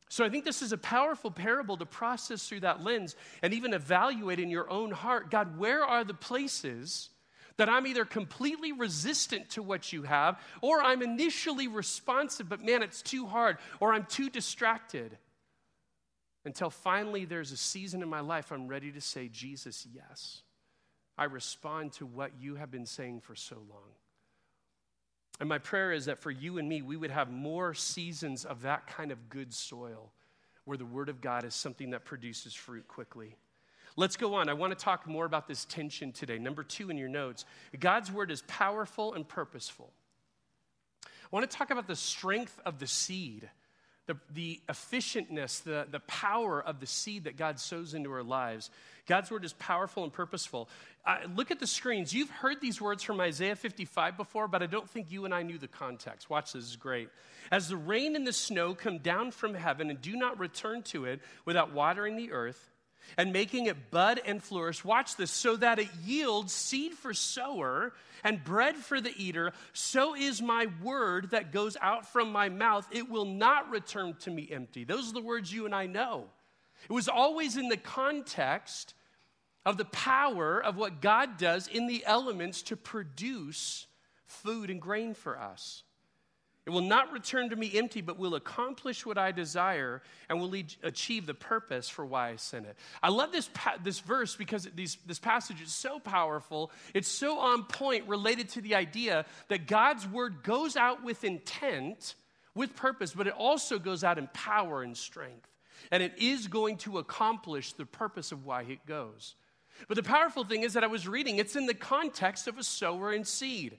So 0.09 0.25
I 0.25 0.29
think 0.29 0.45
this 0.45 0.61
is 0.61 0.71
a 0.71 0.77
powerful 0.77 1.31
parable 1.31 1.77
to 1.77 1.85
process 1.85 2.47
through 2.47 2.61
that 2.61 2.83
lens 2.83 3.15
and 3.41 3.53
even 3.53 3.73
evaluate 3.73 4.39
in 4.39 4.49
your 4.49 4.69
own 4.69 4.91
heart 4.91 5.29
God, 5.29 5.57
where 5.59 5.83
are 5.83 6.03
the 6.03 6.13
places 6.13 7.09
that 7.57 7.69
I'm 7.69 7.87
either 7.87 8.05
completely 8.05 8.71
resistant 8.71 9.49
to 9.51 9.63
what 9.63 9.91
you 9.91 10.03
have, 10.03 10.39
or 10.61 10.81
I'm 10.81 11.01
initially 11.01 11.67
responsive, 11.67 12.47
but 12.47 12.63
man, 12.63 12.83
it's 12.83 13.01
too 13.01 13.25
hard, 13.25 13.57
or 13.79 13.93
I'm 13.93 14.05
too 14.05 14.29
distracted. 14.29 15.17
Until 16.45 16.69
finally 16.69 17.25
there's 17.25 17.51
a 17.51 17.57
season 17.57 18.01
in 18.01 18.09
my 18.09 18.21
life 18.21 18.51
I'm 18.51 18.67
ready 18.67 18.91
to 18.91 19.01
say, 19.01 19.27
Jesus, 19.27 19.85
yes. 19.93 20.43
I 21.17 21.25
respond 21.25 21.93
to 21.93 22.05
what 22.05 22.31
you 22.39 22.55
have 22.55 22.71
been 22.71 22.85
saying 22.85 23.21
for 23.21 23.35
so 23.35 23.55
long. 23.55 23.89
And 25.39 25.49
my 25.49 25.57
prayer 25.57 25.91
is 25.91 26.05
that 26.05 26.19
for 26.19 26.31
you 26.31 26.57
and 26.57 26.69
me, 26.69 26.81
we 26.81 26.95
would 26.95 27.11
have 27.11 27.29
more 27.31 27.73
seasons 27.73 28.45
of 28.45 28.61
that 28.61 28.87
kind 28.87 29.11
of 29.11 29.29
good 29.29 29.53
soil 29.53 30.11
where 30.65 30.77
the 30.77 30.85
Word 30.85 31.09
of 31.09 31.21
God 31.21 31.43
is 31.43 31.53
something 31.53 31.91
that 31.91 32.05
produces 32.05 32.53
fruit 32.53 32.87
quickly. 32.87 33.35
Let's 33.97 34.15
go 34.15 34.35
on. 34.35 34.47
I 34.47 34.53
want 34.53 34.77
to 34.77 34.81
talk 34.81 35.05
more 35.07 35.25
about 35.25 35.47
this 35.47 35.65
tension 35.65 36.13
today. 36.13 36.37
Number 36.37 36.63
two 36.63 36.89
in 36.89 36.97
your 36.97 37.09
notes 37.09 37.43
God's 37.77 38.11
word 38.11 38.31
is 38.31 38.43
powerful 38.47 39.13
and 39.13 39.27
purposeful. 39.27 39.91
I 41.05 41.09
want 41.31 41.49
to 41.49 41.57
talk 41.57 41.71
about 41.71 41.87
the 41.87 41.95
strength 41.95 42.57
of 42.65 42.79
the 42.79 42.87
seed 42.87 43.49
the, 44.07 44.17
the 44.33 44.61
efficientness, 44.69 45.63
the, 45.63 45.85
the 45.91 45.99
power 46.01 46.61
of 46.61 46.79
the 46.79 46.87
seed 46.87 47.25
that 47.25 47.37
God 47.37 47.59
sows 47.59 47.93
into 47.93 48.11
our 48.11 48.23
lives. 48.23 48.69
God's 49.05 49.29
word 49.29 49.43
is 49.43 49.53
powerful 49.53 50.03
and 50.03 50.11
purposeful. 50.11 50.69
Uh, 51.05 51.17
look 51.35 51.51
at 51.51 51.59
the 51.59 51.67
screens. 51.67 52.13
You've 52.13 52.29
heard 52.29 52.59
these 52.61 52.81
words 52.81 53.03
from 53.03 53.19
Isaiah 53.19 53.55
55 53.55 54.17
before, 54.17 54.47
but 54.47 54.63
I 54.63 54.65
don't 54.65 54.89
think 54.89 55.11
you 55.11 55.25
and 55.25 55.33
I 55.33 55.43
knew 55.43 55.57
the 55.57 55.67
context. 55.67 56.29
Watch 56.29 56.53
this, 56.53 56.63
this 56.63 56.71
is 56.71 56.75
great. 56.77 57.09
As 57.51 57.67
the 57.67 57.77
rain 57.77 58.15
and 58.15 58.25
the 58.25 58.33
snow 58.33 58.73
come 58.73 58.99
down 58.99 59.31
from 59.31 59.53
heaven 59.53 59.89
and 59.89 60.01
do 60.01 60.15
not 60.15 60.39
return 60.39 60.83
to 60.83 61.05
it 61.05 61.21
without 61.45 61.73
watering 61.73 62.15
the 62.15 62.31
earth, 62.31 62.69
and 63.15 63.31
making 63.31 63.67
it 63.67 63.91
bud 63.91 64.19
and 64.25 64.43
flourish. 64.43 64.83
Watch 64.83 65.15
this, 65.15 65.31
so 65.31 65.55
that 65.55 65.79
it 65.79 65.89
yields 66.03 66.53
seed 66.53 66.93
for 66.93 67.13
sower 67.13 67.93
and 68.23 68.43
bread 68.43 68.75
for 68.75 68.99
the 68.99 69.13
eater. 69.15 69.53
So 69.73 70.15
is 70.15 70.41
my 70.41 70.67
word 70.83 71.31
that 71.31 71.51
goes 71.51 71.77
out 71.81 72.07
from 72.11 72.31
my 72.31 72.49
mouth. 72.49 72.87
It 72.91 73.09
will 73.09 73.25
not 73.25 73.69
return 73.69 74.15
to 74.21 74.31
me 74.31 74.49
empty. 74.51 74.83
Those 74.83 75.09
are 75.09 75.13
the 75.13 75.21
words 75.21 75.53
you 75.53 75.65
and 75.65 75.75
I 75.75 75.85
know. 75.85 76.25
It 76.89 76.93
was 76.93 77.07
always 77.07 77.57
in 77.57 77.69
the 77.69 77.77
context 77.77 78.93
of 79.65 79.77
the 79.77 79.85
power 79.85 80.63
of 80.63 80.77
what 80.77 81.01
God 81.01 81.37
does 81.37 81.67
in 81.67 81.87
the 81.87 82.05
elements 82.05 82.61
to 82.63 82.77
produce 82.77 83.87
food 84.25 84.69
and 84.69 84.81
grain 84.81 85.13
for 85.13 85.39
us. 85.39 85.83
It 86.67 86.71
will 86.71 86.81
not 86.81 87.13
return 87.13 87.51
to 87.51 87.55
me 87.55 87.71
empty, 87.75 88.01
but 88.01 88.19
will 88.19 88.35
accomplish 88.35 89.05
what 89.05 89.17
I 89.17 89.31
desire 89.31 90.01
and 90.27 90.41
will 90.41 90.53
achieve 90.83 91.25
the 91.25 91.33
purpose 91.33 91.87
for 91.87 92.05
why 92.05 92.31
I 92.31 92.35
sent 92.35 92.65
it. 92.65 92.75
I 93.01 93.07
love 93.07 93.31
this, 93.31 93.49
pa- 93.53 93.77
this 93.81 94.01
verse 94.01 94.35
because 94.35 94.67
these, 94.75 94.97
this 95.05 95.17
passage 95.17 95.61
is 95.61 95.71
so 95.71 95.97
powerful. 95.97 96.69
It's 96.93 97.07
so 97.07 97.39
on 97.39 97.63
point 97.63 98.05
related 98.09 98.49
to 98.49 98.61
the 98.61 98.75
idea 98.75 99.25
that 99.47 99.65
God's 99.65 100.05
word 100.05 100.43
goes 100.43 100.75
out 100.75 101.05
with 101.05 101.23
intent, 101.23 102.15
with 102.53 102.75
purpose, 102.75 103.13
but 103.13 103.27
it 103.27 103.33
also 103.33 103.79
goes 103.79 104.03
out 104.03 104.17
in 104.17 104.27
power 104.33 104.83
and 104.83 104.97
strength. 104.97 105.47
And 105.89 106.03
it 106.03 106.15
is 106.17 106.49
going 106.49 106.79
to 106.79 106.97
accomplish 106.97 107.73
the 107.73 107.85
purpose 107.85 108.33
of 108.33 108.45
why 108.45 108.63
it 108.63 108.85
goes. 108.85 109.35
But 109.87 109.95
the 109.95 110.03
powerful 110.03 110.43
thing 110.43 110.63
is 110.63 110.73
that 110.73 110.83
I 110.83 110.87
was 110.87 111.07
reading, 111.07 111.37
it's 111.37 111.55
in 111.55 111.65
the 111.65 111.73
context 111.73 112.45
of 112.49 112.57
a 112.57 112.63
sower 112.63 113.11
and 113.13 113.25
seed. 113.25 113.77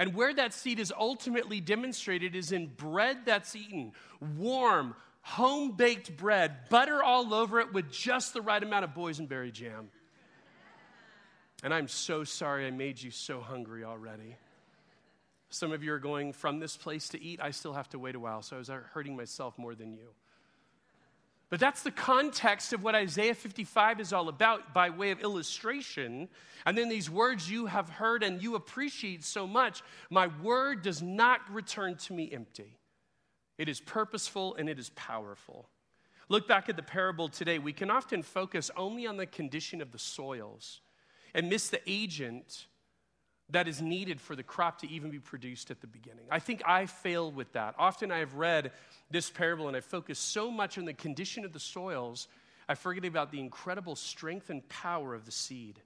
And 0.00 0.14
where 0.14 0.32
that 0.32 0.54
seed 0.54 0.80
is 0.80 0.94
ultimately 0.98 1.60
demonstrated 1.60 2.34
is 2.34 2.52
in 2.52 2.68
bread 2.68 3.18
that's 3.26 3.54
eaten, 3.54 3.92
warm, 4.38 4.94
home 5.20 5.72
baked 5.72 6.16
bread, 6.16 6.70
butter 6.70 7.02
all 7.02 7.34
over 7.34 7.60
it 7.60 7.74
with 7.74 7.92
just 7.92 8.32
the 8.32 8.40
right 8.40 8.62
amount 8.62 8.84
of 8.84 8.94
boysenberry 8.94 9.52
jam. 9.52 9.90
And 11.62 11.74
I'm 11.74 11.86
so 11.86 12.24
sorry 12.24 12.66
I 12.66 12.70
made 12.70 13.02
you 13.02 13.10
so 13.10 13.42
hungry 13.42 13.84
already. 13.84 14.36
Some 15.50 15.70
of 15.70 15.84
you 15.84 15.92
are 15.92 15.98
going 15.98 16.32
from 16.32 16.60
this 16.60 16.78
place 16.78 17.10
to 17.10 17.22
eat. 17.22 17.38
I 17.42 17.50
still 17.50 17.74
have 17.74 17.90
to 17.90 17.98
wait 17.98 18.14
a 18.14 18.20
while, 18.20 18.40
so 18.40 18.56
I 18.56 18.58
was 18.58 18.70
hurting 18.94 19.14
myself 19.14 19.58
more 19.58 19.74
than 19.74 19.92
you. 19.92 20.06
But 21.50 21.58
that's 21.58 21.82
the 21.82 21.90
context 21.90 22.72
of 22.72 22.84
what 22.84 22.94
Isaiah 22.94 23.34
55 23.34 24.00
is 24.00 24.12
all 24.12 24.28
about 24.28 24.72
by 24.72 24.88
way 24.88 25.10
of 25.10 25.20
illustration. 25.20 26.28
And 26.64 26.78
then 26.78 26.88
these 26.88 27.10
words 27.10 27.50
you 27.50 27.66
have 27.66 27.90
heard 27.90 28.22
and 28.22 28.40
you 28.40 28.54
appreciate 28.54 29.24
so 29.24 29.48
much 29.48 29.82
my 30.10 30.28
word 30.42 30.82
does 30.82 31.02
not 31.02 31.40
return 31.52 31.96
to 31.96 32.12
me 32.12 32.30
empty. 32.32 32.78
It 33.58 33.68
is 33.68 33.80
purposeful 33.80 34.54
and 34.54 34.68
it 34.68 34.78
is 34.78 34.90
powerful. 34.90 35.68
Look 36.28 36.46
back 36.46 36.68
at 36.68 36.76
the 36.76 36.82
parable 36.82 37.28
today. 37.28 37.58
We 37.58 37.72
can 37.72 37.90
often 37.90 38.22
focus 38.22 38.70
only 38.76 39.04
on 39.04 39.16
the 39.16 39.26
condition 39.26 39.82
of 39.82 39.90
the 39.90 39.98
soils 39.98 40.80
and 41.34 41.48
miss 41.48 41.68
the 41.68 41.80
agent 41.86 42.66
that 43.52 43.68
is 43.68 43.80
needed 43.80 44.20
for 44.20 44.36
the 44.36 44.42
crop 44.42 44.80
to 44.80 44.90
even 44.90 45.10
be 45.10 45.18
produced 45.18 45.70
at 45.70 45.80
the 45.80 45.86
beginning. 45.86 46.24
I 46.30 46.38
think 46.38 46.62
I 46.66 46.86
fail 46.86 47.30
with 47.30 47.52
that. 47.52 47.74
Often 47.78 48.12
I 48.12 48.18
have 48.18 48.34
read 48.34 48.72
this 49.10 49.30
parable 49.30 49.68
and 49.68 49.76
I 49.76 49.80
focus 49.80 50.18
so 50.18 50.50
much 50.50 50.78
on 50.78 50.84
the 50.84 50.94
condition 50.94 51.44
of 51.44 51.52
the 51.52 51.60
soils, 51.60 52.28
I 52.68 52.74
forget 52.74 53.04
about 53.04 53.32
the 53.32 53.40
incredible 53.40 53.96
strength 53.96 54.50
and 54.50 54.66
power 54.68 55.14
of 55.14 55.26
the 55.26 55.32
seed. 55.32 55.80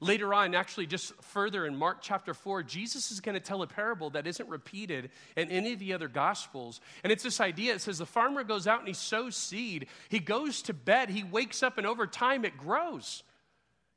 Later 0.00 0.34
on, 0.34 0.54
actually, 0.56 0.86
just 0.86 1.14
further 1.22 1.64
in 1.64 1.76
Mark 1.76 1.98
chapter 2.00 2.34
4, 2.34 2.64
Jesus 2.64 3.12
is 3.12 3.20
going 3.20 3.34
to 3.34 3.40
tell 3.40 3.62
a 3.62 3.68
parable 3.68 4.10
that 4.10 4.26
isn't 4.26 4.48
repeated 4.48 5.10
in 5.36 5.48
any 5.48 5.74
of 5.74 5.78
the 5.78 5.92
other 5.92 6.08
gospels. 6.08 6.80
And 7.04 7.12
it's 7.12 7.22
this 7.22 7.40
idea 7.40 7.74
it 7.74 7.82
says 7.82 7.98
the 7.98 8.06
farmer 8.06 8.42
goes 8.42 8.66
out 8.66 8.80
and 8.80 8.88
he 8.88 8.94
sows 8.94 9.36
seed. 9.36 9.86
He 10.08 10.18
goes 10.18 10.62
to 10.62 10.74
bed, 10.74 11.08
he 11.08 11.22
wakes 11.22 11.62
up, 11.62 11.78
and 11.78 11.86
over 11.86 12.08
time 12.08 12.44
it 12.44 12.56
grows 12.56 13.22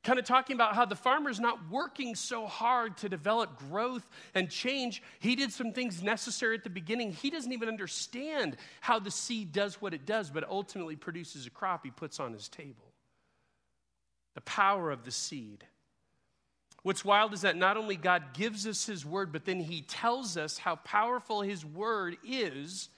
kind 0.06 0.20
of 0.20 0.24
talking 0.24 0.54
about 0.54 0.76
how 0.76 0.84
the 0.84 0.94
farmer's 0.94 1.40
not 1.40 1.68
working 1.68 2.14
so 2.14 2.46
hard 2.46 2.96
to 2.98 3.08
develop 3.08 3.58
growth 3.70 4.08
and 4.36 4.48
change. 4.48 5.02
He 5.18 5.34
did 5.34 5.52
some 5.52 5.72
things 5.72 6.00
necessary 6.00 6.56
at 6.56 6.62
the 6.62 6.70
beginning. 6.70 7.12
He 7.12 7.28
doesn't 7.28 7.52
even 7.52 7.68
understand 7.68 8.56
how 8.80 9.00
the 9.00 9.10
seed 9.10 9.50
does 9.50 9.82
what 9.82 9.92
it 9.92 10.06
does, 10.06 10.30
but 10.30 10.48
ultimately 10.48 10.94
produces 10.94 11.46
a 11.46 11.50
crop 11.50 11.84
he 11.84 11.90
puts 11.90 12.20
on 12.20 12.32
his 12.32 12.48
table. 12.48 12.92
The 14.34 14.42
power 14.42 14.92
of 14.92 15.04
the 15.04 15.10
seed. 15.10 15.64
What's 16.84 17.04
wild 17.04 17.34
is 17.34 17.40
that 17.40 17.56
not 17.56 17.76
only 17.76 17.96
God 17.96 18.32
gives 18.32 18.64
us 18.64 18.86
his 18.86 19.04
word, 19.04 19.32
but 19.32 19.44
then 19.44 19.58
he 19.58 19.82
tells 19.82 20.36
us 20.36 20.56
how 20.56 20.76
powerful 20.76 21.40
his 21.40 21.64
word 21.64 22.16
is 22.24 22.90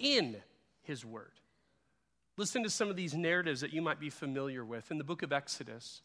in 0.00 0.36
his 0.82 1.04
word. 1.04 1.30
Listen 2.36 2.64
to 2.64 2.70
some 2.70 2.90
of 2.90 2.96
these 2.96 3.14
narratives 3.14 3.60
that 3.60 3.72
you 3.72 3.80
might 3.80 4.00
be 4.00 4.10
familiar 4.10 4.64
with. 4.64 4.90
In 4.90 4.98
the 4.98 5.04
book 5.04 5.22
of 5.22 5.32
Exodus, 5.32 6.02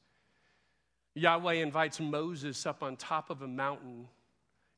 Yahweh 1.16 1.54
invites 1.54 2.00
Moses 2.00 2.66
up 2.66 2.84
on 2.84 2.96
top 2.96 3.30
of 3.30 3.42
a 3.42 3.48
mountain 3.48 4.08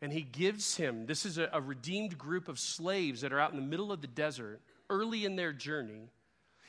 and 0.02 0.12
he 0.12 0.22
gives 0.22 0.76
him 0.76 1.06
this 1.06 1.26
is 1.26 1.38
a, 1.38 1.50
a, 1.54 1.62
redeemed 1.62 2.18
group 2.18 2.50
of 2.50 2.60
slaves 2.60 3.22
that 3.22 3.32
are 3.32 3.40
out 3.40 3.52
in 3.52 3.56
the 3.56 3.66
middle 3.66 3.90
of 3.90 4.02
the 4.02 4.08
desert 4.08 4.60
early 4.90 5.24
in 5.24 5.38
their 5.38 5.54
journey. 5.54 6.10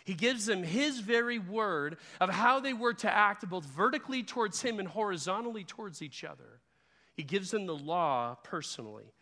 He 0.05 0.14
gives 0.14 0.46
them 0.46 0.62
his 0.62 1.00
very 1.00 1.40
word 1.40 1.96
of 2.20 2.31
how 2.31 2.61
they 2.61 2.72
were 2.74 2.94
to 2.94 3.12
act 3.12 3.48
both 3.48 3.64
vertically 3.64 4.22
towards 4.22 4.62
him 4.62 4.79
and 4.79 4.87
horizontally 4.87 5.64
towards 5.64 6.00
each 6.00 6.22
other. 6.22 6.61
He 7.16 7.24
gives 7.24 7.50
them 7.50 7.66
the 7.66 7.74
law 7.74 8.37
personally. 8.44 9.12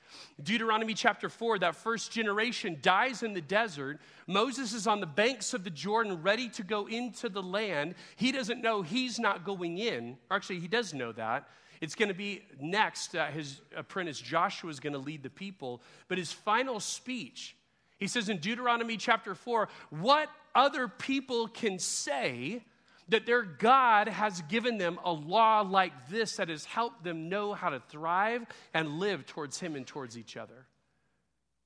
Deuteronomy 0.42 0.94
chapter 0.94 1.28
4, 1.28 1.60
that 1.60 1.76
first 1.76 2.12
generation 2.12 2.78
dies 2.82 3.22
in 3.22 3.34
the 3.34 3.40
desert. 3.40 4.00
Moses 4.26 4.72
is 4.72 4.86
on 4.86 5.00
the 5.00 5.06
banks 5.06 5.54
of 5.54 5.64
the 5.64 5.70
Jordan 5.70 6.22
ready 6.22 6.48
to 6.50 6.62
go 6.62 6.86
into 6.86 7.28
the 7.28 7.42
land. 7.42 7.94
He 8.16 8.32
doesn't 8.32 8.62
know 8.62 8.82
he's 8.82 9.18
not 9.18 9.44
going 9.44 9.78
in. 9.78 10.16
Actually, 10.30 10.60
he 10.60 10.68
does 10.68 10.94
know 10.94 11.12
that. 11.12 11.48
It's 11.80 11.96
going 11.96 12.08
to 12.08 12.14
be 12.14 12.42
next, 12.60 13.16
uh, 13.16 13.26
his 13.26 13.60
apprentice 13.76 14.20
Joshua 14.20 14.70
is 14.70 14.78
going 14.78 14.92
to 14.92 15.00
lead 15.00 15.22
the 15.22 15.30
people. 15.30 15.82
But 16.06 16.16
his 16.16 16.32
final 16.32 16.78
speech, 16.78 17.56
he 17.98 18.06
says 18.06 18.28
in 18.28 18.38
Deuteronomy 18.38 18.96
chapter 18.96 19.34
4, 19.34 19.68
what 19.90 20.28
other 20.54 20.86
people 20.86 21.48
can 21.48 21.78
say 21.78 22.62
that 23.08 23.26
their 23.26 23.42
God 23.42 24.08
has 24.08 24.42
given 24.42 24.78
them 24.78 24.98
a 25.04 25.12
law 25.12 25.60
like 25.60 26.08
this 26.08 26.36
that 26.36 26.48
has 26.48 26.64
helped 26.64 27.04
them 27.04 27.28
know 27.28 27.52
how 27.52 27.70
to 27.70 27.80
thrive 27.88 28.46
and 28.72 28.98
live 28.98 29.26
towards 29.26 29.58
Him 29.60 29.76
and 29.76 29.86
towards 29.86 30.16
each 30.16 30.36
other. 30.36 30.66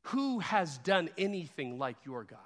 Who 0.02 0.38
has 0.38 0.78
done 0.78 1.10
anything 1.18 1.78
like 1.78 1.96
your 2.04 2.24
God? 2.24 2.38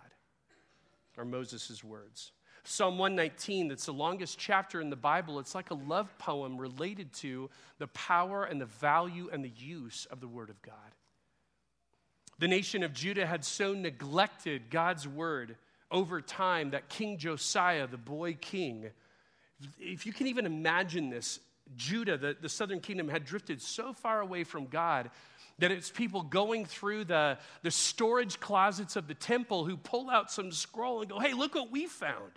Are 1.19 1.25
Moses' 1.27 1.85
words. 1.85 2.33
Psalm 2.65 2.99
119, 2.99 3.69
that's 3.69 3.87
the 3.87 3.93
longest 3.93 4.39
chapter 4.39 4.81
in 4.81 4.89
the 4.89 4.97
Bible, 4.97 5.39
it's 5.39 5.55
like 5.55 5.71
a 5.71 5.75
love 5.75 6.17
poem 6.19 6.57
related 6.57 7.13
to 7.15 7.51
the 7.79 7.89
power 7.89 8.45
and 8.45 8.61
the 8.61 8.67
value 8.67 9.29
and 9.33 9.45
the 9.45 9.53
use 9.57 10.07
of 10.11 10.21
the 10.21 10.29
Word 10.29 10.49
of 10.49 10.61
God. 10.63 10.75
The 12.39 12.49
nation 12.49 12.83
of 12.83 12.95
Judah 12.95 13.27
had 13.27 13.45
so 13.45 13.75
neglected 13.75 14.71
God's 14.71 15.07
Word 15.07 15.57
over 15.91 16.21
time 16.21 16.71
that 16.71 16.89
King 16.89 17.19
Josiah, 17.19 17.87
the 17.87 17.97
boy 17.97 18.35
king, 18.35 18.91
if 19.79 20.07
you 20.07 20.13
can 20.13 20.27
even 20.27 20.47
imagine 20.47 21.11
this, 21.11 21.41
Judah, 21.77 22.17
the, 22.17 22.37
the 22.41 22.49
southern 22.49 22.81
kingdom, 22.81 23.09
had 23.09 23.25
drifted 23.25 23.61
so 23.61 23.93
far 23.93 24.21
away 24.21 24.45
from 24.45 24.67
God 24.67 25.11
that 25.59 25.71
it's 25.71 25.91
people 25.91 26.23
going 26.23 26.65
through 26.65 27.05
the, 27.05 27.39
the 27.63 27.71
storage 27.71 28.41
closets 28.41 28.97
of 28.97 29.07
the 29.07 29.15
temple 29.15 29.65
who 29.65 29.77
pull 29.77 30.11
out 30.11 30.31
some 30.31 30.53
scroll 30.53 31.03
and 31.03 31.11
go, 31.11 31.19
hey, 31.19 31.33
look 31.33 31.55
what 31.55 31.71
we 31.71 31.87
found. 31.87 32.33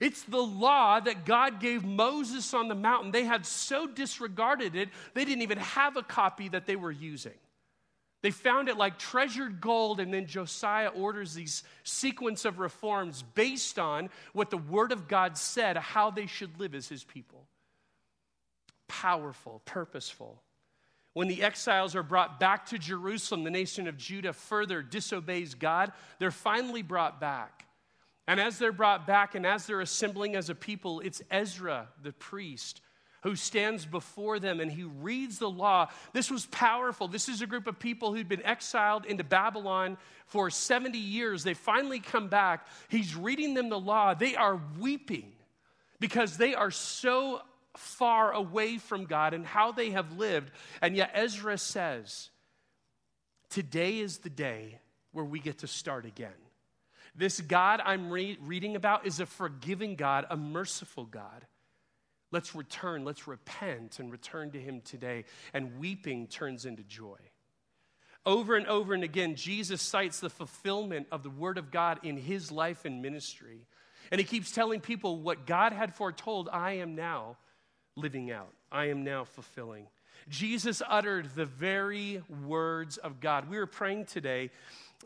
It's 0.00 0.22
the 0.22 0.42
law 0.42 0.98
that 0.98 1.24
God 1.24 1.60
gave 1.60 1.84
Moses 1.84 2.52
on 2.52 2.68
the 2.68 2.74
mountain. 2.74 3.12
They 3.12 3.24
had 3.24 3.46
so 3.46 3.86
disregarded 3.86 4.74
it, 4.74 4.88
they 5.14 5.24
didn't 5.24 5.42
even 5.42 5.58
have 5.58 5.96
a 5.96 6.02
copy 6.02 6.48
that 6.48 6.66
they 6.66 6.76
were 6.76 6.90
using. 6.90 7.32
They 8.24 8.30
found 8.30 8.70
it 8.70 8.78
like 8.78 8.98
treasured 8.98 9.60
gold, 9.60 10.00
and 10.00 10.10
then 10.10 10.24
Josiah 10.24 10.88
orders 10.88 11.34
these 11.34 11.62
sequence 11.82 12.46
of 12.46 12.58
reforms 12.58 13.22
based 13.34 13.78
on 13.78 14.08
what 14.32 14.48
the 14.48 14.56
Word 14.56 14.92
of 14.92 15.08
God 15.08 15.36
said, 15.36 15.76
how 15.76 16.10
they 16.10 16.24
should 16.24 16.58
live 16.58 16.74
as 16.74 16.88
His 16.88 17.04
people. 17.04 17.44
Powerful, 18.88 19.60
purposeful. 19.66 20.40
When 21.12 21.28
the 21.28 21.42
exiles 21.42 21.94
are 21.94 22.02
brought 22.02 22.40
back 22.40 22.64
to 22.70 22.78
Jerusalem, 22.78 23.44
the 23.44 23.50
nation 23.50 23.86
of 23.86 23.98
Judah 23.98 24.32
further 24.32 24.80
disobeys 24.80 25.54
God. 25.54 25.92
They're 26.18 26.30
finally 26.30 26.80
brought 26.80 27.20
back. 27.20 27.66
And 28.26 28.40
as 28.40 28.58
they're 28.58 28.72
brought 28.72 29.06
back 29.06 29.34
and 29.34 29.46
as 29.46 29.66
they're 29.66 29.82
assembling 29.82 30.34
as 30.34 30.48
a 30.48 30.54
people, 30.54 31.00
it's 31.00 31.20
Ezra, 31.30 31.88
the 32.02 32.12
priest, 32.12 32.80
who 33.24 33.34
stands 33.34 33.86
before 33.86 34.38
them 34.38 34.60
and 34.60 34.70
he 34.70 34.84
reads 34.84 35.38
the 35.38 35.48
law. 35.48 35.88
This 36.12 36.30
was 36.30 36.44
powerful. 36.46 37.08
This 37.08 37.28
is 37.28 37.40
a 37.40 37.46
group 37.46 37.66
of 37.66 37.78
people 37.78 38.14
who'd 38.14 38.28
been 38.28 38.44
exiled 38.44 39.06
into 39.06 39.24
Babylon 39.24 39.96
for 40.26 40.50
70 40.50 40.98
years. 40.98 41.42
They 41.42 41.54
finally 41.54 42.00
come 42.00 42.28
back. 42.28 42.66
He's 42.90 43.16
reading 43.16 43.54
them 43.54 43.70
the 43.70 43.80
law. 43.80 44.12
They 44.12 44.36
are 44.36 44.60
weeping 44.78 45.32
because 46.00 46.36
they 46.36 46.54
are 46.54 46.70
so 46.70 47.40
far 47.78 48.32
away 48.32 48.76
from 48.76 49.06
God 49.06 49.32
and 49.32 49.46
how 49.46 49.72
they 49.72 49.90
have 49.90 50.12
lived. 50.18 50.50
And 50.82 50.94
yet 50.94 51.10
Ezra 51.14 51.56
says, 51.56 52.28
Today 53.48 54.00
is 54.00 54.18
the 54.18 54.30
day 54.30 54.80
where 55.12 55.24
we 55.24 55.40
get 55.40 55.58
to 55.58 55.66
start 55.66 56.04
again. 56.04 56.30
This 57.14 57.40
God 57.40 57.80
I'm 57.82 58.10
re- 58.10 58.36
reading 58.42 58.76
about 58.76 59.06
is 59.06 59.20
a 59.20 59.26
forgiving 59.26 59.94
God, 59.94 60.26
a 60.28 60.36
merciful 60.36 61.04
God. 61.04 61.46
Let's 62.34 62.52
return, 62.52 63.04
let's 63.04 63.28
repent 63.28 64.00
and 64.00 64.10
return 64.10 64.50
to 64.50 64.60
Him 64.60 64.80
today. 64.80 65.24
And 65.52 65.78
weeping 65.78 66.26
turns 66.26 66.66
into 66.66 66.82
joy. 66.82 67.18
Over 68.26 68.56
and 68.56 68.66
over 68.66 68.92
and 68.92 69.04
again, 69.04 69.36
Jesus 69.36 69.80
cites 69.80 70.18
the 70.18 70.28
fulfillment 70.28 71.06
of 71.12 71.22
the 71.22 71.30
Word 71.30 71.58
of 71.58 71.70
God 71.70 72.00
in 72.02 72.16
His 72.16 72.50
life 72.50 72.84
and 72.84 73.00
ministry. 73.00 73.68
And 74.10 74.18
He 74.18 74.26
keeps 74.26 74.50
telling 74.50 74.80
people 74.80 75.20
what 75.20 75.46
God 75.46 75.72
had 75.72 75.94
foretold, 75.94 76.48
I 76.52 76.72
am 76.78 76.96
now 76.96 77.36
living 77.94 78.32
out, 78.32 78.52
I 78.72 78.86
am 78.86 79.04
now 79.04 79.22
fulfilling. 79.22 79.86
Jesus 80.28 80.82
uttered 80.88 81.30
the 81.36 81.44
very 81.44 82.20
words 82.44 82.96
of 82.96 83.20
God. 83.20 83.48
We 83.48 83.58
were 83.58 83.66
praying 83.66 84.06
today 84.06 84.50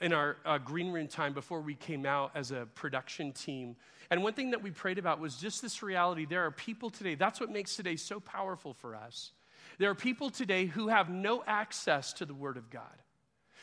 in 0.01 0.13
our 0.13 0.37
uh, 0.45 0.59
green 0.59 0.93
room 0.93 1.09
time 1.09 1.33
before 1.33 1.61
we 1.61 1.75
came 1.75 2.07
out 2.07 2.33
as 2.35 2.51
a 2.51 2.67
production 2.75 3.33
team. 3.33 3.77
And 4.11 4.23
one 4.23 4.33
thing 4.33 4.51
that 4.53 4.63
we 4.63 4.71
prayed 4.71 4.99
about 4.99 5.21
was 5.21 5.37
just 5.37 5.61
this 5.61 5.83
reality 5.83 6.25
there 6.25 6.45
are 6.45 6.51
people 6.51 6.91
today, 6.91 7.15
that's 7.15 7.41
what 7.41 7.51
makes 7.51 7.77
today 7.77 7.97
so 7.97 8.21
powerful 8.21 8.73
for 8.75 8.95
us. 8.95 9.33
There 9.79 9.91
are 9.91 9.95
people 9.95 10.31
today 10.31 10.67
who 10.67 10.89
have 10.89 11.09
no 11.09 11.45
access 11.47 12.13
to 12.15 12.25
the 12.25 12.35
Word 12.35 12.57
of 12.57 12.71
God. 12.71 12.83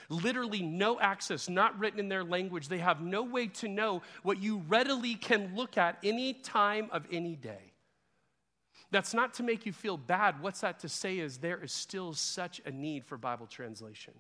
Literally, 0.08 0.62
no 0.62 1.00
access, 1.00 1.50
not 1.50 1.78
written 1.80 2.00
in 2.00 2.10
their 2.10 2.24
language. 2.24 2.68
They 2.68 2.78
have 2.78 3.02
no 3.02 3.24
way 3.24 3.48
to 3.48 3.68
know 3.68 4.02
what 4.24 4.42
you 4.42 4.64
readily 4.68 5.16
can 5.16 5.56
look 5.56 5.78
at 5.78 5.98
any 6.04 6.34
time 6.34 6.90
of 6.92 7.06
any 7.12 7.36
day. 7.36 7.74
That's 8.92 9.14
not 9.14 9.34
to 9.36 9.44
make 9.44 9.66
you 9.66 9.74
feel 9.74 9.98
bad. 9.98 10.42
What's 10.42 10.62
that 10.62 10.80
to 10.82 10.90
say 10.90 11.18
is 11.18 11.40
there 11.40 11.62
is 11.62 11.72
still 11.72 12.14
such 12.14 12.62
a 12.66 12.72
need 12.72 13.04
for 13.04 13.18
Bible 13.18 13.48
translation. 13.48 14.14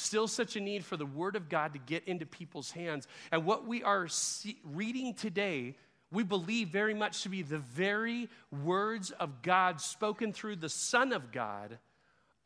Still, 0.00 0.26
such 0.26 0.56
a 0.56 0.60
need 0.60 0.84
for 0.84 0.96
the 0.96 1.06
Word 1.06 1.36
of 1.36 1.48
God 1.48 1.74
to 1.74 1.78
get 1.78 2.04
into 2.08 2.24
people's 2.26 2.70
hands. 2.70 3.06
And 3.30 3.44
what 3.44 3.66
we 3.66 3.82
are 3.82 4.08
see- 4.08 4.58
reading 4.64 5.14
today, 5.14 5.76
we 6.10 6.24
believe 6.24 6.68
very 6.68 6.94
much 6.94 7.22
to 7.22 7.28
be 7.28 7.42
the 7.42 7.58
very 7.58 8.28
words 8.50 9.10
of 9.10 9.42
God 9.42 9.80
spoken 9.80 10.32
through 10.32 10.56
the 10.56 10.68
Son 10.68 11.12
of 11.12 11.30
God, 11.30 11.78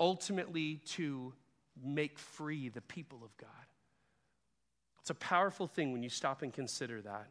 ultimately 0.01 0.81
to 0.87 1.33
make 1.83 2.19
free 2.19 2.69
the 2.69 2.83
people 2.83 3.23
of 3.25 3.37
God. 3.37 3.49
It's 5.01 5.11
a 5.11 5.15
powerful 5.15 5.67
thing 5.67 5.93
when 5.93 6.03
you 6.03 6.09
stop 6.09 6.43
and 6.43 6.53
consider 6.53 7.01
that. 7.03 7.29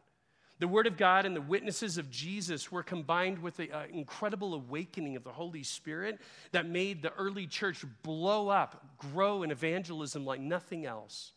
The 0.60 0.68
Word 0.68 0.86
of 0.86 0.96
God 0.96 1.26
and 1.26 1.34
the 1.34 1.40
witnesses 1.40 1.98
of 1.98 2.10
Jesus 2.10 2.70
were 2.70 2.82
combined 2.82 3.40
with 3.40 3.58
an 3.58 3.72
uh, 3.72 3.84
incredible 3.92 4.54
awakening 4.54 5.16
of 5.16 5.24
the 5.24 5.32
Holy 5.32 5.64
Spirit 5.64 6.20
that 6.52 6.66
made 6.66 7.02
the 7.02 7.12
early 7.14 7.46
church 7.46 7.84
blow 8.02 8.48
up, 8.48 8.84
grow 8.98 9.42
in 9.42 9.50
evangelism 9.50 10.24
like 10.24 10.40
nothing 10.40 10.86
else. 10.86 11.32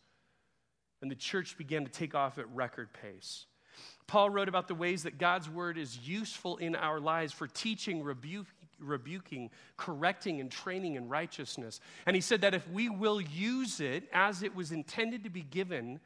And 1.02 1.10
the 1.10 1.16
church 1.16 1.58
began 1.58 1.84
to 1.84 1.90
take 1.90 2.14
off 2.14 2.38
at 2.38 2.48
record 2.54 2.92
pace. 2.92 3.46
Paul 4.06 4.30
wrote 4.30 4.48
about 4.48 4.68
the 4.68 4.74
ways 4.74 5.02
that 5.02 5.18
God's 5.18 5.50
Word 5.50 5.78
is 5.78 5.98
useful 5.98 6.56
in 6.56 6.74
our 6.74 6.98
lives 6.98 7.32
for 7.32 7.46
teaching, 7.46 8.02
rebu- 8.02 8.46
rebuking, 8.78 9.50
correcting, 9.76 10.40
and 10.40 10.50
training 10.50 10.94
in 10.94 11.08
righteousness. 11.08 11.80
And 12.06 12.16
he 12.16 12.22
said 12.22 12.40
that 12.40 12.54
if 12.54 12.68
we 12.70 12.88
will 12.88 13.20
use 13.20 13.80
it 13.80 14.08
as 14.12 14.42
it 14.42 14.54
was 14.54 14.72
intended 14.72 15.24
to 15.24 15.30
be 15.30 15.42
given, 15.42 16.00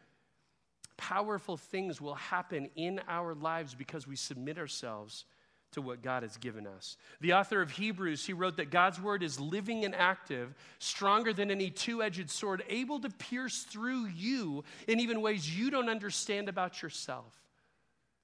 powerful 0.96 1.56
things 1.56 2.00
will 2.00 2.14
happen 2.14 2.70
in 2.76 3.00
our 3.08 3.34
lives 3.34 3.74
because 3.74 4.06
we 4.06 4.16
submit 4.16 4.58
ourselves 4.58 5.24
to 5.72 5.82
what 5.82 6.02
God 6.02 6.22
has 6.22 6.36
given 6.36 6.66
us. 6.66 6.96
The 7.20 7.32
author 7.34 7.60
of 7.60 7.70
Hebrews, 7.70 8.24
he 8.24 8.32
wrote 8.32 8.58
that 8.58 8.70
God's 8.70 9.00
word 9.00 9.22
is 9.22 9.40
living 9.40 9.84
and 9.84 9.94
active, 9.94 10.54
stronger 10.78 11.32
than 11.32 11.50
any 11.50 11.70
two 11.70 12.02
edged 12.02 12.30
sword, 12.30 12.62
able 12.68 13.00
to 13.00 13.08
pierce 13.08 13.62
through 13.62 14.06
you 14.06 14.64
in 14.86 15.00
even 15.00 15.22
ways 15.22 15.58
you 15.58 15.70
don't 15.70 15.88
understand 15.88 16.48
about 16.48 16.82
yourself. 16.82 17.34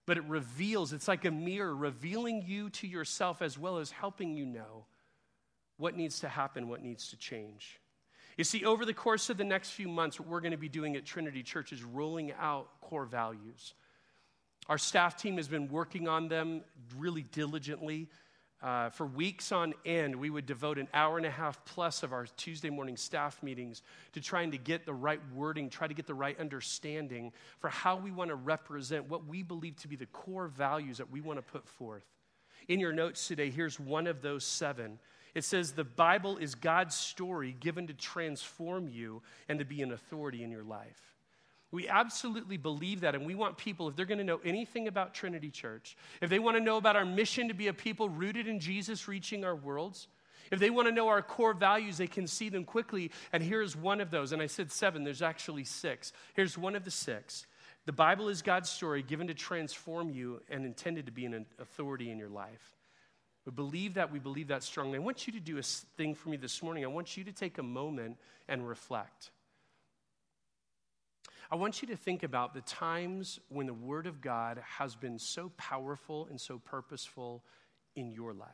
But 0.07 0.19
it 0.19 0.25
reveals, 0.25 0.93
it's 0.93 1.09
like 1.09 1.25
a 1.25 1.31
mirror, 1.31 1.75
revealing 1.75 2.43
you 2.47 2.71
to 2.71 2.87
yourself 2.87 3.43
as 3.43 3.59
well 3.59 3.79
as 3.79 3.91
helping 3.91 4.35
you 4.35 4.47
know 4.47 4.87
what 5.77 5.97
needs 5.97 6.21
to 6.21 6.29
happen, 6.29 6.69
what 6.69 6.83
needs 6.83 7.11
to 7.11 7.17
change. 7.17 7.81
You 8.39 8.45
see, 8.45 8.65
over 8.65 8.85
the 8.85 8.95
course 8.95 9.31
of 9.31 9.37
the 9.37 9.45
next 9.45 9.71
few 9.71 9.89
months, 9.89 10.21
what 10.21 10.29
we're 10.29 10.41
going 10.41 10.53
to 10.53 10.57
be 10.57 10.69
doing 10.69 10.95
at 10.95 11.05
Trinity 11.05 11.43
Church 11.43 11.73
is 11.73 11.83
rolling 11.83 12.33
out 12.39 12.69
core 12.81 13.05
values. 13.05 13.75
Our 14.69 14.79
staff 14.79 15.17
team 15.17 15.39
has 15.39 15.49
been 15.49 15.67
working 15.69 16.07
on 16.07 16.29
them 16.29 16.63
really 16.97 17.23
diligently. 17.23 18.07
Uh, 18.63 18.91
for 18.91 19.07
weeks 19.07 19.51
on 19.51 19.75
end, 19.85 20.15
we 20.15 20.31
would 20.31 20.47
devote 20.47 20.79
an 20.79 20.87
hour 20.95 21.17
and 21.17 21.27
a 21.27 21.31
half 21.31 21.65
plus 21.65 22.05
of 22.05 22.13
our 22.13 22.27
Tuesday 22.37 22.71
morning 22.71 22.97
staff 22.97 23.43
meetings 23.43 23.83
to 24.13 24.21
trying 24.21 24.53
to 24.53 24.59
get 24.59 24.87
the 24.87 24.95
right 24.95 25.21
wording, 25.35 25.69
try 25.69 25.89
to 25.89 25.95
get 25.95 26.07
the 26.07 26.15
right 26.15 26.39
understanding 26.39 27.33
for 27.59 27.71
how 27.71 27.97
we 27.97 28.13
want 28.13 28.29
to 28.29 28.37
represent 28.37 29.09
what 29.09 29.27
we 29.27 29.43
believe 29.43 29.75
to 29.75 29.89
be 29.89 29.97
the 29.97 30.07
core 30.07 30.47
values 30.47 30.99
that 30.99 31.11
we 31.11 31.21
want 31.21 31.41
to 31.41 31.43
put 31.43 31.67
forth. 31.67 32.05
In 32.69 32.79
your 32.79 32.93
notes 32.93 33.27
today, 33.27 33.51
here's 33.51 33.81
one 33.81 34.07
of 34.07 34.23
those 34.23 34.45
seven 34.45 35.01
it 35.35 35.45
says 35.45 35.73
the 35.73 35.85
Bible 35.85 36.37
is 36.37 36.55
God's 36.55 36.95
story 36.95 37.57
given 37.59 37.87
to 37.89 37.95
transform 37.95 38.89
you 38.89 39.23
and 39.49 39.59
to 39.59 39.65
be 39.65 39.83
an 39.83 39.93
authority 39.93 40.43
in 40.43 40.51
your 40.51 40.65
life. 40.65 41.15
We 41.71 41.87
absolutely 41.87 42.57
believe 42.57 43.03
that, 43.03 43.15
and 43.15 43.27
we 43.27 43.35
want 43.35 43.59
people, 43.59 43.89
if 43.89 43.97
they're 43.97 44.07
going 44.07 44.19
to 44.19 44.25
know 44.25 44.41
anything 44.43 44.89
about 44.89 45.13
Trinity 45.13 45.51
Church, 45.51 45.97
if 46.23 46.31
they 46.31 46.39
want 46.39 46.57
to 46.57 46.63
know 46.63 46.79
about 46.79 46.97
our 46.97 47.05
mission 47.05 47.49
to 47.49 47.55
be 47.55 47.69
a 47.69 47.75
people 47.75 48.09
rooted 48.09 48.49
in 48.49 48.59
Jesus 48.59 49.07
reaching 49.07 49.45
our 49.45 49.55
worlds, 49.55 50.09
if 50.51 50.61
they 50.61 50.71
want 50.71 50.89
to 50.89 50.95
know 50.95 51.09
our 51.09 51.21
core 51.21 51.53
values, 51.53 51.99
they 51.99 52.07
can 52.07 52.27
see 52.27 52.49
them 52.49 52.65
quickly. 52.65 53.11
And 53.35 53.43
here's 53.43 53.77
one 53.77 54.01
of 54.01 54.11
those. 54.11 54.33
And 54.33 54.41
I 54.41 54.47
said 54.47 54.73
seven, 54.73 55.05
there's 55.05 55.21
actually 55.21 55.65
six. 55.65 56.13
Here's 56.33 56.57
one 56.57 56.75
of 56.75 56.85
the 56.85 56.91
six. 56.91 57.47
The 57.85 57.93
Bible 57.93 58.29
is 58.29 58.41
God's 58.41 58.71
story 58.71 59.03
given 59.03 59.27
to 59.27 59.35
transform 59.35 60.09
you 60.11 60.41
and 60.49 60.65
intended 60.65 61.05
to 61.05 61.13
be 61.13 61.27
an 61.27 61.45
authority 61.59 62.11
in 62.11 62.19
your 62.19 62.31
life. 62.31 62.78
We 63.49 63.53
believe 63.53 63.95
that, 63.95 64.13
we 64.13 64.19
believe 64.19 64.49
that 64.49 64.63
strongly. 64.63 64.99
I 64.99 65.01
want 65.01 65.27
you 65.27 65.33
to 65.33 65.41
do 65.41 65.57
a 65.57 65.63
thing 65.63 66.15
for 66.15 66.29
me 66.29 66.37
this 66.37 66.63
morning. 66.63 66.85
I 66.85 66.89
want 66.89 67.17
you 67.17 67.25
to 67.25 67.33
take 67.33 67.57
a 67.57 67.63
moment 67.63 68.19
and 68.47 68.69
reflect. 68.69 69.31
I 71.51 71.57
want 71.57 71.81
you 71.81 71.89
to 71.89 71.97
think 71.97 72.25
about 72.25 72.53
the 72.53 72.61
times 72.61 73.41
when 73.49 73.65
the 73.65 73.73
Word 73.73 74.07
of 74.07 74.21
God 74.21 74.61
has 74.77 74.95
been 74.95 75.19
so 75.19 75.51
powerful 75.57 76.27
and 76.29 76.39
so 76.39 76.59
purposeful 76.59 77.43
in 77.97 78.13
your 78.13 78.35
life. 78.35 78.51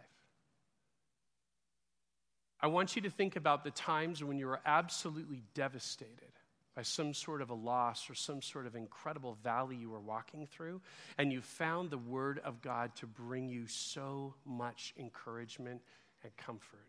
I 2.61 2.69
want 2.69 2.95
you 2.95 3.03
to 3.03 3.11
think 3.11 3.35
about 3.35 3.65
the 3.65 3.73
times 3.73 4.23
when 4.23 4.39
you 4.39 4.47
were 4.47 4.61
absolutely 4.65 5.43
devastated 5.55 6.35
by 6.75 6.83
some 6.83 7.15
sort 7.15 7.41
of 7.41 7.51
a 7.51 7.55
loss 7.55 8.11
or 8.11 8.15
some 8.15 8.43
sort 8.43 8.67
of 8.67 8.75
incredible 8.75 9.37
valley 9.43 9.77
you 9.77 9.91
were 9.91 10.01
walking 10.01 10.47
through, 10.47 10.81
and 11.19 11.33
you 11.33 11.41
found 11.41 11.91
the 11.91 11.99
Word 11.99 12.41
of 12.45 12.61
God 12.63 12.95
to 12.97 13.07
bring 13.07 13.49
you 13.49 13.67
so 13.67 14.35
much 14.45 14.93
encouragement 14.99 15.81
and 16.23 16.37
comfort. 16.37 16.89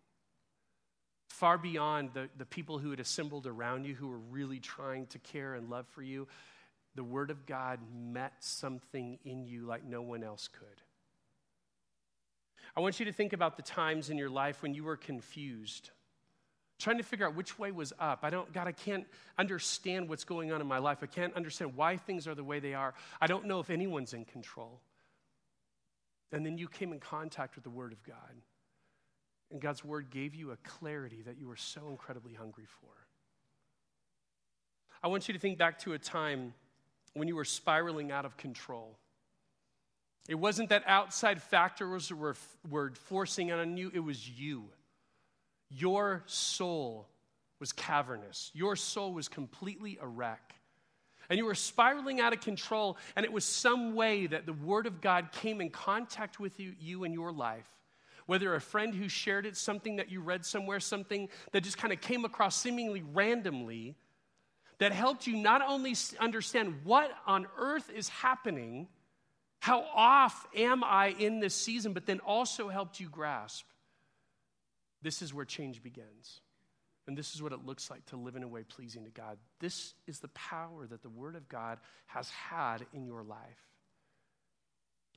Far 1.29 1.57
beyond 1.57 2.11
the, 2.13 2.29
the 2.37 2.45
people 2.45 2.79
who 2.79 2.89
had 2.89 2.99
assembled 2.99 3.45
around 3.45 3.85
you 3.85 3.93
who 3.93 4.07
were 4.07 4.17
really 4.17 4.59
trying 4.59 5.05
to 5.07 5.19
care 5.19 5.53
and 5.53 5.69
love 5.69 5.85
for 5.87 6.01
you, 6.01 6.27
the 6.95 7.03
Word 7.03 7.29
of 7.29 7.45
God 7.45 7.79
met 7.93 8.33
something 8.39 9.19
in 9.23 9.45
you 9.45 9.65
like 9.65 9.83
no 9.83 10.01
one 10.01 10.23
else 10.23 10.47
could. 10.47 10.81
I 12.75 12.79
want 12.79 12.99
you 12.99 13.05
to 13.05 13.13
think 13.13 13.33
about 13.33 13.55
the 13.55 13.63
times 13.63 14.09
in 14.09 14.17
your 14.17 14.29
life 14.29 14.61
when 14.61 14.73
you 14.73 14.83
were 14.83 14.97
confused 14.97 15.91
trying 16.79 16.97
to 16.97 17.03
figure 17.03 17.25
out 17.25 17.35
which 17.35 17.57
way 17.57 17.71
was 17.71 17.93
up. 17.99 18.19
I 18.23 18.29
don't, 18.29 18.51
God, 18.51 18.67
I 18.67 18.71
can't 18.71 19.05
understand 19.37 20.09
what's 20.09 20.23
going 20.23 20.51
on 20.51 20.61
in 20.61 20.67
my 20.67 20.77
life. 20.77 20.99
I 21.01 21.05
can't 21.05 21.33
understand 21.33 21.75
why 21.75 21.97
things 21.97 22.27
are 22.27 22.35
the 22.35 22.43
way 22.43 22.59
they 22.59 22.73
are. 22.73 22.93
I 23.21 23.27
don't 23.27 23.45
know 23.45 23.59
if 23.59 23.69
anyone's 23.69 24.13
in 24.13 24.25
control. 24.25 24.81
And 26.31 26.45
then 26.45 26.57
you 26.57 26.67
came 26.67 26.91
in 26.91 26.99
contact 26.99 27.55
with 27.55 27.63
the 27.63 27.69
Word 27.69 27.93
of 27.93 28.03
God. 28.03 28.15
And 29.51 29.61
God's 29.61 29.85
Word 29.85 30.09
gave 30.09 30.35
you 30.35 30.51
a 30.51 30.57
clarity 30.57 31.21
that 31.25 31.37
you 31.37 31.47
were 31.47 31.55
so 31.55 31.87
incredibly 31.89 32.33
hungry 32.33 32.65
for. 32.81 32.89
I 35.01 35.07
want 35.07 35.27
you 35.27 35.33
to 35.33 35.39
think 35.39 35.57
back 35.57 35.79
to 35.79 35.93
a 35.93 35.99
time 35.99 36.53
when 37.13 37.27
you 37.27 37.35
were 37.35 37.45
spiraling 37.45 38.11
out 38.11 38.25
of 38.25 38.37
control. 38.37 38.97
It 40.27 40.35
wasn't 40.35 40.69
that 40.69 40.83
outside 40.87 41.41
factors 41.41 42.11
were, 42.11 42.35
were 42.69 42.91
forcing 42.95 43.51
on 43.51 43.77
you, 43.77 43.91
it 43.93 43.99
was 43.99 44.27
you. 44.27 44.65
Your 45.69 46.23
soul 46.25 47.07
was 47.59 47.71
cavernous. 47.71 48.51
Your 48.53 48.75
soul 48.75 49.13
was 49.13 49.27
completely 49.27 49.97
a 50.01 50.07
wreck. 50.07 50.55
And 51.29 51.39
you 51.39 51.45
were 51.45 51.55
spiraling 51.55 52.19
out 52.19 52.33
of 52.33 52.41
control, 52.41 52.97
and 53.15 53.25
it 53.25 53.31
was 53.31 53.45
some 53.45 53.95
way 53.95 54.27
that 54.27 54.45
the 54.45 54.53
Word 54.53 54.85
of 54.85 55.01
God 55.01 55.31
came 55.31 55.59
in 55.59 55.71
contact 55.71 56.39
with 56.39 56.59
you, 56.59 56.73
you 56.79 57.03
in 57.03 57.13
your 57.13 57.31
life 57.31 57.69
whether 58.25 58.55
a 58.55 58.61
friend 58.61 58.95
who 58.95 59.07
shared 59.07 59.45
it, 59.45 59.55
something 59.55 59.97
that 59.97 60.09
you 60.09 60.19
read 60.19 60.45
somewhere, 60.45 60.79
something 60.79 61.29
that 61.51 61.61
just 61.61 61.77
kind 61.77 61.93
of 61.93 62.01
came 62.01 62.25
across 62.25 62.59
seemingly 62.59 63.03
randomly, 63.13 63.95
that 64.79 64.91
helped 64.91 65.27
you 65.27 65.37
not 65.37 65.61
only 65.65 65.95
understand 66.19 66.75
what 66.83 67.11
on 67.25 67.47
earth 67.57 67.89
is 67.95 68.09
happening, 68.09 68.87
how 69.59 69.85
off 69.95 70.47
am 70.55 70.83
I 70.83 71.15
in 71.17 71.39
this 71.39 71.55
season, 71.55 71.93
but 71.93 72.05
then 72.05 72.19
also 72.19 72.67
helped 72.67 72.99
you 72.99 73.09
grasp 73.09 73.65
this 75.05 75.21
is 75.21 75.33
where 75.33 75.45
change 75.45 75.83
begins. 75.83 76.41
And 77.07 77.15
this 77.15 77.35
is 77.35 77.41
what 77.43 77.51
it 77.51 77.63
looks 77.63 77.91
like 77.91 78.03
to 78.07 78.17
live 78.17 78.35
in 78.35 78.41
a 78.41 78.47
way 78.47 78.63
pleasing 78.63 79.03
to 79.03 79.11
God. 79.11 79.37
This 79.59 79.93
is 80.07 80.17
the 80.17 80.29
power 80.29 80.87
that 80.87 81.03
the 81.03 81.09
Word 81.09 81.35
of 81.35 81.47
God 81.47 81.77
has 82.07 82.27
had 82.31 82.85
in 82.91 83.05
your 83.05 83.21
life. 83.21 83.69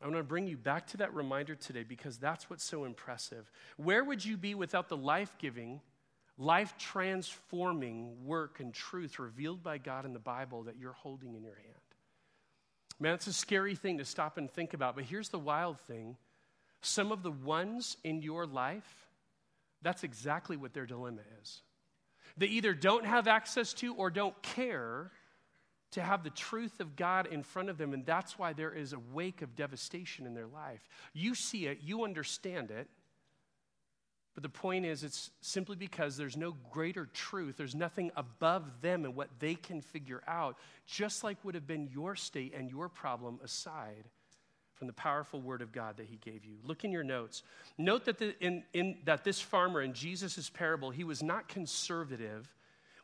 I 0.03 0.05
want 0.05 0.19
to 0.19 0.23
bring 0.23 0.47
you 0.47 0.59
back 0.59 0.89
to 0.89 0.99
that 0.99 1.15
reminder 1.15 1.55
today 1.55 1.85
because 1.85 2.19
that's 2.19 2.51
what's 2.51 2.65
so 2.65 2.85
impressive. 2.85 3.51
Where 3.79 4.05
would 4.05 4.23
you 4.23 4.37
be 4.37 4.55
without 4.55 4.91
the 4.91 4.97
life 4.97 5.35
giving, 5.39 5.81
life 6.37 6.75
transforming 6.79 8.27
work 8.27 8.61
and 8.61 8.75
truth 8.75 9.19
revealed 9.19 9.63
by 9.63 9.79
God 9.79 10.05
in 10.05 10.13
the 10.13 10.19
Bible 10.19 10.65
that 10.65 10.77
you're 10.79 10.93
holding 10.93 11.35
in 11.35 11.43
your 11.43 11.57
hand? 11.57 11.75
Man, 13.01 13.15
it's 13.15 13.27
a 13.27 13.33
scary 13.33 13.75
thing 13.75 13.97
to 13.99 14.05
stop 14.05 14.37
and 14.37 14.51
think 14.51 14.75
about, 14.75 14.97
but 14.97 15.05
here's 15.05 15.31
the 15.31 15.39
wild 15.39 15.81
thing 15.81 16.19
some 16.81 17.11
of 17.11 17.23
the 17.23 17.31
ones 17.33 17.97
in 18.05 18.23
your 18.23 18.47
life, 18.47 19.08
that's 19.83 20.05
exactly 20.05 20.57
what 20.57 20.75
their 20.75 20.87
dilemma 20.87 21.23
is. 21.43 21.63
They 22.37 22.47
either 22.47 22.75
don't 22.75 23.07
have 23.07 23.27
access 23.27 23.73
to 23.75 23.95
or 23.95 24.11
don't 24.11 24.41
care 24.43 25.11
to 25.93 26.03
have 26.03 26.23
the 26.23 26.31
truth 26.31 26.81
of 26.81 26.97
God 26.97 27.27
in 27.27 27.43
front 27.43 27.71
of 27.71 27.79
them, 27.79 27.95
and 27.95 28.05
that's 28.05 28.39
why 28.39 28.53
there 28.53 28.73
is 28.73 28.93
a 28.93 28.99
wake 29.13 29.41
of 29.41 29.57
devastation 29.57 30.27
in 30.27 30.35
their 30.35 30.47
life. 30.47 30.87
You 31.15 31.35
see 31.35 31.67
it, 31.67 31.79
you 31.83 32.05
understand 32.05 32.71
it, 32.71 32.89
but 34.39 34.45
the 34.45 34.49
point 34.51 34.87
is, 34.87 35.03
it's 35.03 35.33
simply 35.41 35.75
because 35.75 36.17
there's 36.17 36.37
no 36.37 36.55
greater 36.71 37.07
truth. 37.07 37.57
There's 37.57 37.75
nothing 37.75 38.13
above 38.15 38.83
them 38.83 39.05
and 39.05 39.17
what 39.17 39.31
they 39.41 39.57
can 39.57 39.81
figure 39.81 40.23
out, 40.29 40.57
just 40.87 41.25
like 41.25 41.45
would 41.45 41.57
have 41.57 41.67
been 41.67 41.89
your 41.93 42.15
state 42.15 42.55
and 42.57 42.71
your 42.71 42.89
problem 42.89 43.41
aside 43.43 44.05
from 44.79 44.87
the 44.87 44.93
powerful 44.93 45.41
word 45.41 45.61
of 45.61 45.73
God 45.73 45.97
that 45.97 46.07
he 46.07 46.17
gave 46.17 46.45
you. 46.45 46.57
Look 46.65 46.85
in 46.85 46.93
your 46.93 47.03
notes. 47.03 47.43
Note 47.77 48.05
that, 48.05 48.19
the, 48.19 48.35
in, 48.43 48.63
in, 48.73 48.99
that 49.05 49.25
this 49.25 49.41
farmer 49.41 49.83
in 49.83 49.93
Jesus' 49.93 50.49
parable, 50.51 50.91
he 50.91 51.05
was 51.05 51.23
not 51.23 51.49
conservative 51.49 52.49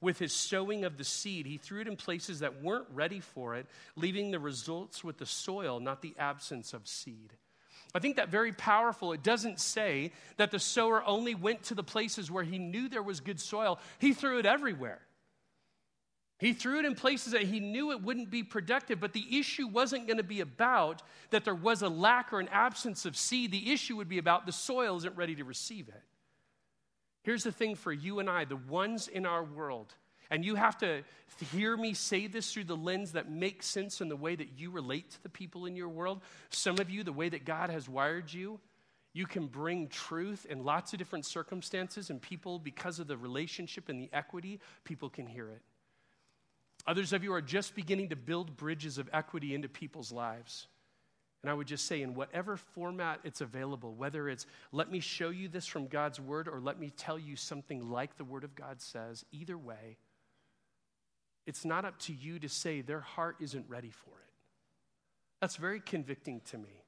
with 0.01 0.19
his 0.19 0.33
sowing 0.33 0.85
of 0.85 0.99
the 0.99 1.05
seed, 1.05 1.47
he 1.47 1.57
threw 1.57 1.81
it 1.81 1.89
in 1.89 1.97
places 1.97 2.41
that 2.41 2.63
weren't 2.63 2.87
ready 2.93 3.21
for 3.21 3.57
it, 3.57 3.67
leaving 3.97 4.31
the 4.31 4.39
results 4.39 5.03
with 5.03 5.17
the 5.17 5.27
soil, 5.27 5.81
not 5.81 6.03
the 6.03 6.15
absence 6.19 6.75
of 6.75 6.87
seed. 6.87 7.33
I 7.95 8.01
think 8.01 8.17
that 8.17 8.29
very 8.29 8.53
powerful. 8.53 9.13
It 9.13 9.23
doesn't 9.23 9.61
say 9.61 10.13
that 10.37 10.51
the 10.51 10.59
sower 10.59 11.03
only 11.05 11.35
went 11.35 11.65
to 11.65 11.75
the 11.75 11.83
places 11.83 12.31
where 12.31 12.45
he 12.45 12.59
knew 12.59 12.89
there 12.89 13.03
was 13.03 13.21
good 13.21 13.41
soil, 13.41 13.79
he 13.99 14.13
threw 14.13 14.39
it 14.39 14.47
everywhere. 14.47 15.01
He 16.39 16.53
threw 16.53 16.81
it 16.81 16.85
in 16.85 16.95
places 16.95 17.33
that 17.33 17.43
he 17.43 17.61
knew 17.61 17.93
it 17.93 18.03
wouldn't 18.03 18.29
be 18.29 18.43
productive, 18.43 19.01
but 19.01 19.13
the 19.13 19.39
issue 19.39 19.69
wasn't 19.69 20.09
going 20.09 20.17
to 20.17 20.25
be 20.25 20.41
about 20.41 21.03
that 21.31 21.45
there 21.45 21.55
was 21.55 21.83
a 21.83 21.89
lack 21.89 22.33
or 22.33 22.41
an 22.41 22.49
absence 22.49 23.07
of 23.07 23.17
seed. 23.17 23.53
The 23.53 23.73
issue 23.73 23.97
would 23.97 24.09
be 24.09 24.19
about 24.19 24.45
the 24.45 24.53
soil 24.53 24.97
isn't 24.97 25.17
ready 25.17 25.37
to 25.37 25.45
receive 25.45 25.89
it. 25.89 26.03
Here's 27.23 27.45
the 27.45 27.53
thing 27.53 27.77
for 27.77 27.93
you 27.93 28.19
and 28.19 28.29
I, 28.29 28.45
the 28.45 28.57
ones 28.57 29.09
in 29.09 29.27
our 29.27 29.45
world, 29.45 29.95
and 30.31 30.45
you 30.45 30.57
have 30.57 30.77
to 30.79 31.03
hear 31.53 31.77
me 31.77 31.95
say 31.95 32.27
this 32.27 32.53
through 32.53 32.65
the 32.65 32.77
lens 32.77 33.13
that 33.13 33.31
makes 33.31 33.67
sense 33.67 34.01
in 34.01 34.09
the 34.09 34.17
way 34.17 34.35
that 34.35 34.59
you 34.59 34.71
relate 34.71 35.13
to 35.13 35.23
the 35.23 35.29
people 35.29 35.67
in 35.67 35.77
your 35.77 35.89
world. 35.89 36.21
Some 36.51 36.79
of 36.79 36.91
you, 36.91 37.05
the 37.05 37.13
way 37.13 37.29
that 37.29 37.45
God 37.45 37.71
has 37.71 37.89
wired 37.89 38.33
you, 38.33 38.59
you 39.13 39.27
can 39.27 39.47
bring 39.47 39.89
truth 39.89 40.47
in 40.51 40.65
lots 40.65 40.93
of 40.93 40.99
different 40.99 41.25
circumstances, 41.25 42.11
and 42.11 42.21
people, 42.21 42.59
because 42.59 42.99
of 42.99 43.07
the 43.07 43.17
relationship 43.17 43.89
and 43.89 44.01
the 44.01 44.11
equity, 44.13 44.61
people 44.83 45.09
can 45.09 45.27
hear 45.27 45.49
it. 45.49 45.63
Others 46.87 47.13
of 47.13 47.25
you 47.25 47.33
are 47.33 47.41
just 47.41 47.75
beginning 47.75 48.11
to 48.11 48.17
build 48.17 48.57
bridges 48.57 48.99
of 48.99 49.09
equity 49.13 49.55
into 49.55 49.69
people's 49.69 50.13
lives. 50.13 50.67
And 51.43 51.51
I 51.51 51.55
would 51.55 51.67
just 51.67 51.87
say, 51.87 52.01
in 52.01 52.15
whatever 52.15 52.57
format 52.57 53.21
it's 53.23 53.41
available, 53.41 53.95
whether 53.95 54.29
it's 54.29 54.47
let 54.73 54.91
me 54.91 55.01
show 55.01 55.29
you 55.29 55.49
this 55.49 55.67
from 55.67 55.89
God's 55.89 56.19
word 56.19 56.49
or 56.49 56.61
let 56.61 56.81
me 56.81 56.91
tell 56.97 57.19
you 57.19 57.37
something 57.37 57.91
like 57.91 58.17
the 58.17 58.25
word 58.25 58.45
of 58.45 58.55
God 58.55 58.81
says, 58.81 59.25
either 59.31 59.59
way, 59.59 59.99
it's 61.47 61.65
not 61.65 61.85
up 61.85 61.99
to 62.01 62.15
you 62.15 62.39
to 62.39 62.49
say 62.49 62.81
their 62.81 63.01
heart 63.01 63.37
isn't 63.41 63.67
ready 63.69 63.91
for 63.91 64.11
it. 64.11 64.33
That's 65.41 65.57
very 65.57 65.81
convicting 65.81 66.41
to 66.47 66.57
me. 66.57 66.85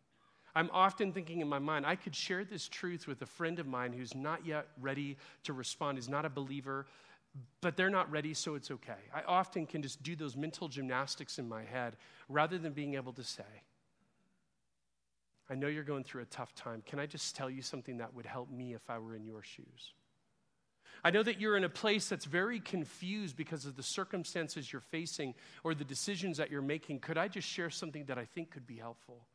I'm 0.55 0.71
often 0.73 1.13
thinking 1.13 1.43
in 1.43 1.49
my 1.49 1.59
mind, 1.59 1.85
I 1.85 1.97
could 1.97 2.15
share 2.15 2.43
this 2.43 2.67
truth 2.67 3.07
with 3.07 3.21
a 3.21 3.27
friend 3.27 3.59
of 3.59 3.67
mine 3.67 3.93
who's 3.93 4.15
not 4.15 4.47
yet 4.47 4.69
ready 4.81 5.19
to 5.45 5.53
respond, 5.53 5.99
is 5.99 6.09
not 6.09 6.25
a 6.25 6.31
believer, 6.31 6.87
but 7.61 7.77
they're 7.77 7.91
not 7.91 8.11
ready, 8.11 8.35
so 8.35 8.55
it's 8.55 8.71
okay. 8.71 8.93
I 9.15 9.23
often 9.23 9.67
can 9.67 9.83
just 9.83 10.03
do 10.03 10.17
those 10.17 10.37
mental 10.37 10.69
gymnastics 10.69 11.39
in 11.39 11.49
my 11.49 11.65
head 11.65 11.97
rather 12.29 12.59
than 12.59 12.73
being 12.73 12.95
able 12.95 13.13
to 13.15 13.25
say, 13.25 13.45
I 15.49 15.55
know 15.55 15.69
you're 15.69 15.85
going 15.85 16.05
through 16.05 16.23
a 16.23 16.27
tough 16.27 16.55
time. 16.55 16.83
Can 16.87 16.99
I 16.99 17.07
just 17.07 17.37
tell 17.37 17.49
you 17.49 17.63
something 17.63 17.99
that 17.99 18.15
would 18.15 18.27
help 18.27 18.51
me 18.51 18.75
if 18.75 18.89
I 18.89 18.99
were 18.99 19.15
in 19.15 19.25
your 19.25 19.43
shoes? 19.43 19.95
I 21.05 21.11
know 21.11 21.23
that 21.23 21.41
you're 21.41 21.57
in 21.57 21.65
a 21.65 21.69
place 21.69 22.09
that's 22.09 22.25
very 22.25 22.59
confused 22.59 23.37
because 23.37 23.65
of 23.65 23.77
the 23.77 23.83
circumstances 23.83 24.73
you're 24.73 24.81
facing 24.81 25.35
or 25.63 25.75
the 25.75 25.85
decisions 25.85 26.39
that 26.39 26.51
you're 26.51 26.63
making. 26.63 27.01
Could 27.01 27.19
I 27.19 27.29
just 27.29 27.47
share 27.47 27.71
something 27.71 28.07
that 28.07 28.19
I 28.19 28.25
think 28.25 28.51
could 28.51 28.67
be 28.67 28.77
helpful? 28.77 29.27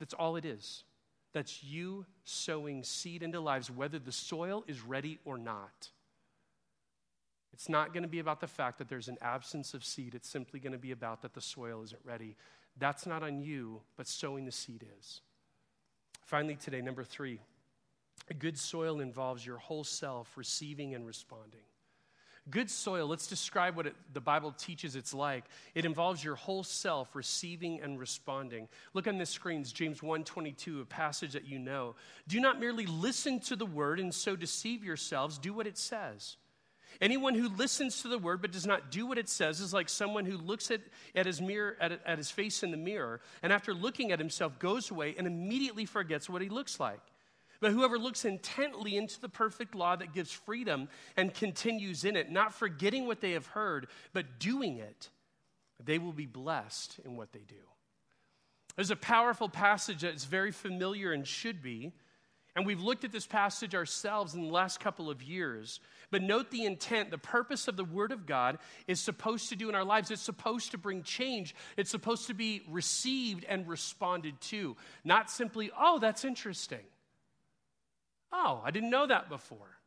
That's 0.00 0.14
all 0.14 0.36
it 0.36 0.44
is. 0.44 0.82
That's 1.32 1.62
you 1.62 2.04
sowing 2.24 2.82
seed 2.82 3.22
into 3.22 3.38
lives, 3.38 3.70
whether 3.70 3.98
the 3.98 4.12
soil 4.12 4.64
is 4.66 4.80
ready 4.80 5.18
or 5.24 5.38
not. 5.38 5.90
It's 7.52 7.68
not 7.68 7.92
going 7.92 8.02
to 8.02 8.08
be 8.08 8.18
about 8.18 8.40
the 8.40 8.46
fact 8.46 8.78
that 8.78 8.88
there's 8.88 9.08
an 9.08 9.18
absence 9.20 9.74
of 9.74 9.84
seed. 9.84 10.14
It's 10.14 10.28
simply 10.28 10.58
going 10.58 10.72
to 10.72 10.78
be 10.78 10.92
about 10.92 11.22
that 11.22 11.34
the 11.34 11.40
soil 11.40 11.82
isn't 11.82 12.00
ready. 12.04 12.36
That's 12.78 13.06
not 13.06 13.22
on 13.22 13.40
you, 13.40 13.82
but 13.96 14.06
sowing 14.06 14.44
the 14.44 14.52
seed 14.52 14.86
is. 14.98 15.20
Finally, 16.24 16.56
today, 16.56 16.80
number 16.80 17.04
three, 17.04 17.40
good 18.38 18.58
soil 18.58 19.00
involves 19.00 19.44
your 19.44 19.58
whole 19.58 19.84
self 19.84 20.36
receiving 20.36 20.94
and 20.94 21.06
responding. 21.06 21.60
Good 22.50 22.70
soil, 22.70 23.06
let's 23.06 23.28
describe 23.28 23.76
what 23.76 23.86
it, 23.86 23.94
the 24.12 24.20
Bible 24.20 24.50
teaches 24.50 24.96
it's 24.96 25.14
like. 25.14 25.44
It 25.76 25.84
involves 25.84 26.24
your 26.24 26.34
whole 26.34 26.64
self 26.64 27.14
receiving 27.14 27.80
and 27.80 28.00
responding. 28.00 28.68
Look 28.94 29.06
on 29.06 29.18
the 29.18 29.26
screens, 29.26 29.72
James 29.72 30.00
1:22, 30.00 30.80
a 30.80 30.84
passage 30.84 31.34
that 31.34 31.44
you 31.44 31.58
know. 31.58 31.94
Do 32.26 32.40
not 32.40 32.58
merely 32.58 32.86
listen 32.86 33.38
to 33.40 33.54
the 33.54 33.66
word 33.66 34.00
and 34.00 34.12
so 34.12 34.34
deceive 34.34 34.82
yourselves, 34.82 35.38
do 35.38 35.52
what 35.52 35.68
it 35.68 35.78
says. 35.78 36.36
Anyone 37.00 37.34
who 37.34 37.48
listens 37.48 38.02
to 38.02 38.08
the 38.08 38.18
word 38.18 38.42
but 38.42 38.52
does 38.52 38.66
not 38.66 38.90
do 38.90 39.06
what 39.06 39.18
it 39.18 39.28
says 39.28 39.60
is 39.60 39.72
like 39.72 39.88
someone 39.88 40.24
who 40.24 40.36
looks 40.36 40.70
at, 40.70 40.80
at, 41.14 41.26
his, 41.26 41.40
mirror, 41.40 41.76
at, 41.80 42.00
at 42.06 42.18
his 42.18 42.30
face 42.30 42.62
in 42.62 42.70
the 42.70 42.76
mirror 42.76 43.20
and 43.42 43.52
after 43.52 43.74
looking 43.74 44.12
at 44.12 44.18
himself 44.18 44.58
goes 44.58 44.90
away 44.90 45.14
and 45.16 45.26
immediately 45.26 45.84
forgets 45.86 46.28
what 46.28 46.42
he 46.42 46.48
looks 46.48 46.78
like. 46.78 47.00
But 47.60 47.70
whoever 47.70 47.96
looks 47.98 48.24
intently 48.24 48.96
into 48.96 49.20
the 49.20 49.28
perfect 49.28 49.74
law 49.74 49.94
that 49.94 50.12
gives 50.12 50.32
freedom 50.32 50.88
and 51.16 51.32
continues 51.32 52.04
in 52.04 52.16
it, 52.16 52.30
not 52.30 52.52
forgetting 52.52 53.06
what 53.06 53.20
they 53.20 53.32
have 53.32 53.46
heard, 53.46 53.86
but 54.12 54.40
doing 54.40 54.78
it, 54.78 55.10
they 55.82 55.98
will 55.98 56.12
be 56.12 56.26
blessed 56.26 56.98
in 57.04 57.16
what 57.16 57.32
they 57.32 57.44
do. 57.46 57.54
There's 58.76 58.90
a 58.90 58.96
powerful 58.96 59.48
passage 59.48 60.00
that's 60.00 60.24
very 60.24 60.50
familiar 60.50 61.12
and 61.12 61.26
should 61.26 61.62
be 61.62 61.92
and 62.54 62.66
we've 62.66 62.82
looked 62.82 63.04
at 63.04 63.12
this 63.12 63.26
passage 63.26 63.74
ourselves 63.74 64.34
in 64.34 64.42
the 64.42 64.52
last 64.52 64.78
couple 64.78 65.08
of 65.08 65.22
years. 65.22 65.80
But 66.10 66.22
note 66.22 66.50
the 66.50 66.66
intent, 66.66 67.10
the 67.10 67.16
purpose 67.16 67.66
of 67.66 67.76
the 67.76 67.84
Word 67.84 68.12
of 68.12 68.26
God 68.26 68.58
is 68.86 69.00
supposed 69.00 69.48
to 69.48 69.56
do 69.56 69.70
in 69.70 69.74
our 69.74 69.84
lives. 69.84 70.10
It's 70.10 70.20
supposed 70.20 70.72
to 70.72 70.78
bring 70.78 71.02
change. 71.02 71.54
It's 71.78 71.90
supposed 71.90 72.26
to 72.26 72.34
be 72.34 72.62
received 72.68 73.44
and 73.44 73.66
responded 73.66 74.38
to. 74.42 74.76
Not 75.02 75.30
simply, 75.30 75.70
oh, 75.78 75.98
that's 75.98 76.26
interesting. 76.26 76.84
Oh, 78.32 78.60
I 78.62 78.70
didn't 78.70 78.90
know 78.90 79.06
that 79.06 79.30
before. 79.30 79.78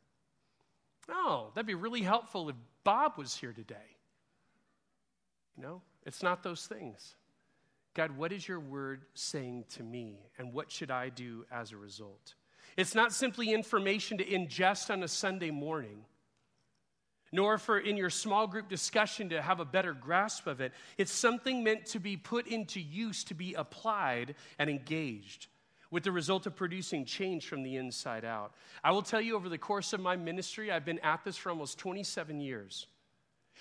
Oh, 1.10 1.52
that'd 1.54 1.68
be 1.68 1.76
really 1.76 2.02
helpful 2.02 2.50
if 2.50 2.56
Bob 2.84 3.14
was 3.16 3.36
here 3.36 3.54
today. 3.54 3.76
You 5.56 5.64
know, 5.64 5.82
it's 6.04 6.24
not 6.24 6.42
those 6.42 6.66
things. 6.66 7.16
God, 7.94 8.18
what 8.18 8.34
is 8.34 8.48
your 8.48 8.60
word 8.60 9.04
saying 9.14 9.66
to 9.76 9.84
me, 9.84 10.18
and 10.38 10.52
what 10.52 10.72
should 10.72 10.92
I 10.92 11.10
do 11.10 11.46
as 11.52 11.72
a 11.72 11.78
result? 11.78 12.34
It's 12.78 12.96
not 12.96 13.14
simply 13.14 13.54
information 13.54 14.18
to 14.18 14.26
ingest 14.26 14.90
on 14.90 15.02
a 15.02 15.08
Sunday 15.08 15.52
morning, 15.52 16.04
nor 17.32 17.58
for 17.58 17.80
in 17.80 17.96
your 17.96 18.10
small 18.10 18.48
group 18.48 18.68
discussion 18.68 19.30
to 19.30 19.42
have 19.42 19.60
a 19.60 19.66
better 19.66 19.94
grasp 19.94 20.46
of 20.48 20.60
it. 20.60 20.74
It's 20.98 21.12
something 21.12 21.64
meant 21.64 21.86
to 21.88 22.00
be 22.00 22.18
put 22.18 22.48
into 22.48 22.82
use, 22.82 23.24
to 23.26 23.34
be 23.34 23.54
applied 23.54 24.36
and 24.60 24.70
engaged, 24.70 25.48
with 25.90 26.04
the 26.04 26.12
result 26.12 26.46
of 26.46 26.56
producing 26.56 27.06
change 27.06 27.48
from 27.48 27.64
the 27.64 27.78
inside 27.78 28.26
out. 28.26 28.54
I 28.84 28.92
will 28.92 29.04
tell 29.04 29.22
you 29.22 29.36
over 29.36 29.48
the 29.48 29.58
course 29.58 29.94
of 29.94 30.02
my 30.02 30.18
ministry, 30.18 30.70
I've 30.70 30.86
been 30.86 31.00
at 31.00 31.24
this 31.24 31.38
for 31.38 31.50
almost 31.52 31.78
27 31.80 32.42
years. 32.42 32.88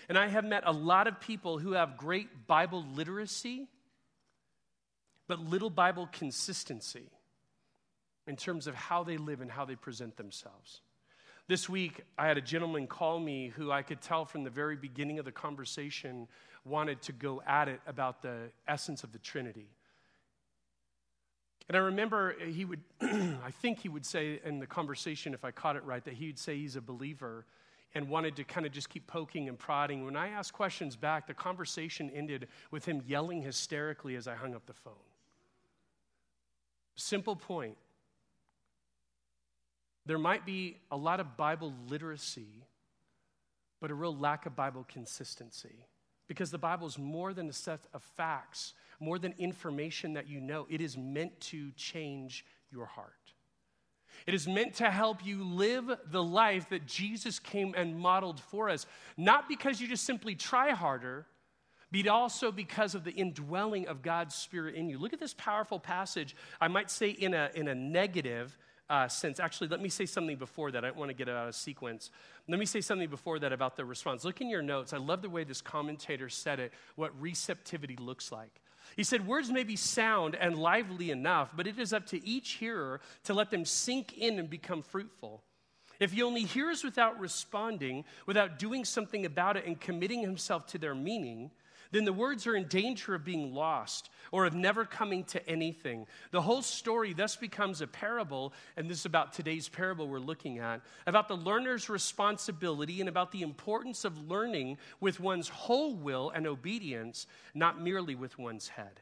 And 0.09 0.19
I 0.19 0.27
have 0.27 0.45
met 0.45 0.65
a 0.67 0.73
lot 0.73 1.07
of 1.07 1.21
people 1.21 1.59
who 1.59 1.73
have 1.73 1.97
great 1.97 2.49
Bible 2.49 2.85
literacy, 2.95 3.69
but 5.29 5.39
little 5.39 5.71
Bible 5.71 6.09
consistency. 6.11 7.09
In 8.27 8.37
terms 8.37 8.67
of 8.67 8.75
how 8.75 9.05
they 9.05 9.17
live 9.17 9.41
and 9.41 9.51
how 9.51 9.65
they 9.65 9.77
present 9.77 10.17
themselves. 10.17 10.81
This 11.47 11.69
week, 11.69 12.01
I 12.17 12.27
had 12.27 12.39
a 12.39 12.43
gentleman 12.43 12.87
call 12.87 13.21
me 13.21 13.49
who 13.49 13.71
I 13.71 13.83
could 13.83 14.01
tell 14.01 14.25
from 14.25 14.45
the 14.45 14.51
very 14.51 14.77
beginning 14.77 15.19
of 15.19 15.27
the 15.27 15.33
conversation 15.33 16.27
wanted 16.65 17.03
to 17.03 17.13
go 17.13 17.43
at 17.47 17.69
it 17.69 17.81
about 17.87 18.23
the 18.23 18.51
essence 18.67 19.05
of 19.05 19.13
the 19.13 19.19
Trinity. 19.19 19.69
And 21.69 21.77
I 21.77 21.81
remember 21.81 22.35
he 22.39 22.65
would, 22.65 22.81
I 23.01 23.51
think 23.61 23.81
he 23.81 23.89
would 23.89 24.07
say 24.07 24.41
in 24.45 24.59
the 24.59 24.67
conversation, 24.67 25.35
if 25.35 25.45
I 25.45 25.51
caught 25.51 25.77
it 25.77 25.85
right, 25.85 26.05
that 26.05 26.15
he 26.15 26.27
would 26.27 26.39
say 26.39 26.57
he's 26.57 26.77
a 26.77 26.81
believer 26.81 27.45
and 27.95 28.09
wanted 28.09 28.37
to 28.37 28.45
kind 28.45 28.67
of 28.67 28.73
just 28.73 28.89
keep 28.89 29.07
poking 29.07 29.49
and 29.49 29.59
prodding. 29.59 30.05
When 30.05 30.17
I 30.17 30.29
asked 30.29 30.53
questions 30.53 30.97
back, 30.97 31.27
the 31.27 31.35
conversation 31.35 32.11
ended 32.15 32.49
with 32.71 32.85
him 32.85 33.03
yelling 33.07 33.43
hysterically 33.43 34.17
as 34.17 34.27
I 34.27 34.35
hung 34.35 34.55
up 34.55 34.67
the 34.67 34.73
phone. 34.73 34.95
Simple 36.97 37.37
point. 37.37 37.77
There 40.07 40.19
might 40.19 40.45
be 40.45 40.77
a 40.91 40.97
lot 40.97 41.21
of 41.21 41.37
Bible 41.37 41.73
literacy, 41.89 42.67
but 43.81 43.91
a 43.91 43.95
real 43.95 44.17
lack 44.17 44.47
of 44.47 44.55
Bible 44.55 44.85
consistency. 44.89 45.87
Because 46.29 46.51
the 46.51 46.59
Bible 46.59 46.87
is 46.87 46.99
more 46.99 47.35
than 47.35 47.49
a 47.49 47.53
set 47.53 47.81
of 47.93 48.03
facts, 48.03 48.75
more 49.01 49.19
than 49.19 49.35
information 49.39 50.15
that 50.15 50.29
you 50.29 50.41
know. 50.41 50.67
It 50.71 50.81
is 50.81 50.97
meant 50.97 51.39
to 51.43 51.71
change 51.73 52.45
your 52.71 52.87
heart. 52.87 53.13
It 54.27 54.35
is 54.35 54.47
meant 54.47 54.75
to 54.75 54.91
help 54.91 55.25
you 55.25 55.43
live 55.45 55.91
the 56.11 56.23
life 56.23 56.69
that 56.71 56.87
Jesus 56.87 57.39
came 57.39 57.75
and 57.77 57.99
modeled 57.99 58.41
for 58.41 58.71
us, 58.71 58.87
not 59.17 59.49
because 59.49 59.81
you 59.81 59.89
just 59.89 60.05
simply 60.05 60.35
try 60.35 60.71
harder, 60.71 61.27
but 61.93 62.09
also 62.09 62.51
because 62.51 62.95
of 62.95 63.05
the 63.05 63.13
indwelling 63.13 63.87
of 63.87 64.03
God's 64.03 64.35
Spirit 64.35 64.75
in 64.75 64.89
you. 64.89 64.99
Look 64.99 65.13
at 65.13 65.21
this 65.21 65.35
powerful 65.35 65.79
passage. 65.79 66.35
I 66.61 66.69
might 66.69 66.91
say 66.91 67.11
in 67.11 67.35
a, 67.35 67.51
in 67.55 67.69
a 67.69 67.75
negative 67.75 68.57
uh, 68.91 69.09
sense. 69.09 69.41
Actually, 69.41 69.69
let 69.69 69.81
me 69.81 69.89
say 69.89 70.07
something 70.07 70.37
before 70.37 70.71
that. 70.71 70.85
I 70.85 70.89
don't 70.89 70.97
want 70.97 71.11
to 71.11 71.15
get 71.15 71.29
out 71.29 71.49
of 71.49 71.55
sequence. 71.55 72.11
Let 72.49 72.59
me 72.59 72.67
say 72.67 72.81
something 72.81 73.09
before 73.09 73.39
that 73.39 73.53
about 73.53 73.77
the 73.77 73.85
response. 73.85 74.25
Look 74.25 74.41
in 74.41 74.51
your 74.51 74.63
notes. 74.63 74.93
I 74.93 74.99
love 74.99 75.23
the 75.23 75.31
way 75.31 75.45
this 75.45 75.63
commentator 75.63 76.29
said 76.29 76.61
it, 76.61 76.73
what 76.97 77.19
receptivity 77.21 77.97
looks 77.97 78.31
like. 78.31 78.61
He 78.97 79.05
said, 79.05 79.27
Words 79.27 79.51
may 79.51 79.65
be 79.65 79.77
sound 79.77 80.35
and 80.35 80.57
lively 80.57 81.11
enough, 81.11 81.53
but 81.57 81.67
it 81.67 81.79
is 81.79 81.93
up 81.93 82.07
to 82.07 82.27
each 82.27 82.53
hearer 82.53 83.01
to 83.25 83.35
let 83.35 83.51
them 83.51 83.65
sink 83.65 84.19
in 84.19 84.39
and 84.39 84.51
become 84.51 84.83
fruitful. 84.83 85.43
If 86.01 86.13
he 86.13 86.23
only 86.23 86.43
hears 86.43 86.85
without 86.85 87.19
responding, 87.19 88.05
without 88.27 88.59
doing 88.59 88.85
something 88.85 89.25
about 89.25 89.57
it 89.57 89.65
and 89.67 89.81
committing 89.81 90.21
himself 90.21 90.67
to 90.69 90.79
their 90.79 90.95
meaning, 90.95 91.51
then 91.95 92.05
the 92.05 92.13
words 92.13 92.47
are 92.47 92.57
in 92.57 92.67
danger 92.67 93.15
of 93.15 93.25
being 93.25 93.55
lost 93.55 94.11
or 94.33 94.47
of 94.47 94.55
never 94.55 94.85
coming 94.85 95.25
to 95.25 95.49
anything. 95.49 96.07
The 96.33 96.43
whole 96.43 96.63
story 96.63 97.13
thus 97.13 97.37
becomes 97.37 97.81
a 97.81 97.87
parable, 97.87 98.53
and 98.77 98.91
this 98.91 99.01
is 99.01 99.07
about 99.07 99.33
today's 99.33 99.69
parable 99.69 100.09
we're 100.09 100.19
looking 100.19 100.59
at, 100.59 100.81
about 101.07 101.29
the 101.29 101.37
learner's 101.37 101.89
responsibility 101.89 103.01
and 103.01 103.09
about 103.09 103.33
the 103.33 103.43
importance 103.43 104.05
of 104.05 104.29
learning 104.29 104.79
with 105.01 105.21
one's 105.21 105.49
whole 105.49 105.95
will 105.95 106.31
and 106.31 106.47
obedience, 106.47 107.27
not 107.55 107.81
merely 107.81 108.15
with 108.15 108.39
one's 108.39 108.69
head. 108.69 109.01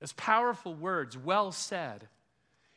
As 0.00 0.12
powerful 0.14 0.74
words, 0.74 1.16
well 1.16 1.52
said. 1.52 2.08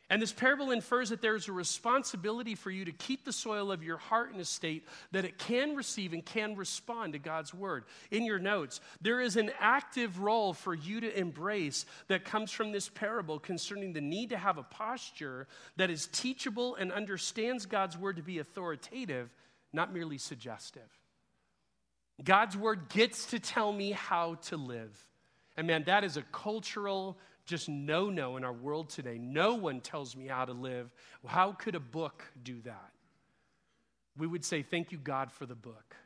And 0.08 0.22
this 0.22 0.32
parable 0.32 0.70
infers 0.70 1.08
that 1.08 1.20
there's 1.20 1.48
a 1.48 1.52
responsibility 1.52 2.54
for 2.54 2.70
you 2.70 2.84
to 2.84 2.92
keep 2.92 3.24
the 3.24 3.32
soil 3.32 3.72
of 3.72 3.82
your 3.82 3.96
heart 3.96 4.32
in 4.32 4.38
a 4.38 4.44
state 4.44 4.86
that 5.10 5.24
it 5.24 5.36
can 5.36 5.74
receive 5.74 6.12
and 6.12 6.24
can 6.24 6.54
respond 6.54 7.14
to 7.14 7.18
God's 7.18 7.52
word. 7.52 7.84
In 8.12 8.24
your 8.24 8.38
notes, 8.38 8.80
there 9.00 9.20
is 9.20 9.36
an 9.36 9.50
active 9.58 10.20
role 10.20 10.52
for 10.52 10.74
you 10.74 11.00
to 11.00 11.18
embrace 11.18 11.86
that 12.06 12.24
comes 12.24 12.52
from 12.52 12.70
this 12.70 12.88
parable 12.88 13.40
concerning 13.40 13.92
the 13.92 14.00
need 14.00 14.30
to 14.30 14.38
have 14.38 14.58
a 14.58 14.62
posture 14.62 15.48
that 15.76 15.90
is 15.90 16.06
teachable 16.12 16.76
and 16.76 16.92
understands 16.92 17.66
God's 17.66 17.98
word 17.98 18.16
to 18.16 18.22
be 18.22 18.38
authoritative, 18.38 19.28
not 19.72 19.92
merely 19.92 20.18
suggestive. 20.18 20.88
God's 22.22 22.56
word 22.56 22.88
gets 22.90 23.26
to 23.26 23.40
tell 23.40 23.72
me 23.72 23.90
how 23.90 24.36
to 24.46 24.56
live. 24.56 24.96
And 25.56 25.66
man, 25.66 25.84
that 25.84 26.04
is 26.04 26.16
a 26.16 26.22
cultural 26.22 27.18
just 27.46 27.68
no 27.68 28.10
no 28.10 28.36
in 28.36 28.44
our 28.44 28.52
world 28.52 28.90
today. 28.90 29.18
No 29.18 29.54
one 29.54 29.80
tells 29.80 30.14
me 30.16 30.26
how 30.26 30.44
to 30.44 30.52
live. 30.52 30.92
How 31.26 31.52
could 31.52 31.74
a 31.74 31.80
book 31.80 32.24
do 32.42 32.60
that? 32.62 32.90
We 34.18 34.26
would 34.26 34.44
say, 34.44 34.62
Thank 34.62 34.92
you, 34.92 34.98
God, 34.98 35.32
for 35.32 35.46
the 35.46 35.54
book 35.54 35.96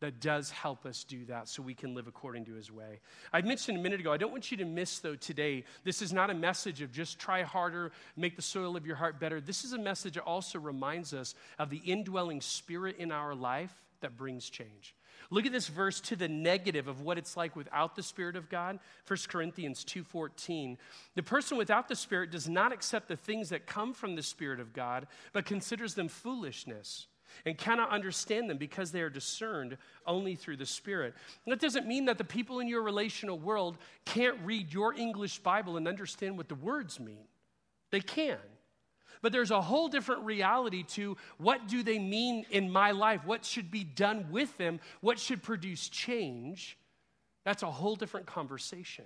that 0.00 0.20
does 0.20 0.50
help 0.50 0.86
us 0.86 1.02
do 1.04 1.24
that 1.24 1.48
so 1.48 1.62
we 1.62 1.74
can 1.74 1.94
live 1.94 2.06
according 2.06 2.44
to 2.44 2.54
his 2.54 2.70
way. 2.70 3.00
I 3.32 3.42
mentioned 3.42 3.78
a 3.78 3.80
minute 3.80 4.00
ago, 4.00 4.12
I 4.12 4.16
don't 4.16 4.30
want 4.30 4.50
you 4.50 4.56
to 4.58 4.64
miss, 4.64 5.00
though, 5.00 5.16
today, 5.16 5.64
this 5.82 6.02
is 6.02 6.12
not 6.12 6.30
a 6.30 6.34
message 6.34 6.82
of 6.82 6.92
just 6.92 7.18
try 7.18 7.42
harder, 7.42 7.90
make 8.16 8.36
the 8.36 8.42
soil 8.42 8.76
of 8.76 8.86
your 8.86 8.96
heart 8.96 9.18
better. 9.18 9.40
This 9.40 9.64
is 9.64 9.72
a 9.72 9.78
message 9.78 10.14
that 10.14 10.22
also 10.22 10.58
reminds 10.58 11.12
us 11.12 11.34
of 11.58 11.70
the 11.70 11.78
indwelling 11.78 12.40
spirit 12.40 12.96
in 12.98 13.10
our 13.10 13.34
life 13.34 13.74
that 14.00 14.16
brings 14.16 14.48
change. 14.48 14.94
Look 15.30 15.44
at 15.44 15.52
this 15.52 15.68
verse 15.68 16.00
to 16.02 16.16
the 16.16 16.28
negative 16.28 16.88
of 16.88 17.02
what 17.02 17.18
it's 17.18 17.36
like 17.36 17.54
without 17.54 17.94
the 17.94 18.02
spirit 18.02 18.34
of 18.34 18.48
God. 18.48 18.78
1 19.06 19.28
Corinthians 19.28 19.84
2:14. 19.84 20.78
The 21.14 21.22
person 21.22 21.58
without 21.58 21.88
the 21.88 21.96
spirit 21.96 22.30
does 22.30 22.48
not 22.48 22.72
accept 22.72 23.08
the 23.08 23.16
things 23.16 23.50
that 23.50 23.66
come 23.66 23.92
from 23.92 24.16
the 24.16 24.22
spirit 24.22 24.58
of 24.58 24.72
God, 24.72 25.06
but 25.32 25.44
considers 25.44 25.94
them 25.94 26.08
foolishness 26.08 27.08
and 27.44 27.56
cannot 27.56 27.90
understand 27.90 28.48
them 28.48 28.58
because 28.58 28.90
they 28.90 29.02
are 29.02 29.10
discerned 29.10 29.76
only 30.06 30.34
through 30.34 30.56
the 30.56 30.66
Spirit. 30.66 31.14
And 31.44 31.52
That 31.52 31.60
doesn't 31.60 31.86
mean 31.86 32.06
that 32.06 32.18
the 32.18 32.24
people 32.24 32.60
in 32.60 32.68
your 32.68 32.82
relational 32.82 33.38
world 33.38 33.78
can't 34.04 34.38
read 34.44 34.72
your 34.72 34.94
English 34.94 35.38
Bible 35.38 35.76
and 35.76 35.86
understand 35.86 36.36
what 36.36 36.48
the 36.48 36.54
words 36.54 36.98
mean. 36.98 37.26
They 37.90 38.00
can. 38.00 38.38
But 39.22 39.32
there's 39.32 39.50
a 39.50 39.60
whole 39.60 39.88
different 39.88 40.22
reality 40.22 40.84
to 40.90 41.16
what 41.38 41.68
do 41.68 41.82
they 41.82 41.98
mean 41.98 42.46
in 42.50 42.70
my 42.70 42.92
life? 42.92 43.24
What 43.24 43.44
should 43.44 43.70
be 43.70 43.84
done 43.84 44.28
with 44.30 44.56
them? 44.58 44.80
What 45.00 45.18
should 45.18 45.42
produce 45.42 45.88
change? 45.88 46.78
That's 47.44 47.62
a 47.62 47.70
whole 47.70 47.96
different 47.96 48.26
conversation. 48.26 49.04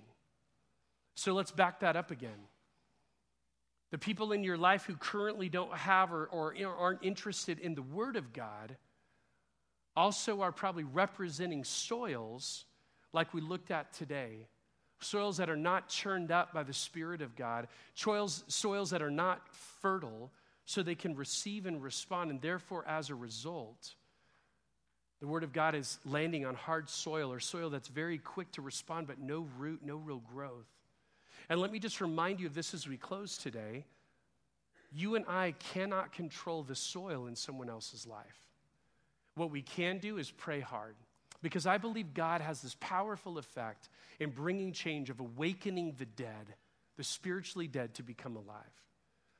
So 1.15 1.33
let's 1.33 1.51
back 1.51 1.81
that 1.81 1.97
up 1.97 2.11
again. 2.11 2.49
The 3.91 3.99
people 3.99 4.33
in 4.33 4.43
your 4.43 4.57
life 4.57 4.85
who 4.87 4.97
currently 4.97 5.49
don't 5.49 5.75
have 5.75 6.13
or, 6.13 6.27
or 6.27 6.55
aren't 6.79 7.03
interested 7.03 7.59
in 7.59 7.75
the 7.75 7.83
Word 7.83 8.17
of 8.17 8.33
God 8.33 8.77
also 9.95 10.41
are 10.41 10.53
probably 10.53 10.85
representing 10.85 11.65
soils 11.65 12.65
like 13.13 13.35
we 13.35 13.43
looked 13.43 13.71
at 13.71 13.93
today 13.93 14.49
soils 15.05 15.37
that 15.37 15.51
are 15.51 15.57
not 15.57 15.89
churned 15.89 16.31
up 16.31 16.53
by 16.53 16.63
the 16.63 16.73
Spirit 16.73 17.23
of 17.23 17.37
God, 17.37 17.69
soils, 17.95 18.45
soils 18.49 18.91
that 18.91 19.03
are 19.03 19.11
not 19.11 19.47
fertile 19.81 20.31
so 20.65 20.83
they 20.83 20.95
can 20.95 21.15
receive 21.17 21.67
and 21.67 21.83
respond. 21.83 22.31
And 22.31 22.41
therefore, 22.41 22.85
as 22.87 23.11
a 23.11 23.15
result, 23.15 23.95
the 25.21 25.27
Word 25.27 25.45
of 25.45 25.53
God 25.53 25.75
is 25.75 25.99
landing 26.05 26.47
on 26.47 26.55
hard 26.55 26.89
soil 26.89 27.33
or 27.33 27.41
soil 27.41 27.71
that's 27.71 27.89
very 27.89 28.19
quick 28.19 28.51
to 28.53 28.63
respond, 28.63 29.07
but 29.07 29.19
no 29.19 29.47
root, 29.59 29.81
no 29.85 29.97
real 29.97 30.23
growth. 30.33 30.67
And 31.49 31.61
let 31.61 31.73
me 31.73 31.79
just 31.79 32.01
remind 32.01 32.41
you 32.41 32.47
of 32.47 32.55
this 32.55 32.75
as 32.75 32.89
we 32.89 32.97
close 32.97 33.37
today. 33.37 33.85
You 34.93 35.15
and 35.15 35.25
I 35.29 35.55
cannot 35.73 36.13
control 36.13 36.63
the 36.63 36.75
soil 36.75 37.27
in 37.27 37.37
someone 37.37 37.71
else's 37.71 38.07
life. 38.07 38.39
What 39.35 39.51
we 39.51 39.63
can 39.63 39.99
do 39.99 40.19
is 40.19 40.31
pray 40.31 40.61
hard 40.61 40.97
because 41.43 41.67
I 41.67 41.79
believe 41.79 42.15
God 42.15 42.41
has 42.41 42.63
this 42.63 42.77
powerful 42.81 43.37
effect 43.39 43.89
in 44.21 44.31
bringing 44.31 44.73
change, 44.73 45.11
of 45.11 45.21
awakening 45.21 45.97
the 45.99 46.07
dead, 46.07 46.55
the 46.97 47.05
spiritually 47.05 47.67
dead, 47.67 47.95
to 47.95 48.03
become 48.03 48.37
alive. 48.37 48.63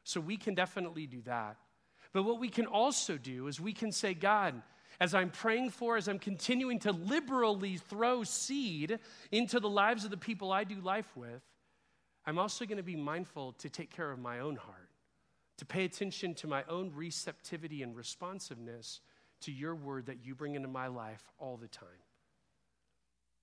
So 0.05 0.21
we 0.21 0.37
can 0.37 0.55
definitely 0.55 1.07
do 1.07 1.23
that. 1.23 1.57
But 2.13 2.25
what 2.25 2.41
we 2.41 2.49
can 2.49 2.67
also 2.67 3.17
do 3.17 3.47
is 3.47 3.61
we 3.61 3.73
can 3.73 3.93
say, 3.93 4.15
God, 4.15 4.61
as 5.01 5.15
I'm 5.15 5.31
praying 5.31 5.71
for, 5.71 5.97
as 5.97 6.09
I'm 6.09 6.19
continuing 6.19 6.81
to 6.81 6.93
liberally 6.93 7.77
throw 7.77 8.25
seed 8.25 8.99
into 9.31 9.61
the 9.61 9.69
lives 9.69 10.05
of 10.05 10.11
the 10.11 10.17
people 10.17 10.53
I 10.53 10.65
do 10.65 10.81
life 10.81 11.17
with, 11.17 11.43
I'm 12.27 12.39
also 12.39 12.67
going 12.67 12.77
to 12.77 12.83
be 12.83 12.97
mindful 12.97 13.53
to 13.55 13.71
take 13.71 13.91
care 13.91 14.11
of 14.11 14.19
my 14.19 14.41
own 14.41 14.57
heart, 14.57 14.91
to 15.59 15.65
pay 15.65 15.85
attention 15.85 16.35
to 16.35 16.47
my 16.47 16.65
own 16.69 16.93
receptivity 16.95 17.83
and 17.83 17.97
responsiveness 17.97 19.01
to 19.43 19.53
your 19.53 19.75
word 19.75 20.07
that 20.07 20.25
you 20.25 20.35
bring 20.35 20.55
into 20.55 20.69
my 20.69 20.87
life 20.87 21.23
all 21.39 21.57
the 21.57 21.69
time. 21.69 21.89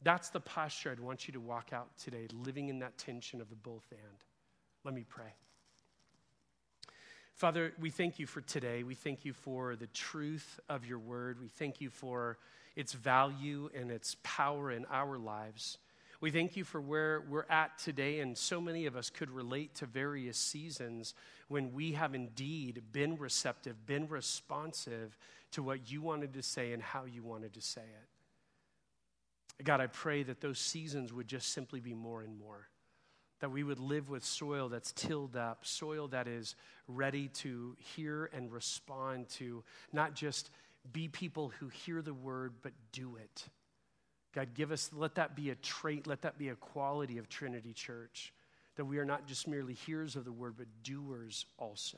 That's 0.02 0.30
the 0.30 0.40
posture 0.40 0.92
I'd 0.92 1.00
want 1.00 1.28
you 1.28 1.34
to 1.34 1.40
walk 1.40 1.72
out 1.74 1.90
today, 1.98 2.28
living 2.32 2.70
in 2.70 2.80
that 2.80 2.98
tension 2.98 3.42
of 3.42 3.50
the 3.50 3.56
both 3.56 3.86
and. 3.92 4.24
Let 4.86 4.94
me 4.94 5.04
pray. 5.08 5.34
Father, 7.36 7.74
we 7.80 7.90
thank 7.90 8.20
you 8.20 8.26
for 8.26 8.42
today. 8.42 8.84
We 8.84 8.96
thank 8.96 9.24
you 9.24 9.34
for 9.34 9.76
the 9.76 9.88
truth 9.88 10.60
of 10.70 10.86
your 10.86 11.00
word. 11.00 11.40
We 11.40 11.48
thank 11.48 11.82
you 11.82 11.90
for 11.90 12.38
its 12.76 12.94
value 12.94 13.70
and 13.76 13.92
its 13.92 14.16
power 14.24 14.72
in 14.72 14.86
our 14.86 15.18
lives. 15.18 15.78
We 16.22 16.32
thank 16.32 16.58
you 16.58 16.66
for 16.66 16.82
where 16.82 17.24
we're 17.30 17.46
at 17.50 17.78
today, 17.78 18.20
and 18.20 18.38
so 18.38 18.60
many 18.60 18.88
of 18.88 18.98
us 18.98 19.10
could 19.10 19.32
relate 19.32 19.76
to 19.76 19.86
various 19.86 20.38
seasons 20.38 21.14
when 21.48 21.72
we 21.72 21.94
have 21.94 22.14
indeed 22.14 22.84
been 22.92 23.18
receptive, 23.18 23.86
been 23.86 24.08
responsive 24.10 25.18
to 25.52 25.64
what 25.64 25.92
you 25.92 26.02
wanted 26.02 26.34
to 26.34 26.44
say 26.44 26.74
and 26.74 26.82
how 26.82 27.06
you 27.06 27.24
wanted 27.24 27.54
to 27.54 27.62
say 27.62 27.82
it. 27.82 29.64
God, 29.64 29.82
I 29.82 29.88
pray 29.88 30.24
that 30.24 30.42
those 30.42 30.60
seasons 30.60 31.12
would 31.12 31.28
just 31.28 31.52
simply 31.52 31.80
be 31.80 31.94
more 31.94 32.22
and 32.22 32.38
more. 32.40 32.70
that 33.40 33.52
we 33.52 33.64
would 33.64 33.80
live 33.80 34.10
with 34.10 34.24
soil 34.24 34.70
that's 34.70 34.92
tilled 34.92 35.36
up, 35.36 35.66
soil 35.66 36.08
that 36.10 36.28
is 36.28 36.56
ready 36.88 37.30
to 37.30 37.76
hear 37.96 38.30
and 38.34 38.52
respond 38.52 39.30
to, 39.30 39.64
not 39.94 40.14
just 40.14 40.50
be 40.92 41.08
people 41.08 41.52
who 41.60 41.68
hear 41.70 42.02
the 42.02 42.14
word, 42.14 42.54
but 42.62 42.74
do 42.92 43.16
it. 43.16 43.46
God, 44.34 44.50
give 44.54 44.72
us, 44.72 44.92
let 44.94 45.16
that 45.16 45.36
be 45.36 45.50
a 45.50 45.56
trait, 45.56 46.06
let 46.06 46.22
that 46.22 46.38
be 46.38 46.50
a 46.50 46.56
quality 46.56 47.18
of 47.18 47.30
Trinity 47.30 47.74
Church, 47.74 48.34
that 48.76 48.86
we 48.86 48.98
are 49.00 49.06
not 49.06 49.26
just 49.26 49.48
merely 49.48 49.74
hearers 49.74 50.16
of 50.16 50.26
the 50.26 50.32
word, 50.32 50.56
but 50.58 50.68
doers 50.84 51.46
also. 51.58 51.98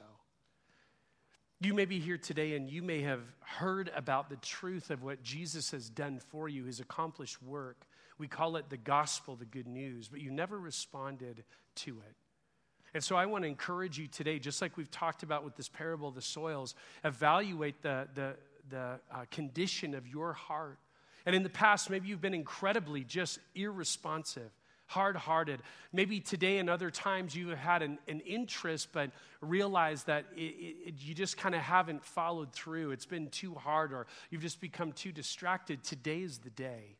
You 1.63 1.75
may 1.75 1.85
be 1.85 1.99
here 1.99 2.17
today 2.17 2.55
and 2.55 2.67
you 2.67 2.81
may 2.81 3.01
have 3.01 3.21
heard 3.41 3.91
about 3.95 4.31
the 4.31 4.35
truth 4.37 4.89
of 4.89 5.03
what 5.03 5.21
Jesus 5.21 5.69
has 5.69 5.91
done 5.91 6.19
for 6.29 6.49
you, 6.49 6.63
his 6.63 6.79
accomplished 6.79 7.39
work. 7.43 7.85
We 8.17 8.27
call 8.27 8.55
it 8.55 8.71
the 8.71 8.77
gospel, 8.77 9.35
the 9.35 9.45
good 9.45 9.67
news, 9.67 10.07
but 10.07 10.21
you 10.21 10.31
never 10.31 10.57
responded 10.57 11.43
to 11.75 11.91
it. 11.91 12.15
And 12.95 13.03
so 13.03 13.15
I 13.15 13.27
want 13.27 13.43
to 13.43 13.47
encourage 13.47 13.99
you 13.99 14.07
today, 14.07 14.39
just 14.39 14.59
like 14.59 14.75
we've 14.75 14.89
talked 14.89 15.21
about 15.21 15.45
with 15.45 15.55
this 15.55 15.69
parable 15.69 16.07
of 16.07 16.15
the 16.15 16.21
soils, 16.23 16.73
evaluate 17.03 17.83
the, 17.83 18.07
the, 18.15 18.33
the 18.71 18.99
uh, 19.13 19.25
condition 19.29 19.93
of 19.93 20.07
your 20.07 20.33
heart. 20.33 20.79
And 21.27 21.35
in 21.35 21.43
the 21.43 21.49
past, 21.49 21.91
maybe 21.91 22.07
you've 22.07 22.21
been 22.21 22.33
incredibly 22.33 23.03
just 23.03 23.37
irresponsive, 23.53 24.49
hard 24.91 25.15
hearted. 25.15 25.61
Maybe 25.91 26.19
today 26.19 26.57
and 26.57 26.69
other 26.69 26.91
times 26.91 27.35
you 27.35 27.49
have 27.49 27.57
had 27.57 27.81
an, 27.81 27.97
an 28.07 28.19
interest, 28.21 28.89
but 28.91 29.11
realized 29.41 30.07
that 30.07 30.25
it, 30.35 30.39
it, 30.39 30.93
you 30.99 31.13
just 31.13 31.37
kind 31.37 31.55
of 31.55 31.61
haven't 31.61 32.03
followed 32.03 32.51
through. 32.53 32.91
It's 32.91 33.05
been 33.05 33.29
too 33.29 33.55
hard, 33.55 33.93
or 33.93 34.07
you've 34.29 34.41
just 34.41 34.61
become 34.61 34.91
too 34.91 35.11
distracted. 35.11 35.83
Today 35.83 36.21
is 36.21 36.39
the 36.39 36.49
day 36.49 36.97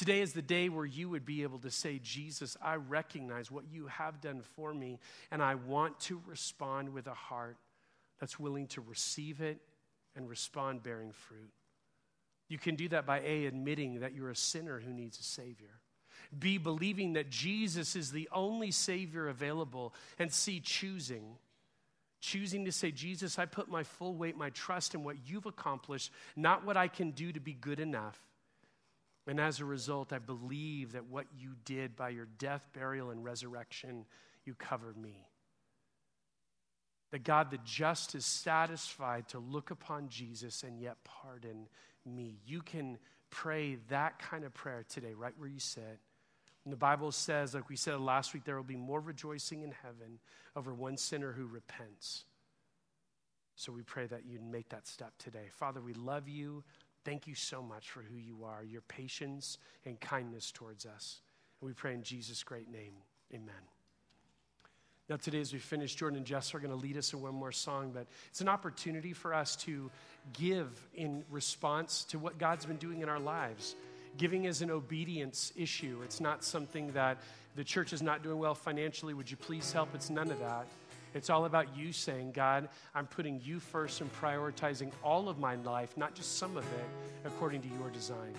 Today 0.00 0.20
is 0.20 0.32
the 0.32 0.40
day 0.40 0.70
where 0.70 0.86
you 0.86 1.10
would 1.10 1.26
be 1.26 1.42
able 1.42 1.58
to 1.58 1.70
say, 1.70 2.00
Jesus, 2.02 2.56
I 2.62 2.76
recognize 2.76 3.50
what 3.50 3.64
you 3.70 3.86
have 3.88 4.20
done 4.20 4.40
for 4.56 4.72
me, 4.72 4.98
and 5.30 5.42
I 5.42 5.56
want 5.56 6.00
to 6.00 6.22
respond 6.26 6.94
with 6.94 7.06
a 7.06 7.12
heart 7.12 7.58
that's 8.18 8.38
willing 8.38 8.66
to 8.68 8.80
receive 8.80 9.42
it 9.42 9.60
and 10.16 10.26
respond 10.28 10.82
bearing 10.82 11.12
fruit. 11.12 11.50
You 12.48 12.58
can 12.58 12.76
do 12.76 12.88
that 12.88 13.04
by 13.04 13.20
A, 13.20 13.44
admitting 13.44 14.00
that 14.00 14.14
you're 14.14 14.30
a 14.30 14.36
sinner 14.36 14.80
who 14.80 14.92
needs 14.92 15.18
a 15.18 15.22
Savior. 15.22 15.80
B, 16.36 16.58
believing 16.58 17.14
that 17.14 17.30
Jesus 17.30 17.96
is 17.96 18.12
the 18.12 18.28
only 18.32 18.70
Savior 18.70 19.28
available. 19.28 19.94
And 20.18 20.32
C, 20.32 20.60
choosing. 20.60 21.36
Choosing 22.20 22.66
to 22.66 22.72
say, 22.72 22.90
Jesus, 22.90 23.38
I 23.38 23.46
put 23.46 23.68
my 23.68 23.82
full 23.82 24.14
weight, 24.14 24.36
my 24.36 24.50
trust 24.50 24.94
in 24.94 25.04
what 25.04 25.16
you've 25.26 25.46
accomplished, 25.46 26.12
not 26.36 26.66
what 26.66 26.76
I 26.76 26.88
can 26.88 27.12
do 27.12 27.32
to 27.32 27.40
be 27.40 27.54
good 27.54 27.80
enough. 27.80 28.18
And 29.26 29.40
as 29.40 29.60
a 29.60 29.64
result, 29.64 30.12
I 30.12 30.18
believe 30.18 30.92
that 30.92 31.06
what 31.06 31.26
you 31.38 31.50
did 31.64 31.96
by 31.96 32.10
your 32.10 32.26
death, 32.38 32.66
burial, 32.72 33.10
and 33.10 33.24
resurrection, 33.24 34.04
you 34.44 34.54
covered 34.54 34.96
me. 34.96 35.28
That 37.12 37.24
God, 37.24 37.50
the 37.50 37.58
just, 37.64 38.14
is 38.14 38.24
satisfied 38.24 39.28
to 39.28 39.38
look 39.38 39.70
upon 39.70 40.08
Jesus 40.08 40.62
and 40.62 40.80
yet 40.80 40.96
pardon 41.04 41.68
me. 42.04 42.38
You 42.46 42.62
can 42.62 42.98
pray 43.30 43.78
that 43.88 44.18
kind 44.18 44.44
of 44.44 44.54
prayer 44.54 44.84
today, 44.88 45.14
right 45.14 45.34
where 45.38 45.48
you 45.48 45.58
sit. 45.58 45.98
And 46.70 46.76
the 46.76 46.78
Bible 46.78 47.10
says, 47.10 47.52
like 47.52 47.68
we 47.68 47.74
said 47.74 47.98
last 47.98 48.32
week, 48.32 48.44
there 48.44 48.54
will 48.54 48.62
be 48.62 48.76
more 48.76 49.00
rejoicing 49.00 49.62
in 49.62 49.72
heaven 49.82 50.20
over 50.54 50.72
one 50.72 50.96
sinner 50.96 51.32
who 51.32 51.48
repents. 51.48 52.22
So 53.56 53.72
we 53.72 53.82
pray 53.82 54.06
that 54.06 54.24
you'd 54.24 54.44
make 54.44 54.68
that 54.68 54.86
step 54.86 55.12
today. 55.18 55.48
Father, 55.50 55.80
we 55.80 55.94
love 55.94 56.28
you. 56.28 56.62
Thank 57.04 57.26
you 57.26 57.34
so 57.34 57.60
much 57.60 57.90
for 57.90 58.02
who 58.02 58.16
you 58.16 58.44
are, 58.44 58.62
your 58.62 58.82
patience 58.82 59.58
and 59.84 59.98
kindness 59.98 60.52
towards 60.52 60.86
us. 60.86 61.22
And 61.60 61.66
we 61.66 61.74
pray 61.74 61.92
in 61.92 62.04
Jesus' 62.04 62.44
great 62.44 62.70
name. 62.70 62.94
Amen. 63.34 63.50
Now, 65.08 65.16
today, 65.16 65.40
as 65.40 65.52
we 65.52 65.58
finish, 65.58 65.96
Jordan 65.96 66.18
and 66.18 66.26
Jess 66.26 66.54
are 66.54 66.60
going 66.60 66.70
to 66.70 66.76
lead 66.76 66.96
us 66.96 67.12
in 67.12 67.20
one 67.20 67.34
more 67.34 67.50
song, 67.50 67.90
but 67.92 68.06
it's 68.28 68.42
an 68.42 68.48
opportunity 68.48 69.12
for 69.12 69.34
us 69.34 69.56
to 69.56 69.90
give 70.34 70.70
in 70.94 71.24
response 71.30 72.04
to 72.10 72.20
what 72.20 72.38
God's 72.38 72.64
been 72.64 72.76
doing 72.76 73.00
in 73.00 73.08
our 73.08 73.18
lives. 73.18 73.74
Giving 74.16 74.44
is 74.44 74.62
an 74.62 74.70
obedience 74.70 75.52
issue. 75.56 76.00
It's 76.04 76.20
not 76.20 76.44
something 76.44 76.92
that 76.92 77.18
the 77.56 77.64
church 77.64 77.92
is 77.92 78.02
not 78.02 78.22
doing 78.22 78.38
well 78.38 78.54
financially. 78.54 79.14
Would 79.14 79.30
you 79.30 79.36
please 79.36 79.72
help? 79.72 79.94
It's 79.94 80.10
none 80.10 80.30
of 80.30 80.38
that. 80.40 80.66
It's 81.14 81.30
all 81.30 81.44
about 81.46 81.76
you 81.76 81.92
saying, 81.92 82.32
God, 82.32 82.68
I'm 82.94 83.06
putting 83.06 83.40
you 83.42 83.58
first 83.58 84.00
and 84.00 84.12
prioritizing 84.20 84.92
all 85.02 85.28
of 85.28 85.38
my 85.38 85.56
life, 85.56 85.96
not 85.96 86.14
just 86.14 86.38
some 86.38 86.56
of 86.56 86.64
it, 86.64 86.86
according 87.24 87.62
to 87.62 87.68
your 87.80 87.90
design. 87.90 88.34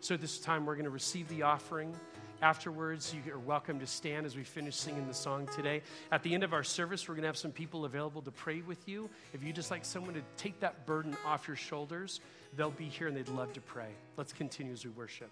So 0.00 0.16
this 0.16 0.38
time, 0.38 0.66
we're 0.66 0.74
going 0.74 0.84
to 0.84 0.90
receive 0.90 1.28
the 1.28 1.42
offering. 1.42 1.94
Afterwards, 2.42 3.14
you 3.14 3.32
are 3.32 3.38
welcome 3.38 3.78
to 3.80 3.86
stand 3.86 4.24
as 4.24 4.34
we 4.34 4.44
finish 4.44 4.74
singing 4.74 5.06
the 5.06 5.14
song 5.14 5.46
today. 5.54 5.82
At 6.10 6.22
the 6.22 6.32
end 6.34 6.42
of 6.42 6.54
our 6.54 6.64
service, 6.64 7.06
we're 7.06 7.14
going 7.14 7.22
to 7.22 7.28
have 7.28 7.36
some 7.36 7.52
people 7.52 7.84
available 7.84 8.22
to 8.22 8.30
pray 8.30 8.62
with 8.62 8.88
you. 8.88 9.10
If 9.34 9.44
you 9.44 9.52
just 9.52 9.70
like 9.70 9.84
someone 9.84 10.14
to 10.14 10.22
take 10.36 10.58
that 10.60 10.86
burden 10.86 11.16
off 11.26 11.46
your 11.46 11.56
shoulders, 11.56 12.20
they'll 12.56 12.70
be 12.70 12.86
here 12.86 13.08
and 13.08 13.16
they'd 13.16 13.28
love 13.28 13.52
to 13.54 13.60
pray. 13.60 13.90
Let's 14.16 14.32
continue 14.32 14.72
as 14.72 14.84
we 14.84 14.90
worship. 14.90 15.30